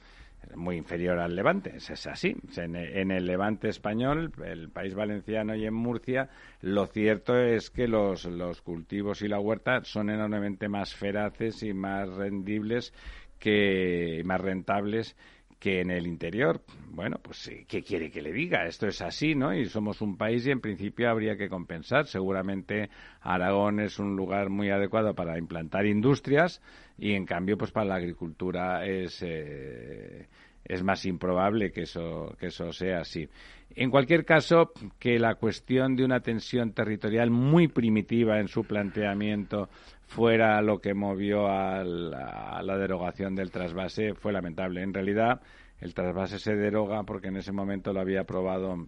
Muy 0.56 0.78
inferior 0.78 1.20
al 1.20 1.36
Levante, 1.36 1.78
es, 1.78 2.08
así. 2.08 2.36
En, 2.58 3.12
el, 3.12 3.26
Levante 3.26 3.70
español, 3.70 4.32
el 4.46 4.70
país 4.70 4.96
valenciano 4.96 5.56
y 5.56 5.66
en 5.66 5.74
Murcia, 5.74 6.30
lo 6.62 6.88
cierto 6.88 7.38
es 7.38 7.70
que 7.70 7.88
los, 7.88 8.26
los 8.26 8.62
cultivos 8.62 9.22
y 9.22 9.28
la 9.28 9.40
huerta 9.40 9.84
son 9.84 10.10
enormemente 10.10 10.68
más 10.68 10.94
feraces 10.94 11.64
y 11.64 11.74
más 11.74 12.10
rendibles 12.10 12.94
que 13.40 14.22
más 14.26 14.40
rentables 14.40 15.16
que 15.64 15.80
en 15.80 15.92
el 15.92 16.08
interior. 16.08 16.62
Bueno, 16.90 17.20
pues 17.22 17.48
eh, 17.48 17.66
¿qué 17.66 17.82
quiere 17.82 18.12
que 18.12 18.22
le 18.22 18.34
diga? 18.34 18.66
Esto 18.66 18.86
es 18.86 19.02
así, 19.02 19.34
¿no? 19.34 19.56
Y 19.56 19.66
somos 19.66 20.02
un 20.02 20.18
país 20.18 20.46
y 20.46 20.52
en 20.52 20.60
principio 20.60 21.10
habría 21.10 21.38
que 21.38 21.48
compensar. 21.48 22.06
Seguramente 22.06 22.90
Aragón 23.22 23.80
es 23.80 23.98
un 23.98 24.18
lugar 24.18 24.50
muy 24.50 24.72
adecuado 24.72 25.16
para 25.16 25.38
implantar 25.38 25.86
industrias 25.86 26.62
y 26.98 27.14
en 27.14 27.26
cambio, 27.26 27.58
pues 27.58 27.72
para 27.72 27.86
la 27.86 27.96
agricultura 27.96 28.86
es, 28.86 29.24
eh, 29.26 30.28
es 30.66 30.84
más 30.84 31.06
improbable 31.06 31.72
que 31.72 31.82
eso, 31.82 32.36
que 32.40 32.48
eso 32.48 32.72
sea 32.72 33.02
así. 33.02 33.28
En 33.76 33.90
cualquier 33.90 34.24
caso, 34.24 34.72
que 35.00 35.18
la 35.20 35.36
cuestión 35.36 35.96
de 35.96 36.06
una 36.06 36.20
tensión 36.20 36.74
territorial 36.74 37.32
muy 37.32 37.68
primitiva 37.68 38.40
en 38.40 38.48
su 38.48 38.64
planteamiento 38.64 39.70
fuera 40.06 40.62
lo 40.62 40.80
que 40.80 40.94
movió 40.94 41.48
a 41.48 41.84
la, 41.84 42.58
a 42.58 42.64
la 42.64 42.78
derogación 42.78 43.36
del 43.36 43.52
trasvase 43.52 44.14
fue 44.14 44.32
lamentable. 44.32 44.84
En 44.84 44.94
realidad, 44.94 45.42
el 45.82 45.94
trasvase 45.94 46.40
se 46.40 46.56
deroga 46.56 47.04
porque 47.04 47.30
en 47.30 47.38
ese 47.38 47.52
momento 47.52 47.94
lo 47.94 48.02
había 48.02 48.22
aprobado 48.22 48.88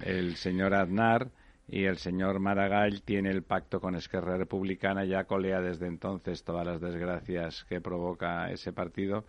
el 0.00 0.36
señor 0.36 0.74
Aznar 0.74 1.30
y 1.68 1.84
el 1.84 1.96
señor 1.96 2.38
Maragall 2.38 3.02
tiene 3.02 3.30
el 3.30 3.42
pacto 3.42 3.80
con 3.80 3.94
Esquerra 3.94 4.36
Republicana, 4.36 5.04
ya 5.04 5.24
colea 5.24 5.60
desde 5.60 5.86
entonces 5.86 6.44
todas 6.44 6.66
las 6.66 6.80
desgracias 6.80 7.64
que 7.64 7.80
provoca 7.80 8.50
ese 8.50 8.72
partido, 8.72 9.24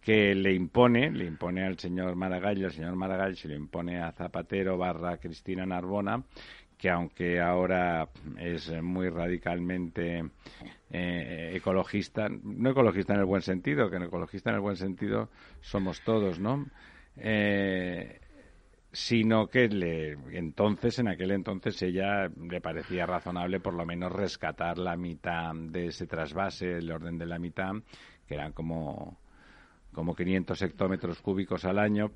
que 0.00 0.34
le 0.34 0.52
impone, 0.52 1.10
le 1.10 1.24
impone 1.24 1.64
al 1.64 1.78
señor 1.78 2.14
Maragall 2.14 2.58
y 2.58 2.64
el 2.64 2.70
señor 2.70 2.94
Maragall 2.94 3.36
se 3.36 3.48
lo 3.48 3.56
impone 3.56 4.00
a 4.00 4.12
Zapatero 4.12 4.78
barra 4.78 5.18
Cristina 5.18 5.66
Narbona, 5.66 6.22
que 6.78 6.90
aunque 6.90 7.40
ahora 7.40 8.08
es 8.38 8.70
muy 8.82 9.08
radicalmente 9.08 10.24
eh, 10.90 11.52
ecologista, 11.56 12.28
no 12.28 12.70
ecologista 12.70 13.14
en 13.14 13.20
el 13.20 13.26
buen 13.26 13.42
sentido, 13.42 13.90
que 13.90 13.96
en 13.96 14.04
ecologista 14.04 14.50
en 14.50 14.56
el 14.56 14.62
buen 14.62 14.76
sentido 14.76 15.28
somos 15.60 16.00
todos, 16.02 16.38
¿no? 16.38 16.66
Eh, 17.16 18.20
sino 18.92 19.48
que 19.48 19.68
le, 19.68 20.12
entonces, 20.32 20.98
en 21.00 21.08
aquel 21.08 21.32
entonces, 21.32 21.82
ella 21.82 22.28
le 22.28 22.60
parecía 22.60 23.04
razonable 23.04 23.60
por 23.60 23.74
lo 23.74 23.84
menos 23.84 24.12
rescatar 24.12 24.78
la 24.78 24.96
mitad 24.96 25.54
de 25.54 25.88
ese 25.88 26.06
trasvase, 26.06 26.78
el 26.78 26.90
orden 26.90 27.18
de 27.18 27.26
la 27.26 27.38
mitad, 27.38 27.74
que 28.26 28.34
eran 28.34 28.52
como 28.52 29.18
como 29.96 30.14
500 30.14 30.60
hectómetros 30.60 31.22
cúbicos 31.22 31.64
al 31.64 31.78
año, 31.78 32.12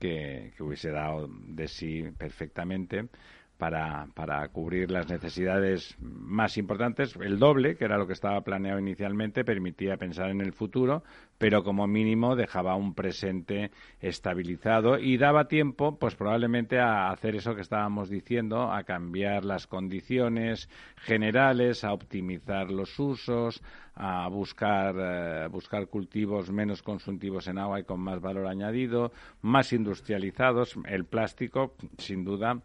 que, 0.00 0.52
que 0.56 0.62
hubiese 0.64 0.90
dado 0.90 1.28
de 1.28 1.68
sí 1.68 2.02
perfectamente 2.18 3.08
para, 3.60 4.06
para 4.14 4.48
cubrir 4.48 4.90
las 4.90 5.10
necesidades 5.10 5.94
más 6.00 6.56
importantes. 6.56 7.14
El 7.20 7.38
doble, 7.38 7.76
que 7.76 7.84
era 7.84 7.98
lo 7.98 8.06
que 8.06 8.14
estaba 8.14 8.40
planeado 8.40 8.80
inicialmente, 8.80 9.44
permitía 9.44 9.98
pensar 9.98 10.30
en 10.30 10.40
el 10.40 10.54
futuro, 10.54 11.04
pero 11.36 11.62
como 11.62 11.86
mínimo 11.86 12.36
dejaba 12.36 12.74
un 12.74 12.94
presente 12.94 13.70
estabilizado 14.00 14.98
y 14.98 15.18
daba 15.18 15.46
tiempo, 15.46 15.98
pues 15.98 16.14
probablemente 16.14 16.80
a 16.80 17.10
hacer 17.10 17.36
eso 17.36 17.54
que 17.54 17.60
estábamos 17.60 18.08
diciendo, 18.08 18.72
a 18.72 18.82
cambiar 18.84 19.44
las 19.44 19.66
condiciones 19.66 20.70
generales, 20.96 21.84
a 21.84 21.92
optimizar 21.92 22.70
los 22.70 22.98
usos, 22.98 23.62
a 23.94 24.26
buscar, 24.28 24.94
eh, 24.98 25.48
buscar 25.48 25.88
cultivos 25.88 26.50
menos 26.50 26.82
consumtivos 26.82 27.46
en 27.46 27.58
agua 27.58 27.80
y 27.80 27.84
con 27.84 28.00
más 28.00 28.22
valor 28.22 28.46
añadido, 28.46 29.12
más 29.42 29.74
industrializados. 29.74 30.76
El 30.86 31.04
plástico, 31.04 31.74
sin 31.98 32.24
duda, 32.24 32.62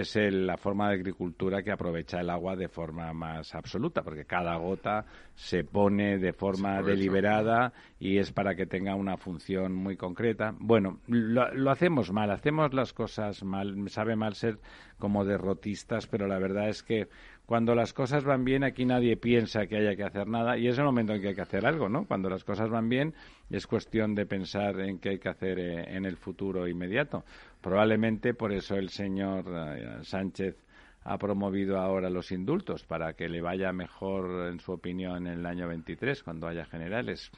es 0.00 0.14
el- 0.16 0.46
la 0.46 0.58
forma 0.58 0.88
de 0.88 0.96
agricultura 0.96 1.62
que 1.62 1.72
aprovecha 1.72 2.20
el 2.20 2.28
agua 2.28 2.54
de 2.54 2.68
forma 2.68 3.12
más 3.14 3.54
absoluta, 3.54 4.02
porque 4.02 4.26
cada 4.26 4.54
gota 4.56 5.06
se 5.34 5.64
pone 5.64 6.18
de 6.18 6.32
forma 6.34 6.80
deliberada 6.82 7.72
y 7.98 8.18
es 8.18 8.30
para 8.30 8.54
que 8.54 8.66
tenga 8.66 8.94
una 8.94 9.16
función 9.16 9.72
muy 9.74 9.96
concreta. 9.96 10.54
Bueno, 10.58 10.98
lo, 11.06 11.52
lo 11.54 11.70
hacemos 11.70 12.12
mal, 12.12 12.30
hacemos 12.30 12.74
las 12.74 12.92
cosas 12.92 13.42
mal, 13.42 13.74
me 13.76 13.88
sabe 13.88 14.16
mal 14.16 14.34
ser 14.34 14.58
como 14.98 15.24
derrotistas, 15.24 16.06
pero 16.06 16.26
la 16.26 16.38
verdad 16.38 16.68
es 16.68 16.82
que 16.82 17.08
cuando 17.46 17.74
las 17.74 17.92
cosas 17.92 18.24
van 18.24 18.44
bien 18.44 18.64
aquí 18.64 18.84
nadie 18.84 19.16
piensa 19.16 19.66
que 19.66 19.76
haya 19.76 19.94
que 19.94 20.02
hacer 20.02 20.26
nada 20.26 20.58
y 20.58 20.66
es 20.68 20.76
el 20.78 20.84
momento 20.84 21.12
en 21.14 21.20
que 21.22 21.28
hay 21.28 21.34
que 21.34 21.42
hacer 21.42 21.64
algo, 21.64 21.88
¿no? 21.88 22.04
Cuando 22.06 22.28
las 22.28 22.44
cosas 22.44 22.68
van 22.70 22.88
bien 22.88 23.14
es 23.50 23.66
cuestión 23.66 24.14
de 24.16 24.26
pensar 24.26 24.80
en 24.80 24.98
qué 24.98 25.10
hay 25.10 25.18
que 25.18 25.28
hacer 25.28 25.58
eh, 25.60 25.96
en 25.96 26.04
el 26.06 26.16
futuro 26.16 26.66
inmediato. 26.66 27.24
Probablemente 27.66 28.32
por 28.32 28.52
eso 28.52 28.76
el 28.76 28.90
señor 28.90 29.44
eh, 29.48 29.98
Sánchez 30.02 30.54
ha 31.02 31.18
promovido 31.18 31.80
ahora 31.80 32.08
los 32.08 32.30
indultos 32.30 32.84
para 32.84 33.14
que 33.14 33.28
le 33.28 33.40
vaya 33.40 33.72
mejor, 33.72 34.46
en 34.52 34.60
su 34.60 34.70
opinión, 34.70 35.26
en 35.26 35.40
el 35.40 35.46
año 35.46 35.66
23, 35.66 36.22
cuando 36.22 36.46
haya 36.46 36.64
generales. 36.64 37.28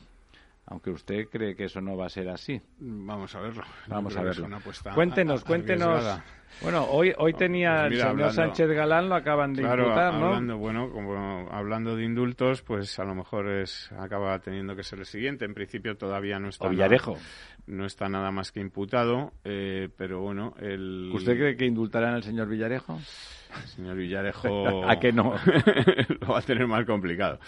Aunque 0.67 0.91
usted 0.91 1.29
cree 1.31 1.57
que 1.57 1.65
eso 1.65 1.81
no 1.81 1.97
va 1.97 2.05
a 2.05 2.11
ser 2.11 2.29
así. 2.29 2.61
Vamos 2.79 3.35
a 3.35 3.41
verlo. 3.41 3.63
Vamos 3.87 4.17
a 4.17 4.23
verlo. 4.23 4.49
Cuéntenos, 4.95 5.41
a- 5.41 5.47
cuéntenos. 5.47 6.05
Bueno, 6.63 6.85
hoy, 6.91 7.13
hoy 7.19 7.33
tenía 7.35 7.71
pues 7.83 7.83
mira, 7.83 7.87
el 7.87 7.93
señor 7.97 8.09
hablando- 8.11 8.33
Sánchez 8.35 8.69
Galán, 8.71 9.09
lo 9.09 9.15
acaban 9.15 9.53
de 9.55 9.63
Claro, 9.63 9.85
imputar, 9.85 10.15
¿no? 10.15 10.27
hablando, 10.27 10.59
bueno, 10.59 10.91
como 10.91 11.49
hablando 11.51 11.95
de 11.97 12.05
indultos, 12.05 12.63
pues 12.63 12.99
a 12.99 13.05
lo 13.05 13.15
mejor 13.15 13.49
es 13.49 13.91
acaba 13.93 14.39
teniendo 14.41 14.75
que 14.75 14.83
ser 14.83 14.99
el 14.99 15.07
siguiente. 15.07 15.45
En 15.45 15.55
principio 15.55 15.97
todavía 15.97 16.39
no 16.39 16.49
está. 16.49 16.69
Villarejo. 16.69 17.17
no 17.67 17.85
está 17.87 18.09
nada 18.09 18.31
más 18.31 18.51
que 18.53 18.61
imputado, 18.61 19.33
eh, 19.45 19.89
pero 19.97 20.21
bueno, 20.21 20.55
el... 20.61 21.11
¿Usted 21.15 21.37
cree 21.37 21.57
que 21.57 21.67
indultarán 21.67 22.15
al 22.15 22.23
señor 22.23 22.49
Villarejo? 22.49 22.99
El 23.63 23.69
señor 23.69 23.97
Villarejo... 23.97 24.85
¿A 24.91 24.99
que 24.99 25.13
no? 25.13 25.35
lo 26.21 26.29
va 26.29 26.39
a 26.39 26.43
tener 26.43 26.67
más 26.67 26.85
complicado. 26.87 27.39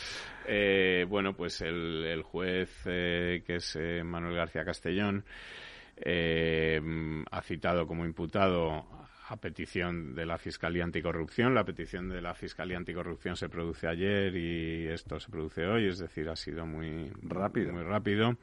Eh, 0.47 1.05
bueno, 1.09 1.35
pues 1.35 1.61
el, 1.63 2.05
el 2.07 2.23
juez, 2.23 2.71
eh, 2.87 3.43
que 3.47 3.57
es 3.57 3.77
eh, 3.81 4.03
Manuel 4.05 4.35
García 4.37 4.65
Castellón, 4.65 5.25
eh, 6.01 6.81
ha 7.31 7.43
citado 7.43 7.87
como 7.87 8.05
imputado 8.05 8.87
a 9.31 9.37
petición 9.37 10.15
de 10.15 10.27
la 10.27 10.39
Fiscalía 10.39 10.83
Anticorrupción. 10.83 11.55
La 11.55 11.65
petición 11.65 12.09
de 12.09 12.21
la 12.21 12.35
Fiscalía 12.35 12.77
Anticorrupción 12.77 13.37
se 13.37 13.49
produce 13.49 13.87
ayer 13.87 14.35
y 14.35 14.89
esto 14.89 15.21
se 15.21 15.31
produce 15.31 15.67
hoy, 15.67 15.87
es 15.87 15.99
decir, 15.99 16.29
ha 16.29 16.37
sido 16.37 16.67
muy 16.67 17.13
Rápido. 17.23 17.73
Muy 17.73 17.85
rápido. 17.85 18.37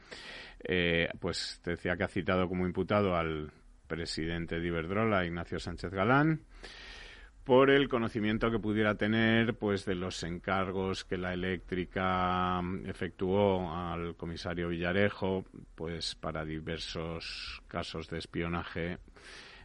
Eh, 0.64 1.10
pues 1.20 1.62
decía 1.66 1.98
que 1.98 2.04
ha 2.06 2.08
citado 2.08 2.48
como 2.48 2.66
imputado 2.66 3.16
al 3.16 3.52
presidente 3.88 4.60
de 4.60 4.68
Iberdrola, 4.68 5.26
Ignacio 5.26 5.60
Sánchez 5.60 5.92
Galán, 5.92 6.42
por 7.48 7.70
el 7.70 7.88
conocimiento 7.88 8.52
que 8.52 8.60
pudiera 8.60 8.96
tener 8.96 9.58
pues 9.58 9.86
de 9.86 9.96
los 9.96 10.22
encargos 10.24 11.06
que 11.06 11.18
la 11.18 11.34
eléctrica 11.34 12.62
mm, 12.62 12.86
efectuó 12.88 13.74
al 13.74 14.18
comisario 14.18 14.68
Villarejo 14.68 15.46
pues 15.74 16.14
para 16.16 16.44
diversos 16.44 17.64
casos 17.70 18.10
de 18.10 18.18
espionaje 18.18 18.98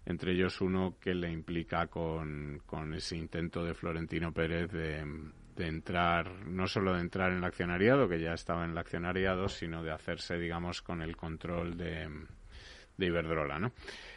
entre 0.06 0.30
ellos 0.30 0.60
uno 0.60 0.94
que 1.00 1.12
le 1.12 1.32
implica 1.32 1.88
con, 1.88 2.62
con 2.66 2.94
ese 2.94 3.16
intento 3.16 3.64
de 3.64 3.74
Florentino 3.74 4.32
Pérez 4.32 4.70
de, 4.70 5.04
de 5.56 5.66
entrar, 5.66 6.30
no 6.46 6.68
solo 6.68 6.94
de 6.94 7.00
entrar 7.00 7.32
en 7.32 7.38
el 7.38 7.44
accionariado, 7.44 8.08
que 8.08 8.20
ya 8.20 8.32
estaba 8.32 8.64
en 8.64 8.72
el 8.72 8.78
accionariado, 8.78 9.48
sino 9.48 9.82
de 9.82 9.90
hacerse, 9.90 10.38
digamos, 10.38 10.82
con 10.82 11.02
el 11.02 11.16
control 11.16 11.76
de, 11.76 12.08
de 12.96 13.06
Iberdrola, 13.06 13.58
¿no? 13.58 13.72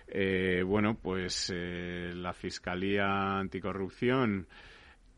Eh, 0.07 0.63
bueno, 0.65 0.97
pues 1.01 1.51
eh, 1.53 2.11
la 2.15 2.33
Fiscalía 2.33 3.39
Anticorrupción 3.39 4.47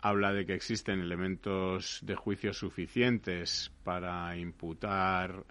habla 0.01 0.31
de 0.31 0.45
que 0.45 0.53
existen 0.53 1.01
elementos 1.01 1.99
de 2.03 2.15
juicio 2.15 2.53
suficientes 2.53 3.71
para 3.83 4.37
imputar 4.37 5.43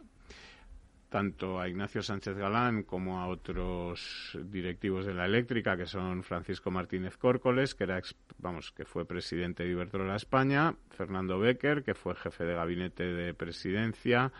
tanto 1.09 1.61
a 1.61 1.68
Ignacio 1.68 2.03
Sánchez 2.03 2.37
Galán 2.37 2.82
como 2.82 3.20
a 3.20 3.28
otros 3.28 4.37
directivos 4.51 5.07
de 5.07 5.14
la 5.14 5.24
eléctrica, 5.24 5.76
que 5.76 5.87
son 5.87 6.22
Francisco 6.22 6.70
Martínez 6.70 7.16
Córcoles, 7.16 7.74
que 7.74 7.84
era 7.84 8.01
vamos, 8.39 8.72
que 8.72 8.84
fue 8.84 9.07
presidente 9.07 9.62
de 9.62 9.70
Iberdrola 9.70 10.16
España, 10.16 10.74
Fernando 10.91 11.39
Becker, 11.39 11.84
que 11.84 11.95
fue 11.95 12.14
jefe 12.16 12.45
de 12.45 12.55
gabinete 12.55 13.05
de 13.05 13.34
presidencia, 13.34 14.32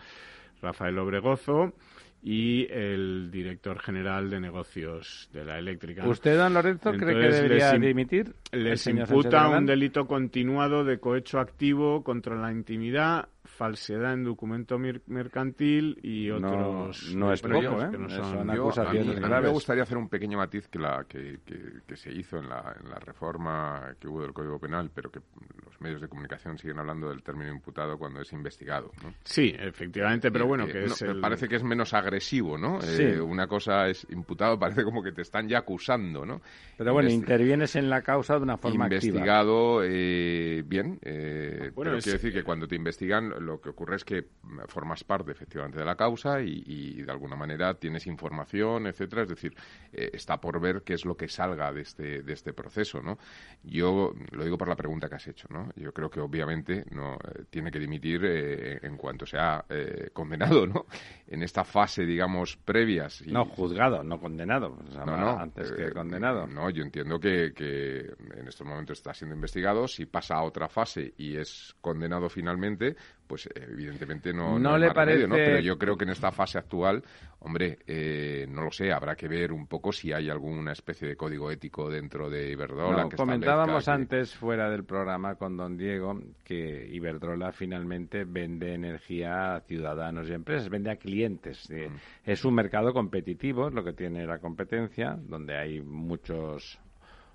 Rafael 0.61 0.97
Obregozo 0.99 1.73
y 2.21 2.67
el 2.71 3.29
director 3.31 3.79
general 3.79 4.29
de 4.29 4.39
negocios 4.39 5.29
de 5.33 5.45
la 5.45 5.59
eléctrica. 5.59 6.05
¿Usted, 6.07 6.37
don 6.37 6.53
Lorenzo, 6.53 6.91
cree 6.91 6.99
que 7.13 7.25
Entonces, 7.25 7.41
debería 7.43 7.71
les 7.71 7.79
im- 7.81 7.87
dimitir? 7.87 8.33
Les 8.51 8.87
imputa 8.87 9.47
un 9.49 9.65
delito 9.65 10.07
continuado 10.07 10.83
de 10.83 10.99
cohecho 10.99 11.39
activo 11.39 12.03
contra 12.03 12.35
la 12.35 12.51
intimidad, 12.51 13.29
falsedad 13.47 14.13
en 14.13 14.23
documento 14.23 14.77
mer- 14.77 15.01
mercantil 15.07 15.99
y 16.03 16.27
No- 16.27 16.35
otros 16.37 17.15
no 17.15 17.31
es 17.33 17.41
delitos 17.41 17.65
poco, 17.73 17.83
¿eh? 17.83 17.89
que 17.91 17.97
no 17.97 18.09
Son 18.09 18.33
Yo- 18.55 18.81
a 18.81 18.93
mí, 18.93 18.99
a 18.99 19.03
mí 19.03 19.41
me 19.43 19.49
gustaría 19.49 19.83
hacer 19.83 19.97
un 19.97 20.09
pequeño 20.09 20.37
matiz 20.37 20.67
que, 20.67 20.79
la, 20.79 21.05
que, 21.07 21.39
que- 21.45 21.81
que 21.87 21.95
se 21.95 22.11
hizo 22.11 22.37
en 22.37 22.49
la, 22.49 22.75
en 22.83 22.89
la 22.89 22.99
reforma 22.99 23.95
que 23.99 24.07
hubo 24.07 24.21
del 24.21 24.33
Código 24.33 24.59
Penal, 24.59 24.91
pero 24.93 25.09
que 25.11 25.19
los 25.65 25.81
medios 25.81 26.01
de 26.01 26.07
comunicación 26.07 26.57
siguen 26.57 26.79
hablando 26.79 27.09
del 27.09 27.23
término 27.23 27.51
imputado 27.51 27.97
cuando 27.97 28.21
es 28.21 28.31
investigado. 28.33 28.91
¿no? 29.03 29.13
Sí, 29.23 29.53
efectivamente, 29.57 30.31
pero 30.31 30.45
bueno, 30.47 30.65
Eh, 30.65 30.71
que 30.71 30.79
no, 30.81 30.85
es 30.93 31.01
me 31.01 31.09
el... 31.11 31.21
Parece 31.21 31.47
que 31.47 31.55
es 31.57 31.63
menos 31.63 31.93
agresivo, 31.93 32.57
¿no? 32.57 32.81
Sí. 32.81 33.03
Eh, 33.03 33.21
una 33.21 33.47
cosa 33.47 33.87
es 33.87 34.05
imputado, 34.09 34.57
parece 34.59 34.83
como 34.83 35.01
que 35.03 35.11
te 35.11 35.21
están 35.21 35.47
ya 35.47 35.59
acusando, 35.59 36.25
¿no? 36.25 36.41
Pero 36.77 36.93
bueno, 36.93 37.09
Investi- 37.09 37.13
intervienes 37.13 37.75
en 37.75 37.89
la 37.89 38.01
causa 38.01 38.35
de 38.37 38.43
una 38.43 38.57
forma 38.57 38.85
activa. 38.85 38.97
investigado 38.97 39.81
eh, 39.83 40.63
bien, 40.65 40.99
eh, 41.01 41.71
Bueno, 41.73 41.91
pero 41.91 41.97
es- 41.97 42.03
quiero 42.03 42.17
decir 42.19 42.33
que 42.33 42.43
cuando 42.43 42.67
te 42.67 42.75
investigan 42.75 43.31
lo 43.39 43.59
que 43.61 43.69
ocurre 43.69 43.95
es 43.97 44.03
que 44.05 44.27
mm, 44.43 44.59
formas 44.67 45.03
parte 45.03 45.31
efectivamente 45.31 45.79
de 45.79 45.85
la 45.85 45.95
causa 45.95 46.41
y, 46.41 46.63
y 46.65 47.01
de 47.03 47.11
alguna 47.11 47.35
manera 47.35 47.73
tienes 47.75 48.07
información, 48.07 48.87
etcétera. 48.87 49.23
Es 49.23 49.29
decir, 49.29 49.53
eh, 49.91 50.09
está 50.13 50.39
por 50.39 50.59
ver 50.59 50.83
qué 50.83 50.93
es 50.93 51.05
lo 51.05 51.15
que 51.15 51.27
salga 51.27 51.71
de 51.71 51.81
este 51.81 52.23
de 52.23 52.33
este 52.33 52.53
proceso, 52.53 53.01
¿no? 53.01 53.17
Yo 53.63 54.13
lo 54.31 54.43
digo 54.43 54.57
por 54.57 54.67
la 54.67 54.75
pregunta 54.75 55.09
que 55.09 55.15
has 55.15 55.27
hecho, 55.27 55.47
¿no? 55.51 55.69
Yo 55.75 55.91
creo 55.93 56.09
que 56.09 56.19
obviamente 56.19 56.85
no 56.91 57.15
eh, 57.15 57.45
tiene 57.49 57.71
que 57.71 57.79
dimitir 57.79 58.21
eh, 58.25 58.79
en 58.81 58.97
cuanto 58.97 59.25
sea 59.25 59.65
eh, 59.69 60.09
condenado, 60.13 60.65
¿no? 60.67 60.85
En 61.27 61.43
esta 61.43 61.63
fase, 61.63 62.05
digamos, 62.05 62.57
previas. 62.57 63.21
y- 63.21 63.31
No, 63.31 63.45
juzgado, 63.45 64.03
no 64.03 64.19
condenado. 64.19 64.77
O 64.87 64.91
sea, 64.91 65.05
no, 65.05 65.17
no, 65.17 65.37
Antes 65.39 65.71
que 65.71 65.91
condenado. 65.91 66.47
No, 66.47 66.69
yo 66.69 66.83
entiendo 66.83 67.19
que, 67.19 67.53
que 67.53 67.99
en 68.35 68.47
estos 68.47 68.65
momentos 68.65 68.97
está 68.99 69.13
siendo 69.13 69.35
investigado. 69.35 69.87
Si 69.87 70.05
pasa 70.05 70.35
a 70.35 70.43
otra 70.43 70.67
fase 70.69 71.13
y 71.17 71.35
es 71.35 71.75
condenado 71.81 72.29
finalmente, 72.29 72.95
pues 73.27 73.49
evidentemente 73.53 74.31
no, 74.33 74.57
¿No 74.57 74.77
le 74.77 74.89
remedio, 74.89 75.27
¿no? 75.27 75.35
parece- 75.35 75.51
Pero 75.51 75.59
yo 75.63 75.77
creo 75.77 75.97
que 75.97 76.05
en 76.05 76.11
esta 76.11 76.31
fase 76.31 76.57
actual, 76.57 77.03
hombre, 77.39 77.79
eh, 77.85 78.45
no 78.49 78.61
lo 78.63 78.71
sé, 78.71 78.91
habrá 78.91 79.15
que 79.15 79.27
ver 79.27 79.51
un 79.51 79.67
poco 79.67 79.91
si 79.91 80.13
hay 80.13 80.29
alguna 80.29 80.71
especie 80.71 81.07
de 81.07 81.15
código 81.15 81.51
ético 81.51 81.89
dentro 81.89 82.29
de 82.29 82.51
Iberdrola. 82.51 83.03
No, 83.03 83.09
que 83.09 83.17
comentábamos 83.17 83.85
que- 83.85 83.91
antes 83.91 84.33
fuera 84.35 84.69
del 84.69 84.85
programa 84.85 85.35
con 85.35 85.57
don 85.57 85.77
Diego 85.77 86.19
que 86.43 86.87
Iberdrola 86.91 87.51
finalmente 87.51 88.23
vende 88.23 88.73
energía 88.73 89.55
a 89.55 89.59
ciudadanos 89.61 90.29
y 90.29 90.33
empresas, 90.33 90.69
vende 90.69 90.91
a 90.91 90.95
clientes. 90.95 91.69
Eh, 91.69 91.89
Mm. 91.89 91.95
Es 92.31 92.45
un 92.45 92.53
mercado 92.55 92.93
competitivo, 92.93 93.69
lo 93.69 93.83
que 93.83 93.93
tiene 93.93 94.25
la 94.25 94.39
competencia, 94.39 95.17
donde 95.19 95.57
hay 95.57 95.81
muchos 95.81 96.79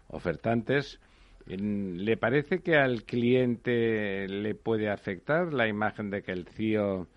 ofertantes. 0.09 1.01
En- 1.47 2.05
¿Le 2.05 2.17
parece 2.17 2.61
que 2.61 2.77
al 2.77 3.05
cliente 3.05 4.27
le 4.29 4.55
puede 4.55 4.89
afectar 4.91 5.53
la 5.53 5.69
imagen 5.69 6.11
de 6.11 6.23
que 6.23 6.33
el 6.33 6.47
CEO 6.47 7.09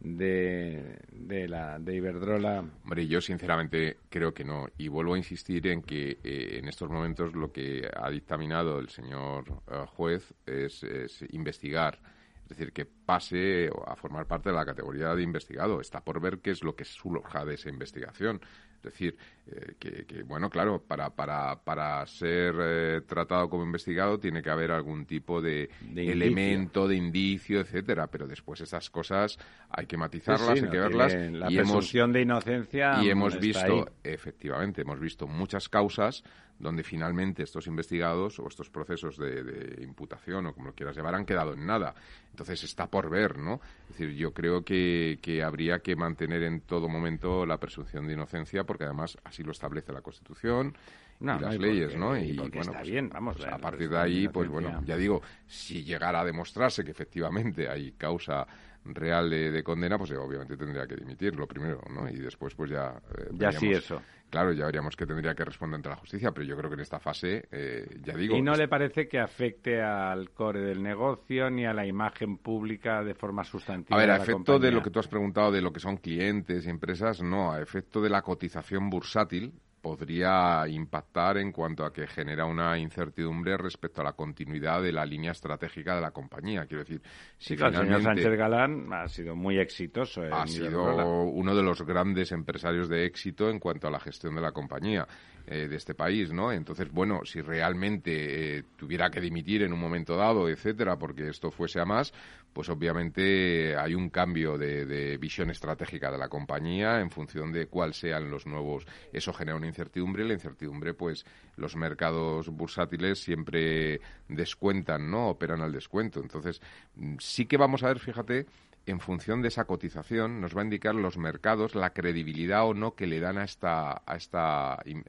de, 0.00 0.98
de, 1.12 1.48
la, 1.48 1.78
de 1.78 1.96
Iberdrola 1.96 2.64
Hombre, 2.84 3.06
yo 3.06 3.20
sinceramente 3.20 3.96
creo 4.10 4.34
que 4.34 4.44
no. 4.44 4.66
Y 4.78 4.88
vuelvo 4.88 5.14
a 5.14 5.18
insistir 5.18 5.66
en 5.68 5.82
que 5.82 6.18
eh, 6.22 6.58
en 6.58 6.68
estos 6.68 6.90
momentos 6.90 7.34
lo 7.34 7.50
que 7.52 7.88
ha 7.94 8.10
dictaminado 8.10 8.78
el 8.78 8.88
señor 8.88 9.44
eh, 9.70 9.84
juez 9.88 10.34
es, 10.46 10.82
es 10.82 11.24
investigar. 11.30 11.98
Es 12.42 12.50
decir, 12.50 12.72
que 12.72 12.84
pase 12.86 13.70
a 13.86 13.96
formar 13.96 14.26
parte 14.26 14.50
de 14.50 14.54
la 14.54 14.64
categoría 14.64 15.14
de 15.16 15.22
investigado. 15.22 15.80
Está 15.80 16.04
por 16.04 16.20
ver 16.20 16.38
qué 16.38 16.50
es 16.52 16.62
lo 16.62 16.76
que 16.76 16.84
surja 16.84 17.44
de 17.44 17.54
esa 17.54 17.70
investigación. 17.70 18.40
Es 18.86 18.92
decir, 18.92 19.16
eh, 19.48 19.74
que, 19.78 20.04
que, 20.06 20.22
bueno, 20.22 20.48
claro, 20.48 20.80
para, 20.86 21.10
para, 21.10 21.56
para 21.62 22.04
ser 22.06 22.54
eh, 22.60 23.00
tratado 23.06 23.48
como 23.48 23.64
investigado 23.64 24.18
tiene 24.18 24.42
que 24.42 24.50
haber 24.50 24.70
algún 24.70 25.06
tipo 25.06 25.40
de, 25.42 25.68
De 25.80 26.04
indicio. 26.04 26.12
elemento, 26.12 26.88
de 26.88 26.96
indicio, 26.96 27.60
etcétera. 27.60 28.06
Pero 28.08 28.26
después 28.26 28.60
estas 28.60 28.88
cosas 28.90 29.38
hay 29.70 29.86
que 29.86 29.96
matizarlas, 29.96 30.50
Sí, 30.50 30.58
sí, 30.60 30.64
hay 30.66 30.70
que 30.70 30.78
verlas. 30.78 31.14
La 31.14 31.50
y 31.50 31.58
hemos 31.58 31.72
presunción 31.72 32.12
de 32.12 32.22
inocencia 32.22 33.02
y 33.02 33.10
hemos 33.10 33.38
visto, 33.40 33.88
ahí. 33.88 33.94
efectivamente, 34.04 34.82
hemos 34.82 35.00
visto 35.00 35.26
muchas 35.26 35.68
causas 35.68 36.22
donde 36.58 36.82
finalmente 36.82 37.42
estos 37.42 37.66
investigados 37.66 38.38
o 38.38 38.48
estos 38.48 38.70
procesos 38.70 39.18
de, 39.18 39.42
de 39.44 39.84
imputación 39.84 40.46
o 40.46 40.54
como 40.54 40.68
lo 40.68 40.74
quieras 40.74 40.96
llamar 40.96 41.14
han 41.14 41.26
quedado 41.26 41.52
en 41.52 41.66
nada. 41.66 41.94
Entonces 42.30 42.62
está 42.64 42.86
por 42.86 43.10
ver, 43.10 43.38
¿no? 43.38 43.60
Es 43.90 43.98
decir, 43.98 44.14
yo 44.16 44.32
creo 44.32 44.64
que, 44.64 45.18
que 45.20 45.42
habría 45.42 45.80
que 45.80 45.96
mantener 45.96 46.42
en 46.44 46.60
todo 46.62 46.88
momento 46.88 47.44
la 47.44 47.58
presunción 47.58 48.06
de 48.06 48.14
inocencia 48.14 48.64
porque 48.64 48.84
además 48.84 49.18
así 49.24 49.42
lo 49.42 49.52
establece 49.52 49.92
la 49.92 50.00
Constitución 50.00 50.74
No, 51.20 51.36
y 51.36 51.40
las 51.40 51.58
leyes, 51.58 51.92
porque- 51.92 51.98
¿no? 51.98 52.16
y 52.16 52.36
bueno, 52.36 52.60
está 52.60 52.72
pues, 52.78 52.90
bien, 52.90 53.08
vamos, 53.10 53.36
pues 53.36 53.48
a 53.52 53.58
partir 53.58 53.90
de 53.90 53.98
ahí, 53.98 54.28
pues 54.28 54.48
bueno, 54.48 54.80
ya 54.84 54.96
digo, 54.96 55.20
si 55.46 55.84
llegara 55.84 56.20
a 56.20 56.24
demostrarse 56.24 56.84
que 56.84 56.90
efectivamente 56.90 57.68
hay 57.68 57.92
causa 57.92 58.46
real 58.84 59.28
de, 59.28 59.50
de 59.50 59.62
condena, 59.64 59.98
pues 59.98 60.12
obviamente 60.12 60.56
tendría 60.56 60.86
que 60.86 60.94
dimitir, 60.96 61.34
lo 61.34 61.46
primero, 61.46 61.80
¿no? 61.90 62.08
Y 62.08 62.16
después, 62.18 62.54
pues 62.54 62.70
ya... 62.70 62.94
eh, 63.18 63.28
Ya 63.32 63.50
sí 63.52 63.72
eso. 63.72 64.00
Claro, 64.30 64.52
ya 64.52 64.66
veríamos 64.66 64.96
que 64.96 65.06
tendría 65.06 65.34
que 65.34 65.44
responder 65.44 65.76
ante 65.76 65.88
la 65.88 65.96
justicia, 65.96 66.32
pero 66.32 66.44
yo 66.46 66.56
creo 66.56 66.68
que 66.68 66.74
en 66.74 66.80
esta 66.80 66.98
fase, 66.98 67.46
eh, 67.50 67.86
ya 68.04 68.14
digo... 68.16 68.36
¿Y 68.36 68.42
no 68.42 68.52
es- 68.52 68.58
le 68.58 68.68
parece 68.68 69.08
que 69.08 69.18
afecte 69.18 69.80
al 69.80 70.30
core 70.30 70.60
del 70.60 70.82
negocio 70.82 71.48
ni 71.48 71.64
a 71.64 71.72
la 71.72 71.86
imagen 71.86 72.38
pública 72.38 73.02
de 73.02 73.14
forma 73.14 73.44
sustantiva? 73.44 73.96
A 73.96 74.00
ver, 74.00 74.08
de 74.08 74.14
a 74.14 74.18
la 74.18 74.24
efecto 74.24 74.58
de 74.58 74.70
lo 74.72 74.82
que 74.82 74.90
tú 74.90 74.98
has 74.98 75.08
preguntado 75.08 75.52
de 75.52 75.62
lo 75.62 75.72
que 75.72 75.80
son 75.80 75.96
clientes 75.98 76.66
y 76.66 76.70
empresas, 76.70 77.22
no, 77.22 77.52
a 77.52 77.60
efecto 77.62 78.00
de 78.02 78.10
la 78.10 78.22
cotización 78.22 78.90
bursátil, 78.90 79.54
podría 79.86 80.66
impactar 80.66 81.38
en 81.38 81.52
cuanto 81.52 81.84
a 81.84 81.92
que 81.92 82.08
genera 82.08 82.44
una 82.44 82.76
incertidumbre 82.76 83.56
respecto 83.56 84.00
a 84.00 84.04
la 84.04 84.14
continuidad 84.14 84.82
de 84.82 84.90
la 84.90 85.06
línea 85.06 85.30
estratégica 85.30 85.94
de 85.94 86.00
la 86.00 86.10
compañía. 86.10 86.66
Quiero 86.66 86.82
decir, 86.82 87.00
si 87.38 87.56
sí, 87.56 87.62
el 87.62 87.72
señor 87.72 88.02
Sánchez 88.02 88.36
Galán 88.36 88.92
ha 88.92 89.06
sido 89.06 89.36
muy 89.36 89.60
exitoso. 89.60 90.22
ha 90.22 90.44
sido 90.48 91.22
uno 91.22 91.54
de 91.54 91.62
los 91.62 91.82
grandes 91.82 92.32
empresarios 92.32 92.88
de 92.88 93.06
éxito 93.06 93.48
en 93.48 93.60
cuanto 93.60 93.86
a 93.86 93.92
la 93.92 94.00
gestión 94.00 94.34
de 94.34 94.40
la 94.40 94.50
compañía. 94.50 95.06
Eh, 95.48 95.68
de 95.68 95.76
este 95.76 95.94
país, 95.94 96.32
¿no? 96.32 96.50
Entonces, 96.50 96.90
bueno, 96.90 97.20
si 97.24 97.40
realmente 97.40 98.56
eh, 98.58 98.64
tuviera 98.76 99.10
que 99.10 99.20
dimitir 99.20 99.62
en 99.62 99.72
un 99.72 99.78
momento 99.78 100.16
dado, 100.16 100.48
etcétera, 100.48 100.98
porque 100.98 101.28
esto 101.28 101.52
fuese 101.52 101.78
a 101.78 101.84
más, 101.84 102.12
pues 102.52 102.68
obviamente 102.68 103.76
hay 103.76 103.94
un 103.94 104.10
cambio 104.10 104.58
de, 104.58 105.16
visión 105.18 105.50
estratégica 105.50 106.10
de 106.10 106.18
la 106.18 106.28
compañía 106.28 107.00
en 107.00 107.12
función 107.12 107.52
de 107.52 107.68
cuáles 107.68 107.96
sean 107.96 108.28
los 108.28 108.44
nuevos. 108.44 108.88
Eso 109.12 109.32
genera 109.32 109.56
una 109.56 109.68
incertidumbre 109.68 110.24
y 110.24 110.26
la 110.26 110.34
incertidumbre, 110.34 110.94
pues 110.94 111.24
los 111.54 111.76
mercados 111.76 112.48
bursátiles 112.48 113.20
siempre 113.20 114.00
descuentan, 114.26 115.08
¿no? 115.08 115.28
Operan 115.28 115.60
al 115.60 115.70
descuento. 115.70 116.18
Entonces, 116.18 116.60
mm, 116.96 117.18
sí 117.20 117.46
que 117.46 117.56
vamos 117.56 117.84
a 117.84 117.88
ver, 117.88 118.00
fíjate, 118.00 118.46
en 118.86 119.00
función 119.00 119.42
de 119.42 119.48
esa 119.48 119.64
cotización, 119.64 120.40
nos 120.40 120.56
va 120.56 120.60
a 120.60 120.64
indicar 120.64 120.94
los 120.94 121.18
mercados 121.18 121.74
la 121.74 121.90
credibilidad 121.92 122.64
o 122.66 122.72
no 122.72 122.94
que 122.94 123.08
le 123.08 123.18
dan 123.18 123.36
a 123.36 123.44
esta, 123.44 124.02
a 124.06 124.16
esta 124.16 124.78
eh, 124.84 125.02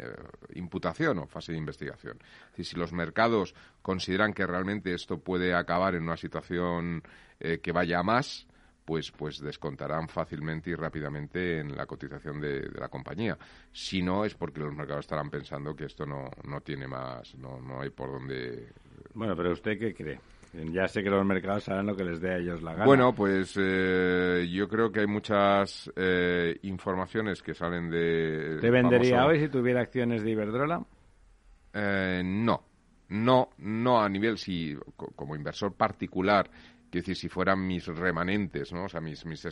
imputación 0.56 1.20
o 1.20 1.28
fase 1.28 1.52
de 1.52 1.60
investigación. 1.60 2.18
si 2.58 2.76
los 2.76 2.92
mercados 2.92 3.54
consideran 3.84 4.34
que 4.34 4.48
realmente 4.48 4.94
esto 4.94 5.20
puede 5.20 5.54
acabar 5.54 5.94
en 5.94 6.04
una 6.04 6.18
situación 6.18 7.04
eh, 7.40 7.60
que 7.60 7.72
vaya 7.72 8.00
a 8.00 8.04
más, 8.04 8.48
pues, 8.84 9.12
pues 9.12 9.40
descontarán 9.40 10.08
fácilmente 10.08 10.72
y 10.72 10.76
rápidamente 10.76 11.60
en 11.60 11.76
la 11.76 11.86
cotización 11.86 12.42
de, 12.42 12.62
de, 12.62 12.80
la 12.80 12.88
compañía. 12.88 13.38
Si 13.72 14.02
no, 14.02 14.26
es 14.26 14.34
porque 14.34 14.62
los 14.62 14.74
mercados 14.74 15.06
estarán 15.06 15.30
pensando 15.30 15.76
que 15.76 15.86
esto 15.86 16.06
no, 16.06 16.32
no 16.46 16.62
tiene 16.62 16.88
más, 16.88 17.36
no, 17.36 17.60
no 17.60 17.82
hay 17.82 17.92
por 17.92 18.12
dónde. 18.12 18.70
Bueno, 19.14 19.36
pero 19.36 19.52
¿usted 19.52 19.78
qué 19.78 19.94
cree? 19.94 20.20
Ya 20.74 20.88
sé 20.88 21.04
que 21.04 21.10
los 21.10 21.26
mercados 21.26 21.64
saben 21.64 21.86
lo 21.86 21.96
que 21.96 22.04
les 22.04 22.20
dé 22.20 22.32
a 22.32 22.38
ellos 22.38 22.62
la 22.62 22.74
gana. 22.74 22.86
Bueno, 22.86 23.14
pues 23.14 23.56
eh, 23.60 24.48
yo 24.52 24.68
creo 24.68 24.92
que 24.92 25.02
hay 25.02 25.08
muchas 25.08 25.92
eh, 25.96 26.58
informaciones 26.64 27.42
que 27.42 27.54
salen 27.54 27.90
de... 27.90 28.58
¿Te 28.60 28.70
vendería 28.70 29.26
hoy 29.26 29.40
si 29.40 29.50
tuviera 29.50 29.82
acciones 29.82 30.24
de 30.24 30.32
Iberdrola? 30.32 30.84
Eh, 31.74 32.22
no, 32.26 32.64
no, 33.10 33.50
no 33.60 34.02
a 34.02 34.10
nivel, 34.10 34.38
si 34.38 34.76
como 35.16 35.36
inversor 35.36 35.74
particular 35.74 36.50
Quiero 36.90 37.04
decir, 37.04 37.16
si 37.16 37.30
fueran 37.30 37.66
mis 37.66 37.86
remanentes, 37.88 38.72
¿no? 38.72 38.86
O 38.86 38.90
sea, 38.90 39.02
mis, 39.02 39.26
mis, 39.26 39.46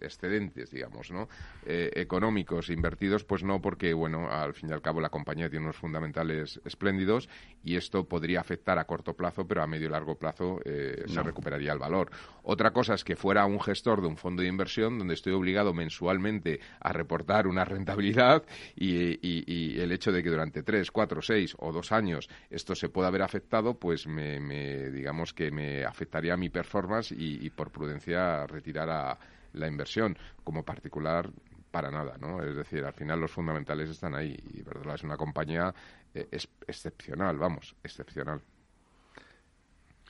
excedentes, 0.00 0.70
digamos, 0.70 1.10
¿no? 1.10 1.28
Eh, 1.64 1.90
económicos 1.94 2.70
invertidos, 2.70 3.24
pues 3.24 3.42
no, 3.42 3.60
porque, 3.60 3.94
bueno, 3.94 4.30
al 4.30 4.54
fin 4.54 4.70
y 4.70 4.72
al 4.72 4.82
cabo 4.82 5.00
la 5.00 5.08
compañía 5.08 5.48
tiene 5.48 5.64
unos 5.64 5.76
fundamentales 5.76 6.60
espléndidos 6.64 7.28
y 7.64 7.76
esto 7.76 8.04
podría 8.04 8.40
afectar 8.40 8.78
a 8.78 8.84
corto 8.84 9.14
plazo, 9.14 9.46
pero 9.46 9.62
a 9.62 9.66
medio 9.66 9.86
y 9.86 9.90
largo 9.90 10.16
plazo 10.16 10.60
eh, 10.64 11.04
se 11.06 11.22
recuperaría 11.22 11.72
el 11.72 11.78
valor. 11.78 12.10
Otra 12.42 12.72
cosa 12.72 12.94
es 12.94 13.04
que 13.04 13.16
fuera 13.16 13.46
un 13.46 13.60
gestor 13.60 14.00
de 14.00 14.08
un 14.08 14.16
fondo 14.16 14.42
de 14.42 14.48
inversión 14.48 14.98
donde 14.98 15.14
estoy 15.14 15.32
obligado 15.32 15.72
mensualmente 15.72 16.60
a 16.80 16.92
reportar 16.92 17.46
una 17.46 17.64
rentabilidad 17.64 18.44
y, 18.74 19.18
y, 19.26 19.80
el 19.80 19.92
hecho 19.92 20.12
de 20.12 20.22
que 20.22 20.30
durante 20.30 20.62
tres, 20.62 20.90
cuatro, 20.90 21.20
seis 21.22 21.54
o 21.58 21.72
dos 21.72 21.92
años 21.92 22.28
esto 22.50 22.74
se 22.74 22.88
pueda 22.88 23.08
haber 23.08 23.22
afectado, 23.22 23.78
pues 23.78 24.06
me, 24.06 24.40
me 24.40 24.90
digamos 24.90 25.32
que 25.32 25.50
me 25.50 25.84
afectaría 25.84 26.34
a 26.34 26.36
mi 26.36 26.48
formas 26.66 27.12
y, 27.12 27.50
por 27.50 27.70
prudencia 27.70 28.46
retirar 28.46 28.90
a 28.90 29.18
la 29.52 29.66
inversión. 29.66 30.16
Como 30.44 30.64
particular, 30.64 31.30
para 31.70 31.90
nada, 31.90 32.16
¿no? 32.18 32.42
Es 32.42 32.56
decir, 32.56 32.84
al 32.84 32.94
final 32.94 33.20
los 33.20 33.30
fundamentales 33.30 33.90
están 33.90 34.14
ahí 34.14 34.36
y 34.54 34.62
verdad 34.62 34.94
es 34.94 35.02
una 35.02 35.16
compañía 35.16 35.74
eh, 36.14 36.28
excepcional, 36.66 37.38
vamos, 37.38 37.76
excepcional. 37.82 38.40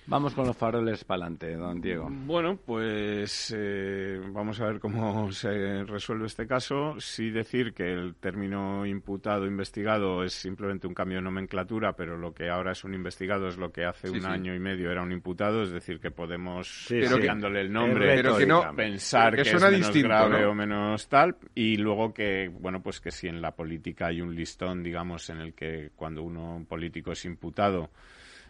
Vamos 0.09 0.35
con 0.35 0.47
los 0.47 0.57
faroles 0.57 1.03
para 1.03 1.25
adelante, 1.25 1.55
don 1.57 1.81
Diego. 1.81 2.09
Bueno, 2.09 2.57
pues 2.65 3.53
eh, 3.57 4.21
vamos 4.31 4.61
a 4.61 4.67
ver 4.67 4.79
cómo 4.79 5.33
se 5.33 5.83
resuelve 5.83 6.27
este 6.27 6.47
caso. 6.47 6.95
Sí 7.01 7.31
decir 7.31 7.75
que 7.75 7.93
el 7.93 8.15
término 8.15 8.87
imputado, 8.87 9.47
investigado, 9.47 10.23
es 10.23 10.33
simplemente 10.33 10.87
un 10.87 10.95
cambio 10.95 11.19
de 11.19 11.23
nomenclatura, 11.23 11.95
pero 11.95 12.17
lo 12.17 12.33
que 12.33 12.49
ahora 12.49 12.73
es 12.73 12.85
un 12.85 12.95
investigado 12.95 13.49
es 13.49 13.57
lo 13.57 13.73
que 13.73 13.85
hace 13.85 14.09
un 14.09 14.25
año 14.27 14.55
y 14.55 14.61
medio 14.61 14.93
era 14.93 15.03
un 15.03 15.11
imputado, 15.11 15.63
es 15.63 15.71
decir, 15.71 15.99
que 15.99 16.13
podemos, 16.13 16.87
cambiándole 16.89 17.63
el 17.63 17.73
nombre, 17.73 18.15
pero 18.15 18.37
que 18.37 18.47
no, 18.47 18.75
pensar 18.77 19.35
que, 19.35 19.43
es 19.43 19.61
menos 19.61 19.93
grave 19.93 20.47
o 20.47 20.55
menos 20.55 21.09
tal, 21.09 21.37
y 21.55 21.77
luego 21.77 22.15
que, 22.15 22.49
bueno, 22.49 22.81
pues 22.81 23.01
que 23.01 23.11
si 23.11 23.27
en 23.27 23.43
la 23.43 23.57
política 23.57 24.07
hay 24.07 24.21
un 24.21 24.35
listón, 24.35 24.85
digamos, 24.85 25.29
en 25.31 25.39
el 25.39 25.55
que 25.55 25.91
cuando 25.97 26.23
uno, 26.23 26.57
un 26.57 26.67
político 26.67 27.11
es 27.13 27.25
imputado, 27.25 27.91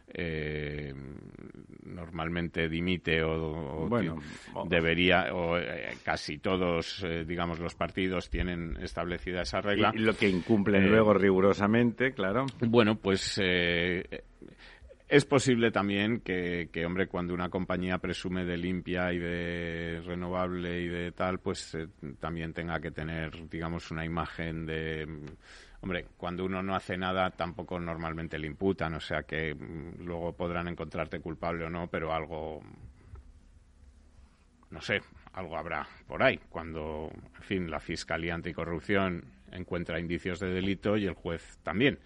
eh, 0.09 0.95
normalmente 1.85 2.69
dimite 2.69 3.23
o, 3.23 3.89
bueno, 3.89 4.19
debería 4.69 5.35
o 5.35 5.59
eh, 5.59 5.97
casi 6.05 6.39
todos 6.39 7.03
eh, 7.05 7.25
digamos 7.25 7.59
los 7.59 7.75
partidos 7.75 8.31
tienen 8.31 8.77
establecida 8.81 9.43
esa 9.43 9.61
regla. 9.61 9.93
Y, 9.95 9.99
lo 9.99 10.15
que 10.15 10.29
incumplen 10.29 10.85
eh, 10.85 10.89
luego 10.89 11.15
rigurosamente 11.15 12.13
claro. 12.13 12.47
bueno 12.61 12.97
pues 12.97 13.41
es 15.09 15.25
posible 15.25 15.71
también 15.71 16.19
que, 16.21 16.69
que, 16.73 16.85
hombre, 16.85 17.07
cuando 17.07 17.33
una 17.33 17.49
compañía 17.49 17.99
presume 17.99 18.45
de 18.45 18.57
limpia 18.57 19.13
y 19.13 19.19
de 19.21 20.03
renovable 20.05 20.83
y 20.83 20.89
de 20.89 21.13
tal, 21.13 21.39
pues 21.39 21.79
también 22.19 22.53
tenga 22.53 22.81
que 22.81 22.91
tener, 22.91 23.49
digamos, 23.49 23.93
una 23.93 24.05
imagen 24.05 24.67
de 24.67 25.07
Hombre, 25.81 26.07
cuando 26.17 26.45
uno 26.45 26.63
no 26.63 26.75
hace 26.75 26.97
nada 26.97 27.31
tampoco 27.31 27.79
normalmente 27.79 28.39
le 28.39 28.47
imputan, 28.47 28.95
o 28.95 29.01
sea 29.01 29.23
que 29.23 29.55
mm, 29.55 30.05
luego 30.05 30.33
podrán 30.33 30.69
encontrarte 30.69 31.21
culpable 31.21 31.65
o 31.65 31.71
no, 31.71 31.89
pero 31.89 32.13
algo, 32.13 32.63
no 34.71 34.81
sé, 34.81 35.01
algo 35.33 35.57
habrá 35.57 35.87
por 36.07 36.23
ahí. 36.23 36.41
Cuando, 36.49 37.11
en 37.13 37.43
fin, 37.43 37.71
la 37.71 37.81
Fiscalía 37.81 38.35
Anticorrupción 38.35 39.25
encuentra 39.53 40.01
indicios 40.01 40.41
de 40.41 40.49
delito 40.49 40.97
y 40.97 41.07
el 41.07 41.15
juez 41.15 41.59
también. 41.63 41.99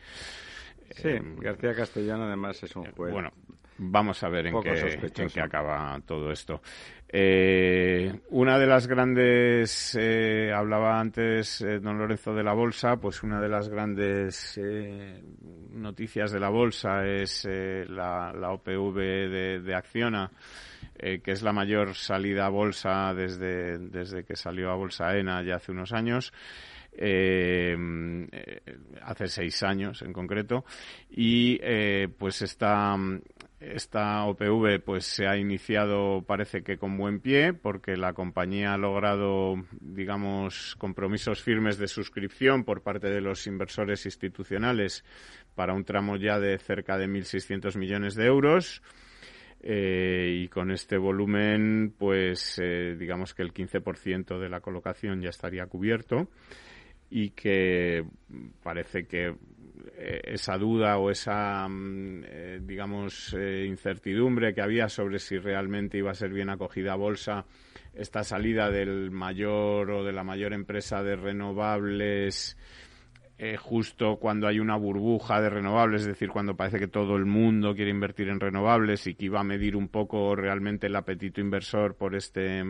Sí, 0.90 1.08
eh, 1.08 1.22
García 1.38 1.74
Castellano 1.74 2.24
además 2.24 2.62
es 2.62 2.74
un 2.74 2.86
eh, 2.86 2.92
juez. 2.96 3.12
Bueno, 3.12 3.32
vamos 3.78 4.22
a 4.22 4.28
ver 4.28 4.48
en 4.48 4.60
qué, 4.60 5.40
acaba 5.40 6.00
todo 6.04 6.30
esto. 6.32 6.60
Eh, 7.08 7.79
una 8.30 8.58
de 8.58 8.66
las 8.66 8.86
grandes, 8.86 9.96
eh, 9.98 10.52
hablaba 10.54 11.00
antes 11.00 11.60
eh, 11.60 11.78
don 11.80 11.98
Lorenzo 11.98 12.34
de 12.34 12.42
la 12.42 12.52
bolsa, 12.52 12.96
pues 12.96 13.22
una 13.22 13.40
de 13.40 13.48
las 13.48 13.68
grandes 13.68 14.58
noticias 15.72 16.32
de 16.32 16.40
la 16.40 16.48
bolsa 16.48 17.06
es 17.06 17.44
la, 17.44 18.32
la, 18.32 18.52
OPV 18.52 18.96
de, 18.96 19.60
de 19.60 19.74
Acciona, 19.74 20.30
que 20.98 21.20
es 21.24 21.42
la 21.42 21.52
mayor 21.52 21.94
salida 21.94 22.46
a 22.46 22.50
bolsa 22.50 23.14
desde, 23.14 23.78
desde 23.78 24.24
que 24.24 24.36
salió 24.36 24.70
a 24.70 24.74
Bolsa 24.74 25.16
ENA 25.16 25.42
ya 25.42 25.56
hace 25.56 25.72
unos 25.72 25.92
años. 25.92 26.32
Hace 29.02 29.28
seis 29.28 29.62
años 29.62 30.02
en 30.02 30.12
concreto 30.12 30.64
y 31.10 31.58
pues 32.18 32.42
está 32.42 32.96
esta 33.60 34.24
OPV 34.24 34.80
pues 34.82 35.04
se 35.04 35.26
ha 35.26 35.36
iniciado 35.36 36.24
parece 36.26 36.62
que 36.62 36.78
con 36.78 36.96
buen 36.96 37.20
pie 37.20 37.52
porque 37.52 37.96
la 37.96 38.14
compañía 38.14 38.72
ha 38.72 38.78
logrado 38.78 39.54
digamos 39.80 40.76
compromisos 40.76 41.42
firmes 41.42 41.76
de 41.78 41.86
suscripción 41.86 42.64
por 42.64 42.82
parte 42.82 43.10
de 43.10 43.20
los 43.20 43.46
inversores 43.46 44.06
institucionales 44.06 45.04
para 45.54 45.74
un 45.74 45.84
tramo 45.84 46.16
ya 46.16 46.38
de 46.38 46.58
cerca 46.58 46.96
de 46.96 47.06
1.600 47.06 47.76
millones 47.76 48.14
de 48.14 48.26
euros. 48.26 48.82
Eh, 49.62 50.40
y 50.44 50.48
con 50.48 50.70
este 50.70 50.96
volumen, 50.96 51.94
pues 51.98 52.58
eh, 52.62 52.96
digamos 52.98 53.34
que 53.34 53.42
el 53.42 53.52
15% 53.52 54.38
de 54.38 54.48
la 54.48 54.60
colocación 54.60 55.20
ya 55.20 55.28
estaría 55.28 55.66
cubierto 55.66 56.30
y 57.10 57.30
que 57.30 58.04
parece 58.62 59.04
que 59.04 59.34
eh, 60.02 60.20
esa 60.32 60.56
duda 60.56 60.96
o 60.96 61.10
esa, 61.10 61.68
mm, 61.68 62.22
eh, 62.24 62.60
digamos, 62.62 63.34
eh, 63.38 63.66
incertidumbre 63.66 64.54
que 64.54 64.62
había 64.62 64.88
sobre 64.88 65.18
si 65.18 65.36
realmente 65.36 65.98
iba 65.98 66.10
a 66.10 66.14
ser 66.14 66.32
bien 66.32 66.48
acogida 66.48 66.94
a 66.94 66.96
bolsa 66.96 67.44
esta 67.92 68.24
salida 68.24 68.70
del 68.70 69.10
mayor 69.10 69.90
o 69.90 70.04
de 70.04 70.12
la 70.12 70.24
mayor 70.24 70.54
empresa 70.54 71.02
de 71.02 71.16
renovables 71.16 72.56
justo 73.58 74.16
cuando 74.16 74.46
hay 74.46 74.60
una 74.60 74.76
burbuja 74.76 75.40
de 75.40 75.48
renovables, 75.48 76.02
es 76.02 76.08
decir, 76.08 76.28
cuando 76.28 76.56
parece 76.56 76.78
que 76.78 76.88
todo 76.88 77.16
el 77.16 77.24
mundo 77.24 77.74
quiere 77.74 77.90
invertir 77.90 78.28
en 78.28 78.38
renovables 78.38 79.06
y 79.06 79.14
que 79.14 79.24
iba 79.24 79.40
a 79.40 79.44
medir 79.44 79.76
un 79.76 79.88
poco 79.88 80.36
realmente 80.36 80.88
el 80.88 80.96
apetito 80.96 81.40
inversor 81.40 81.94
por 81.94 82.14
este 82.14 82.62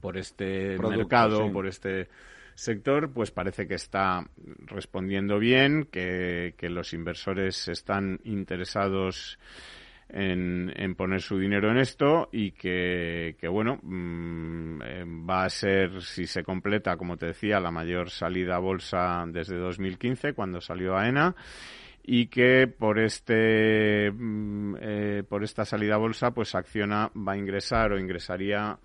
por 0.00 0.16
este 0.16 0.78
mercado, 0.78 1.50
por 1.52 1.66
este 1.66 2.08
sector, 2.54 3.12
pues 3.12 3.30
parece 3.30 3.66
que 3.66 3.74
está 3.74 4.26
respondiendo 4.66 5.38
bien, 5.38 5.88
que, 5.90 6.54
los 6.62 6.92
inversores 6.92 7.68
están 7.68 8.20
interesados 8.24 9.38
en, 10.08 10.94
poner 10.96 11.20
su 11.20 11.38
dinero 11.38 11.70
en 11.70 11.78
esto 11.78 12.28
y 12.32 12.52
que, 12.52 13.36
bueno, 13.50 13.78
mm, 13.82 14.82
eh, 14.82 15.04
va 15.28 15.44
a 15.44 15.50
ser, 15.50 16.02
si 16.02 16.26
se 16.26 16.42
completa, 16.42 16.96
como 16.96 17.16
te 17.16 17.26
decía, 17.26 17.60
la 17.60 17.70
mayor 17.70 18.10
salida 18.10 18.56
a 18.56 18.60
bolsa 18.60 19.24
desde 19.28 19.56
2015, 19.56 20.32
cuando 20.32 20.60
salió 20.60 20.96
AENA 20.96 21.34
y 22.06 22.26
que 22.26 22.66
por 22.66 22.98
este 22.98 24.10
mm, 24.12 24.76
eh, 24.78 25.22
por 25.26 25.42
esta 25.42 25.64
salida 25.64 25.94
a 25.94 25.98
bolsa 25.98 26.32
pues 26.32 26.54
Acciona 26.54 27.10
va 27.16 27.32
a 27.32 27.38
ingresar 27.38 27.92
o 27.92 27.98
ingresaría 27.98 28.78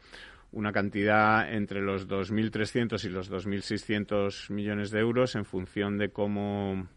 una 0.52 0.72
cantidad 0.72 1.52
entre 1.52 1.82
los 1.82 2.08
2.300 2.08 3.04
y 3.06 3.10
los 3.10 3.32
2.600 3.32 4.52
millones 4.52 4.92
de 4.92 5.00
euros 5.00 5.36
en 5.36 5.46
función 5.46 5.98
de 5.98 6.10
cómo 6.10 6.88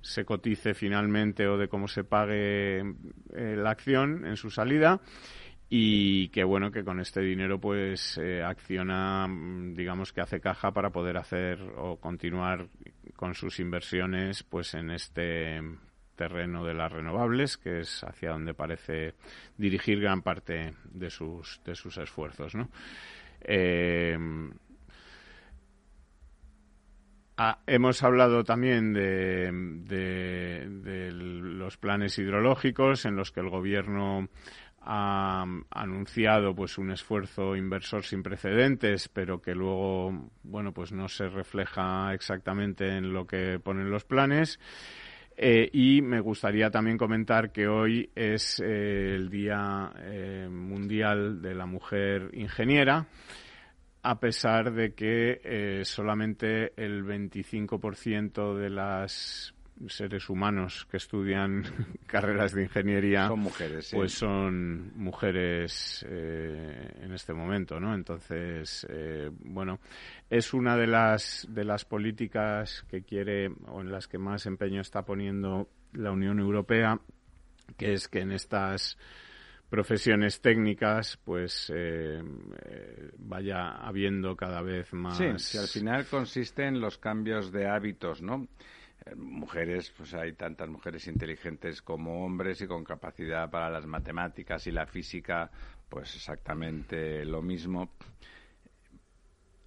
se 0.00 0.24
cotice 0.24 0.74
finalmente 0.74 1.46
o 1.46 1.56
de 1.56 1.68
cómo 1.68 1.86
se 1.86 2.04
pague 2.04 2.80
eh, 2.80 3.56
la 3.56 3.70
acción 3.70 4.26
en 4.26 4.36
su 4.36 4.50
salida. 4.50 5.00
Y 5.74 6.28
que 6.28 6.44
bueno 6.44 6.70
que 6.70 6.84
con 6.84 7.00
este 7.00 7.20
dinero 7.22 7.58
pues 7.58 8.18
eh, 8.18 8.42
acciona 8.42 9.26
mm, 9.26 9.74
digamos 9.74 10.12
que 10.12 10.20
hace 10.20 10.40
caja 10.40 10.72
para 10.72 10.90
poder 10.90 11.16
hacer 11.16 11.62
o 11.78 11.96
continuar 11.96 12.68
con 13.16 13.34
sus 13.34 13.58
inversiones 13.58 14.42
pues 14.42 14.74
en 14.74 14.90
este 14.90 15.62
terreno 16.16 16.64
de 16.64 16.74
las 16.74 16.92
renovables 16.92 17.56
que 17.56 17.80
es 17.80 18.04
hacia 18.04 18.30
donde 18.30 18.54
parece 18.54 19.14
dirigir 19.56 20.00
gran 20.00 20.22
parte 20.22 20.74
de 20.84 21.10
sus 21.10 21.60
de 21.64 21.74
sus 21.74 21.96
esfuerzos. 21.98 22.54
Eh, 23.40 24.16
Ah, 27.44 27.58
hemos 27.66 28.02
hablado 28.02 28.44
también 28.44 28.92
de, 28.92 29.50
los 31.08 31.76
planes 31.78 32.18
hidrológicos 32.18 33.06
en 33.06 33.16
los 33.16 33.32
que 33.32 33.40
el 33.40 33.48
gobierno 33.48 34.28
ha 34.82 35.46
anunciado 35.70 36.54
pues 36.54 36.76
un 36.76 36.90
esfuerzo 36.90 37.56
inversor 37.56 38.04
sin 38.04 38.22
precedentes 38.22 39.08
pero 39.08 39.40
que 39.40 39.54
luego 39.54 40.30
bueno 40.42 40.72
pues 40.72 40.92
no 40.92 41.08
se 41.08 41.28
refleja 41.28 42.12
exactamente 42.14 42.96
en 42.96 43.12
lo 43.12 43.26
que 43.26 43.60
ponen 43.60 43.90
los 43.90 44.04
planes 44.04 44.58
eh, 45.44 45.68
y 45.72 46.02
me 46.02 46.20
gustaría 46.20 46.70
también 46.70 46.96
comentar 46.96 47.50
que 47.50 47.66
hoy 47.66 48.08
es 48.14 48.60
eh, 48.60 49.16
el 49.16 49.28
Día 49.28 49.92
eh, 49.98 50.46
Mundial 50.48 51.42
de 51.42 51.52
la 51.52 51.66
Mujer 51.66 52.30
Ingeniera 52.34 53.08
a 54.04 54.20
pesar 54.20 54.72
de 54.72 54.94
que 54.94 55.82
solamente 55.84 56.72
el 56.76 57.04
25% 57.04 58.54
de 58.54 58.70
las 58.70 59.52
seres 59.88 60.28
humanos 60.28 60.86
que 60.90 60.96
estudian 60.96 61.62
carreras 62.06 62.52
de 62.52 62.64
ingeniería 62.64 63.28
son 63.28 63.40
mujeres 63.40 63.90
pues 63.92 64.12
son 64.12 64.92
mujeres 64.96 66.04
eh, 66.08 67.00
en 67.02 67.12
este 67.12 67.32
momento 67.32 67.80
no 67.80 67.94
entonces 67.94 68.86
eh, 68.88 69.30
bueno 69.44 69.80
es 70.30 70.54
una 70.54 70.76
de 70.76 70.86
las 70.86 71.46
de 71.50 71.64
las 71.64 71.84
políticas 71.84 72.84
que 72.88 73.02
quiere 73.02 73.50
o 73.66 73.80
en 73.80 73.90
las 73.90 74.08
que 74.08 74.18
más 74.18 74.46
empeño 74.46 74.80
está 74.80 75.04
poniendo 75.04 75.68
la 75.92 76.10
Unión 76.10 76.38
Europea 76.38 77.00
que 77.76 77.92
es 77.92 78.08
que 78.08 78.20
en 78.20 78.32
estas 78.32 78.96
profesiones 79.72 80.42
técnicas, 80.42 81.18
pues 81.24 81.72
eh, 81.74 82.22
eh, 82.62 83.10
vaya 83.16 83.70
habiendo 83.70 84.36
cada 84.36 84.60
vez 84.60 84.92
más. 84.92 85.16
Sí, 85.16 85.24
si 85.38 85.56
al 85.56 85.66
final 85.66 86.04
consiste 86.04 86.66
en 86.66 86.78
los 86.78 86.98
cambios 86.98 87.50
de 87.52 87.66
hábitos, 87.66 88.20
¿no? 88.20 88.48
Eh, 89.04 89.14
mujeres, 89.16 89.92
pues 89.96 90.14
hay 90.14 90.32
tantas 90.34 90.68
mujeres 90.68 91.06
inteligentes 91.08 91.82
como 91.82 92.24
hombres 92.24 92.60
y 92.60 92.66
con 92.66 92.84
capacidad 92.84 93.50
para 93.50 93.70
las 93.70 93.86
matemáticas 93.86 94.66
y 94.66 94.72
la 94.72 94.86
física, 94.86 95.50
pues 95.88 96.14
exactamente 96.14 97.24
lo 97.24 97.42
mismo. 97.42 97.90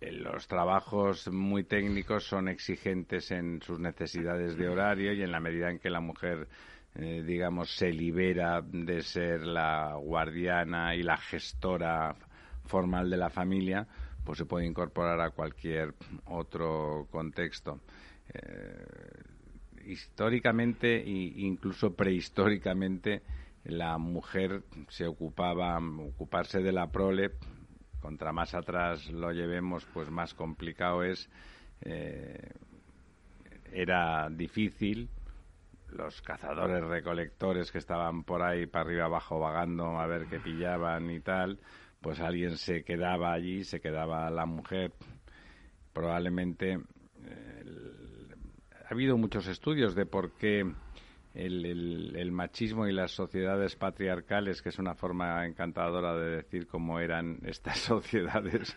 Los 0.01 0.47
trabajos 0.47 1.27
muy 1.31 1.63
técnicos 1.63 2.25
son 2.25 2.47
exigentes 2.47 3.31
en 3.31 3.61
sus 3.61 3.79
necesidades 3.79 4.55
de 4.55 4.69
horario 4.69 5.13
y 5.13 5.23
en 5.23 5.31
la 5.31 5.39
medida 5.39 5.71
en 5.71 5.79
que 5.79 5.89
la 5.89 6.01
mujer 6.01 6.47
eh, 6.97 7.23
digamos, 7.25 7.71
se 7.75 7.91
libera 7.91 8.61
de 8.61 9.01
ser 9.01 9.41
la 9.45 9.95
guardiana 9.95 10.95
y 10.95 11.03
la 11.03 11.17
gestora 11.17 12.15
formal 12.63 13.09
de 13.09 13.17
la 13.17 13.29
familia, 13.29 13.85
pues 14.23 14.37
se 14.37 14.45
puede 14.45 14.65
incorporar 14.65 15.19
a 15.19 15.31
cualquier 15.31 15.93
otro 16.25 17.05
contexto. 17.11 17.81
Eh, 18.35 18.85
históricamente 19.85 20.97
e 20.97 21.09
incluso 21.45 21.95
prehistóricamente 21.95 23.21
la 23.63 23.97
mujer 23.97 24.63
se 24.89 25.05
ocupaba 25.05 25.77
ocuparse 25.77 26.59
de 26.61 26.71
la 26.71 26.91
prole 26.91 27.31
contra 28.01 28.33
más 28.33 28.55
atrás 28.55 29.07
lo 29.11 29.31
llevemos 29.31 29.85
pues 29.93 30.09
más 30.09 30.33
complicado 30.33 31.03
es 31.03 31.29
eh, 31.81 32.49
era 33.71 34.27
difícil 34.31 35.09
los 35.89 36.21
cazadores 36.21 36.83
recolectores 36.83 37.71
que 37.71 37.77
estaban 37.77 38.23
por 38.23 38.41
ahí 38.41 38.65
para 38.65 38.85
arriba 38.85 39.05
abajo 39.05 39.39
vagando 39.39 39.99
a 39.99 40.07
ver 40.07 40.25
qué 40.27 40.39
pillaban 40.39 41.09
y 41.09 41.19
tal, 41.21 41.59
pues 42.01 42.19
alguien 42.19 42.57
se 42.57 42.83
quedaba 42.83 43.31
allí, 43.31 43.63
se 43.63 43.79
quedaba 43.79 44.29
la 44.29 44.45
mujer. 44.45 44.91
Probablemente 45.93 46.79
ha 48.85 48.93
habido 48.93 49.17
muchos 49.17 49.47
estudios 49.47 49.95
de 49.95 50.05
por 50.05 50.31
qué 50.33 50.71
el, 51.33 52.31
machismo 52.31 52.87
y 52.87 52.93
las 52.93 53.11
sociedades 53.11 53.75
patriarcales, 53.75 54.61
que 54.61 54.69
es 54.69 54.79
una 54.79 54.95
forma 54.95 55.45
encantadora 55.45 56.15
de 56.15 56.37
decir 56.37 56.67
cómo 56.67 56.99
eran 56.99 57.39
estas 57.45 57.79
sociedades, 57.79 58.75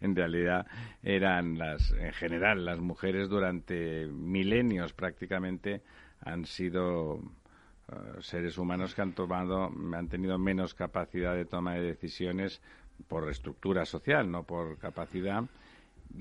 en 0.00 0.14
realidad 0.14 0.66
eran 1.02 1.58
las, 1.58 1.92
en 1.92 2.12
general, 2.12 2.64
las 2.64 2.78
mujeres 2.78 3.28
durante 3.28 4.06
milenios 4.06 4.92
prácticamente 4.92 5.82
han 6.20 6.44
sido 6.44 7.20
eh, 7.88 7.94
seres 8.20 8.58
humanos 8.58 8.94
que 8.94 9.02
han 9.02 9.12
tomado, 9.12 9.70
han 9.94 10.08
tenido 10.08 10.38
menos 10.38 10.74
capacidad 10.74 11.34
de 11.34 11.46
toma 11.46 11.74
de 11.74 11.82
decisiones 11.82 12.60
por 13.08 13.28
estructura 13.28 13.84
social, 13.84 14.30
no 14.30 14.44
por 14.44 14.78
capacidad. 14.78 15.44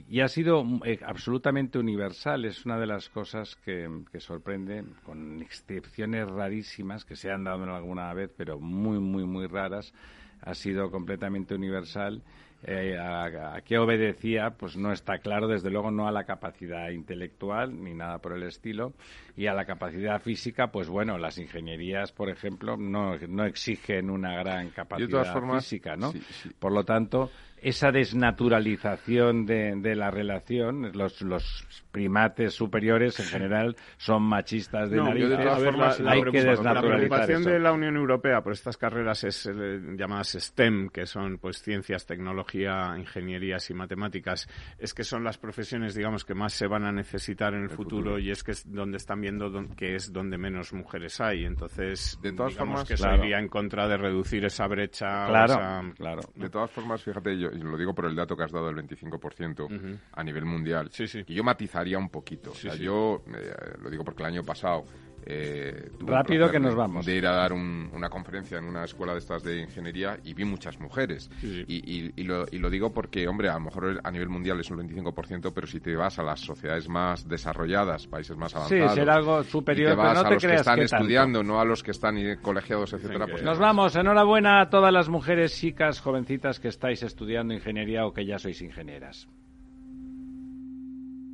Y 0.07 0.21
ha 0.21 0.27
sido 0.27 0.65
eh, 0.85 0.99
absolutamente 1.05 1.77
universal. 1.77 2.45
Es 2.45 2.65
una 2.65 2.79
de 2.79 2.87
las 2.87 3.09
cosas 3.09 3.55
que, 3.55 3.89
que, 4.11 4.19
sorprende, 4.19 4.83
con 5.03 5.41
excepciones 5.41 6.27
rarísimas 6.27 7.05
que 7.05 7.15
se 7.15 7.31
han 7.31 7.43
dado 7.43 7.63
en 7.63 7.69
alguna 7.69 8.13
vez, 8.13 8.31
pero 8.35 8.59
muy, 8.59 8.99
muy, 8.99 9.25
muy 9.25 9.47
raras. 9.47 9.93
Ha 10.41 10.55
sido 10.55 10.91
completamente 10.91 11.55
universal 11.55 12.21
eh, 12.65 12.97
a, 12.97 13.61
qué 13.65 13.77
obedecía, 13.77 14.51
pues 14.51 14.77
no 14.77 14.93
está 14.93 15.17
claro, 15.17 15.49
desde 15.49 15.69
luego 15.69 15.91
no 15.91 16.07
a 16.07 16.13
la 16.13 16.23
capacidad 16.23 16.91
intelectual 16.91 17.83
ni 17.83 17.93
nada 17.93 18.19
por 18.19 18.31
el 18.31 18.43
estilo, 18.43 18.93
y 19.35 19.47
a 19.47 19.53
la 19.53 19.65
capacidad 19.65 20.21
física, 20.21 20.67
pues 20.67 20.87
bueno, 20.87 21.17
las 21.17 21.37
ingenierías, 21.37 22.13
por 22.13 22.29
ejemplo, 22.29 22.77
no, 22.77 23.17
no 23.27 23.43
exigen 23.43 24.09
una 24.09 24.35
gran 24.37 24.69
capacidad 24.69 25.25
física, 25.55 25.97
¿no? 25.97 26.13
Por 26.57 26.71
lo 26.71 26.85
tanto, 26.85 27.29
esa 27.63 27.91
desnaturalización 27.91 29.45
de, 29.45 29.75
de 29.77 29.95
la 29.95 30.11
relación, 30.11 30.91
los, 30.93 31.21
los, 31.21 31.65
primates 31.93 32.55
superiores 32.55 33.19
en 33.19 33.27
general 33.27 33.75
son 33.97 34.23
machistas 34.23 34.89
de 34.89 34.97
nariz. 34.97 35.29
la, 35.29 36.11
hay 36.11 36.23
que 36.23 36.43
desnaturalizar 36.43 36.73
La 36.73 36.81
preocupación 36.81 37.43
de 37.43 37.59
la 37.59 37.71
Unión 37.71 37.95
Europea 37.95 38.41
por 38.41 38.51
estas 38.51 38.77
carreras 38.77 39.23
es 39.23 39.45
eh, 39.45 39.79
llamadas 39.95 40.35
STEM, 40.39 40.89
que 40.89 41.05
son 41.05 41.37
pues 41.37 41.61
ciencias, 41.61 42.07
tecnología, 42.07 42.95
ingenierías 42.97 43.69
y 43.69 43.75
matemáticas, 43.75 44.49
es 44.79 44.93
que 44.93 45.03
son 45.03 45.23
las 45.23 45.37
profesiones, 45.37 45.93
digamos, 45.93 46.25
que 46.25 46.33
más 46.33 46.53
se 46.53 46.65
van 46.65 46.83
a 46.83 46.91
necesitar 46.91 47.53
en 47.53 47.63
el, 47.63 47.69
futuro, 47.69 48.17
y 48.17 48.31
es 48.31 48.43
que 48.43 48.51
es 48.51 48.71
donde 48.73 48.97
están 48.97 49.21
viendo 49.21 49.51
que 49.77 49.95
es 49.95 50.11
donde 50.11 50.39
menos 50.39 50.73
mujeres 50.73 51.21
hay. 51.21 51.45
Entonces, 51.45 52.17
de 52.23 52.33
todas 52.33 52.53
digamos 52.53 52.81
formas, 52.81 52.87
que 52.87 52.93
eso 52.95 53.15
iría 53.15 53.37
en 53.37 53.47
contra 53.47 53.87
de 53.87 53.97
reducir 53.97 54.43
esa 54.45 54.65
brecha. 54.67 55.27
Claro, 55.27 55.93
claro. 55.95 56.21
De 56.33 56.49
todas 56.49 56.71
formas, 56.71 57.03
fíjate, 57.03 57.37
yo, 57.37 57.49
lo 57.53 57.77
digo 57.77 57.93
por 57.93 58.05
el 58.05 58.15
dato 58.15 58.35
que 58.35 58.43
has 58.43 58.51
dado 58.51 58.67
del 58.67 58.75
25% 58.87 59.99
a 60.11 60.23
nivel 60.23 60.45
mundial. 60.45 60.89
Sí, 60.91 61.07
sí. 61.07 61.23
Y 61.27 61.33
yo 61.33 61.43
matizaría 61.43 61.97
un 61.97 62.09
poquito. 62.09 62.53
Yo 62.53 63.23
eh, 63.27 63.53
lo 63.81 63.89
digo 63.89 64.03
porque 64.03 64.23
el 64.23 64.27
año 64.27 64.43
pasado 64.43 64.83
eh, 65.25 65.91
Rápido 65.99 66.49
que 66.51 66.59
nos 66.59 66.75
vamos. 66.75 67.05
De 67.05 67.15
ir 67.15 67.25
a 67.25 67.31
dar 67.31 67.53
una 67.53 68.09
conferencia 68.09 68.57
en 68.57 68.65
una 68.65 68.83
escuela 68.83 69.13
de 69.13 69.19
estas 69.19 69.43
de 69.43 69.61
ingeniería 69.61 70.17
y 70.23 70.33
vi 70.33 70.45
muchas 70.45 70.79
mujeres. 70.79 71.29
Y, 71.41 72.23
lo, 72.23 72.45
y, 72.51 72.57
lo, 72.59 72.69
digo 72.69 72.91
porque, 72.91 73.27
hombre, 73.27 73.49
a 73.49 73.53
lo 73.53 73.61
mejor 73.61 74.01
a 74.03 74.11
nivel 74.11 74.29
mundial 74.29 74.59
es 74.59 74.69
un 74.71 74.79
25%, 74.79 75.51
pero 75.53 75.67
si 75.67 75.79
te 75.79 75.95
vas 75.95 76.19
a 76.19 76.23
las 76.23 76.39
sociedades 76.39 76.89
más 76.89 77.27
desarrolladas, 77.27 78.07
países 78.07 78.35
más 78.35 78.55
avanzados. 78.55 78.91
Sí, 78.91 78.99
será 78.99 79.15
algo 79.15 79.43
superior, 79.43 79.91
te 79.91 79.95
vas 79.95 80.13
no 80.13 80.27
a 80.27 80.31
los 80.31 80.43
que 80.43 80.55
están 80.55 80.79
estudiando, 80.79 81.43
no 81.43 81.59
a 81.59 81.65
los 81.65 81.83
que 81.83 81.91
están 81.91 82.17
colegiados, 82.41 82.93
etcétera. 82.93 83.27
Pues 83.27 83.43
nos 83.43 83.59
vamos. 83.59 83.95
Enhorabuena 83.95 84.61
a 84.61 84.69
todas 84.69 84.91
las 84.91 85.09
mujeres, 85.09 85.55
chicas, 85.55 85.99
jovencitas 85.99 86.59
que 86.59 86.67
estáis 86.67 87.03
estudiando 87.03 87.53
ingeniería 87.53 88.05
o 88.05 88.13
que 88.13 88.25
ya 88.25 88.39
sois 88.39 88.61
ingenieras. 88.61 89.27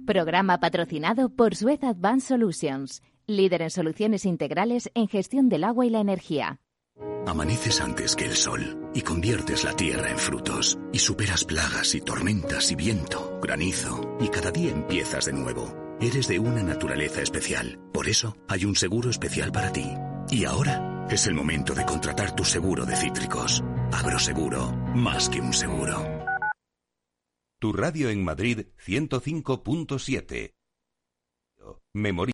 Programa 0.06 0.60
patrocinado 0.60 1.30
por 1.30 1.56
Suez 1.56 1.84
Advanced 1.84 2.30
Solutions 2.30 3.04
líder 3.30 3.62
en 3.62 3.70
soluciones 3.70 4.26
integrales 4.26 4.90
en 4.94 5.08
gestión 5.08 5.50
del 5.50 5.64
agua 5.64 5.86
y 5.86 5.90
la 5.90 6.00
energía. 6.00 6.60
Amaneces 7.26 7.80
antes 7.82 8.16
que 8.16 8.26
el 8.26 8.36
sol 8.36 8.90
y 8.94 9.02
conviertes 9.02 9.64
la 9.64 9.74
tierra 9.74 10.10
en 10.10 10.18
frutos 10.18 10.80
y 10.92 11.00
superas 11.00 11.46
plagas 11.46 11.94
y 11.94 12.02
tormentas 12.02 12.72
y 12.72 12.76
viento, 12.76 13.40
granizo 13.42 14.18
y 14.20 14.30
cada 14.30 14.52
día 14.52 14.72
empiezas 14.72 15.26
de 15.26 15.34
nuevo. 15.34 15.74
Eres 16.02 16.28
de 16.28 16.40
una 16.40 16.64
naturaleza 16.64 17.22
especial, 17.22 17.80
por 17.94 18.08
eso 18.08 18.36
hay 18.48 18.66
un 18.66 18.76
seguro 18.76 19.10
especial 19.10 19.52
para 19.52 19.72
ti. 19.72 19.86
Y 20.32 20.46
ahora 20.46 21.08
es 21.10 21.28
el 21.28 21.34
momento 21.34 21.74
de 21.74 21.86
contratar 21.86 22.36
tu 22.36 22.44
seguro 22.44 22.86
de 22.86 22.96
cítricos. 22.96 23.64
Agroseguro, 23.92 24.72
más 24.96 25.30
que 25.30 25.42
un 25.42 25.54
seguro. 25.54 26.20
Tu 27.60 27.74
radio 27.74 28.10
en 28.10 28.24
Madrid 28.24 28.68
105.7. 28.86 30.54
Memoria. 31.94 32.34